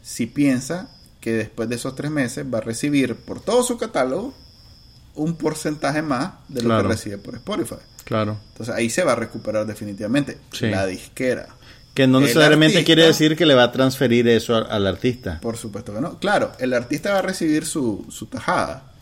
[0.02, 0.88] si piensa
[1.20, 4.34] que después de esos tres meses va a recibir por todo su catálogo
[5.14, 6.82] un porcentaje más de lo Claro.
[6.88, 7.76] que recibe por Spotify.
[8.04, 8.38] Claro.
[8.52, 10.68] Entonces ahí se va a recuperar definitivamente Sí.
[10.68, 11.48] la disquera.
[11.94, 15.38] Que no necesariamente artista- quiere decir que le va a transferir eso al, al artista.
[15.40, 16.18] Por supuesto que no.
[16.18, 18.92] Claro, el artista va a recibir su, su tajada.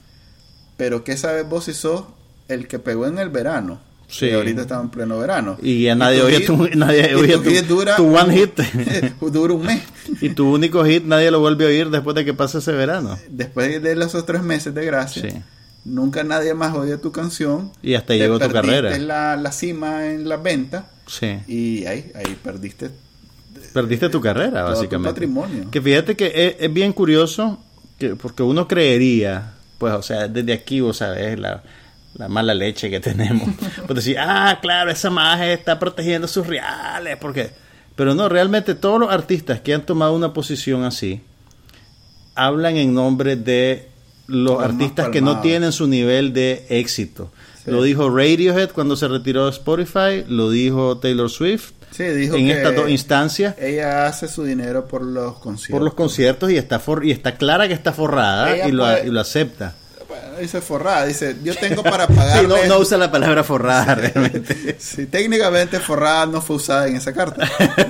[0.77, 2.05] Pero ¿qué sabes vos si sos
[2.49, 3.81] el que pegó en el verano?
[4.09, 4.27] Sí.
[4.27, 5.59] Y ahorita estamos en pleno verano.
[5.61, 8.59] Y ya nadie oye tu- nadie oye tu tu- hit dura tu one hit.
[9.21, 9.83] dura un mes.
[10.23, 13.19] Y tu único hit nadie lo vuelve a oír después de que pase ese verano.
[13.29, 15.43] Después de esos tres meses de gracia, Sí.
[15.89, 17.73] Nunca nadie más oye tu canción.
[17.83, 18.97] Y hasta Te llegó tu carrera.
[18.99, 20.91] La, la cima en la venta.
[21.07, 21.39] Sí.
[21.47, 22.91] Y ahí, ahí perdiste.
[23.73, 25.11] Perdiste tu carrera, Todo tu básicamente.
[25.11, 25.71] patrimonio.
[25.71, 27.59] Que fíjate que es, es bien curioso,
[27.99, 31.63] que, porque uno creería, pues, o sea, desde aquí, vos sabes, la,
[32.15, 33.49] la mala leche que tenemos.
[33.87, 37.51] Pues decir, ah, claro, esa magia está protegiendo sus reales, porque...
[37.97, 41.21] Pero no, realmente todos los artistas que han tomado una posición así,
[42.37, 43.89] hablan en nombre de
[44.29, 47.31] los artistas que no tienen su nivel de éxito.
[47.65, 47.71] Sí.
[47.73, 52.47] Lo dijo Radiohead cuando se retiró de Spotify, lo dijo Taylor Swift Sí, dijo en
[52.47, 55.73] que estas dos instancias ella hace su dinero por los conciertos.
[55.73, 59.07] por los conciertos y está for- y está clara que está forrada y lo, puede-
[59.07, 59.75] y lo acepta.
[60.39, 62.49] Dice forrada, dice, yo tengo para Sí, pagarle...
[62.49, 64.77] no, no usa la palabra forrada realmente.
[64.79, 67.49] Sí, técnicamente forrada no fue usada en esa carta.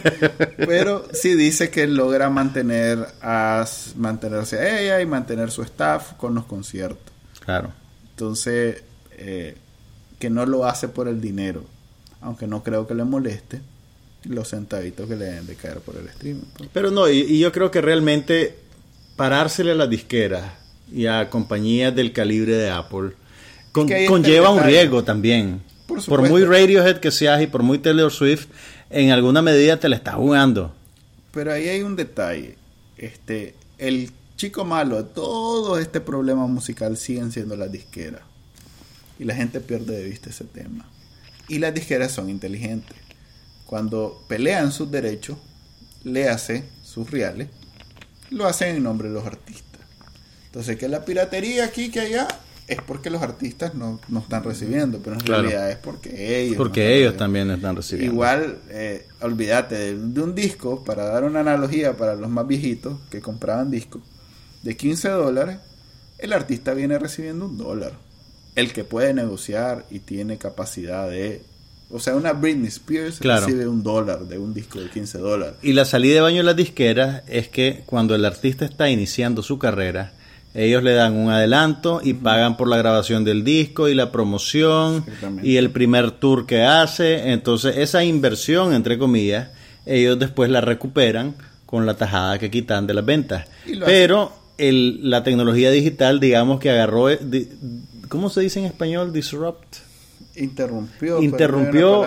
[0.56, 3.64] Pero sí dice que logra mantener a,
[3.96, 7.12] mantenerse a ella y mantener su staff con los conciertos.
[7.44, 7.72] Claro.
[8.10, 9.56] Entonces, eh,
[10.18, 11.64] que no lo hace por el dinero.
[12.20, 13.60] Aunque no creo que le moleste
[14.24, 16.42] los centavitos que le deben de caer por el streaming.
[16.56, 16.68] pues.
[16.72, 18.58] Pero no, y, y yo creo que realmente
[19.16, 20.44] parársele a las disqueras
[20.92, 23.12] y a compañías del calibre de Apple
[23.72, 25.62] con- que conlleva un riesgo también.
[25.86, 28.46] Por muy Radiohead que seas y por muy Taylor Swift,
[28.90, 30.74] en alguna medida te la estás jugando.
[31.32, 32.56] Pero ahí hay un detalle.
[32.96, 38.20] Este, el chico malo de todo este problema musical siguen siendo las disqueras.
[39.18, 40.86] Y la gente pierde de vista ese tema.
[41.48, 42.96] Y las disqueras son inteligentes.
[43.66, 45.36] cuando pelean sus derechos,
[46.02, 47.48] le hace sus reales,
[48.30, 49.67] lo hacen en nombre de los artistas.
[50.58, 52.26] Entonces, que la piratería aquí que allá
[52.66, 55.42] es porque los artistas no, no están recibiendo, pero en Claro.
[55.42, 56.56] realidad es porque ellos.
[56.56, 58.12] no Porque están ellos también están recibiendo.
[58.12, 62.98] Igual, eh, olvídate de, de un disco, para dar una analogía para los más viejitos
[63.08, 64.02] que compraban discos,
[64.64, 65.58] de 15 dólares,
[66.18, 67.92] el artista viene recibiendo un dólar.
[68.56, 71.40] El que puede negociar y tiene capacidad de...
[71.88, 73.46] O sea, una Britney Spears Claro.
[73.46, 75.54] recibe un dólar de un disco de 15 dólares.
[75.62, 79.44] Y la salida de baño de las disqueras es que cuando el artista está iniciando
[79.44, 80.14] su carrera,
[80.54, 85.04] ellos le dan un adelanto y pagan por la grabación del disco y la promoción
[85.42, 87.32] y el primer tour que hace.
[87.32, 89.48] Entonces esa inversión, entre comillas,
[89.86, 91.34] ellos después la recuperan
[91.66, 93.46] con la tajada que quitan de las ventas.
[93.84, 97.48] Pero el, la tecnología digital, digamos que agarró, eh, di-
[98.08, 99.12] ¿cómo se dice en español?
[99.12, 99.76] Disrupt.
[100.34, 101.20] Interrumpió.
[101.22, 102.04] interrumpió,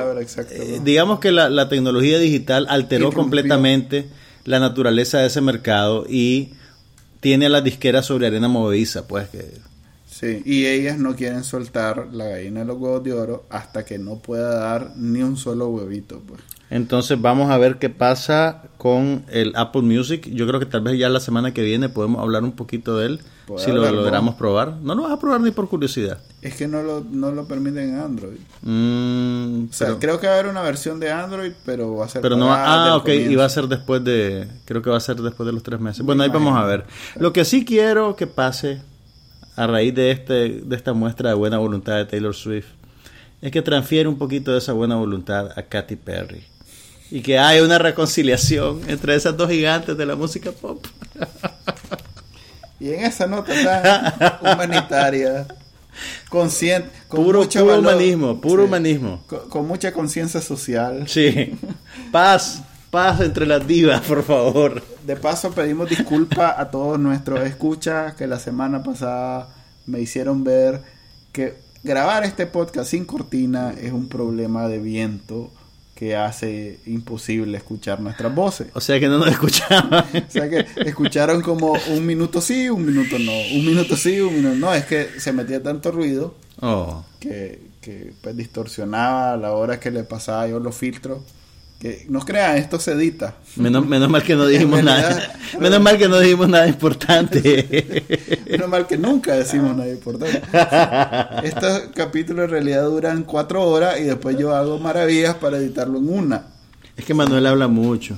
[0.51, 4.07] eh, digamos que la, la tecnología digital alteró completamente
[4.45, 6.53] la naturaleza de ese mercado y
[7.21, 9.71] tiene a las disqueras sobre arena movediza, pues que
[10.11, 13.97] Sí, y ellas no quieren soltar la gallina de los huevos de oro hasta que
[13.97, 16.41] no pueda dar ni un solo huevito, pues.
[16.71, 20.25] Entonces vamos a ver qué pasa con el Apple Music.
[20.31, 23.07] Yo creo que tal vez ya la semana que viene podemos hablar un poquito de
[23.07, 23.19] él,
[23.57, 24.77] si lo logramos probar.
[24.81, 26.19] No lo vas a probar ni por curiosidad.
[26.41, 28.37] Es que no lo, no lo permiten en Android.
[28.61, 32.05] Mm, O sea, pero, creo que va a haber una versión de Android, pero va
[32.05, 34.95] a ser pero no, ah, ok, y va a ser después de, creo que va
[34.95, 36.05] a ser después de los tres meses.
[36.05, 36.51] Bueno, ahí imagino.
[36.51, 36.85] vamos a ver.
[37.19, 38.81] Lo que sí quiero que pase
[39.57, 42.67] a raíz de este, de esta muestra de buena voluntad de Taylor Swift,
[43.41, 46.45] es que transfiere un poquito de esa buena voluntad a Katy Perry.
[47.11, 50.85] Y que haya una reconciliación entre esas dos gigantes de la música pop.
[52.79, 55.45] Y en esa nota tan humanitaria,
[56.29, 59.23] consciente, con Puro, mucho puro valor, humanismo, puro sí, humanismo.
[59.27, 61.07] Con, con mucha conciencia social.
[61.07, 61.59] Sí.
[62.11, 64.81] Paz, paz entre las divas, por favor.
[65.05, 69.49] De paso, pedimos disculpas a todos nuestros escuchas que la semana pasada
[69.85, 70.81] me hicieron ver
[71.31, 75.51] que grabar este podcast sin cortina es un problema de viento
[76.01, 78.69] que hace imposible escuchar nuestras voces.
[78.73, 80.03] O sea que no nos escuchaban.
[80.27, 84.33] O sea que escucharon como un minuto sí, un minuto no, un minuto sí, un
[84.33, 84.73] minuto no.
[84.73, 87.05] Es que se metía tanto ruido Oh.
[87.19, 91.21] que, que pues, distorsionaba a la hora que le pasaba yo los filtros.
[91.81, 93.33] Que no crean, esto se edita.
[93.55, 95.33] Menos, menos mal que no dijimos nada.
[95.59, 97.97] Menos mal que no dijimos nada importante.
[98.49, 100.43] Menos mal que nunca decimos nada importante.
[101.43, 106.09] Estos capítulos en realidad duran cuatro horas y después yo hago maravillas para editarlo en
[106.09, 106.45] una.
[106.95, 108.15] Es que Manuel habla mucho.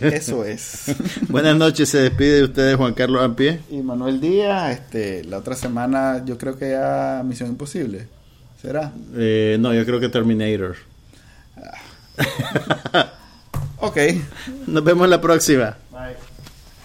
[0.00, 0.94] Eso es.
[1.28, 3.58] Buenas noches, se despide de ustedes Juan Carlos Ampie.
[3.68, 8.06] Y Manuel Díaz, este, la otra semana yo creo que ya Misión Imposible.
[8.62, 8.92] ¿Será?
[9.16, 10.76] Eh, no, yo creo que Terminator.
[13.82, 13.96] Ok.
[14.66, 15.78] Nos vemos la próxima.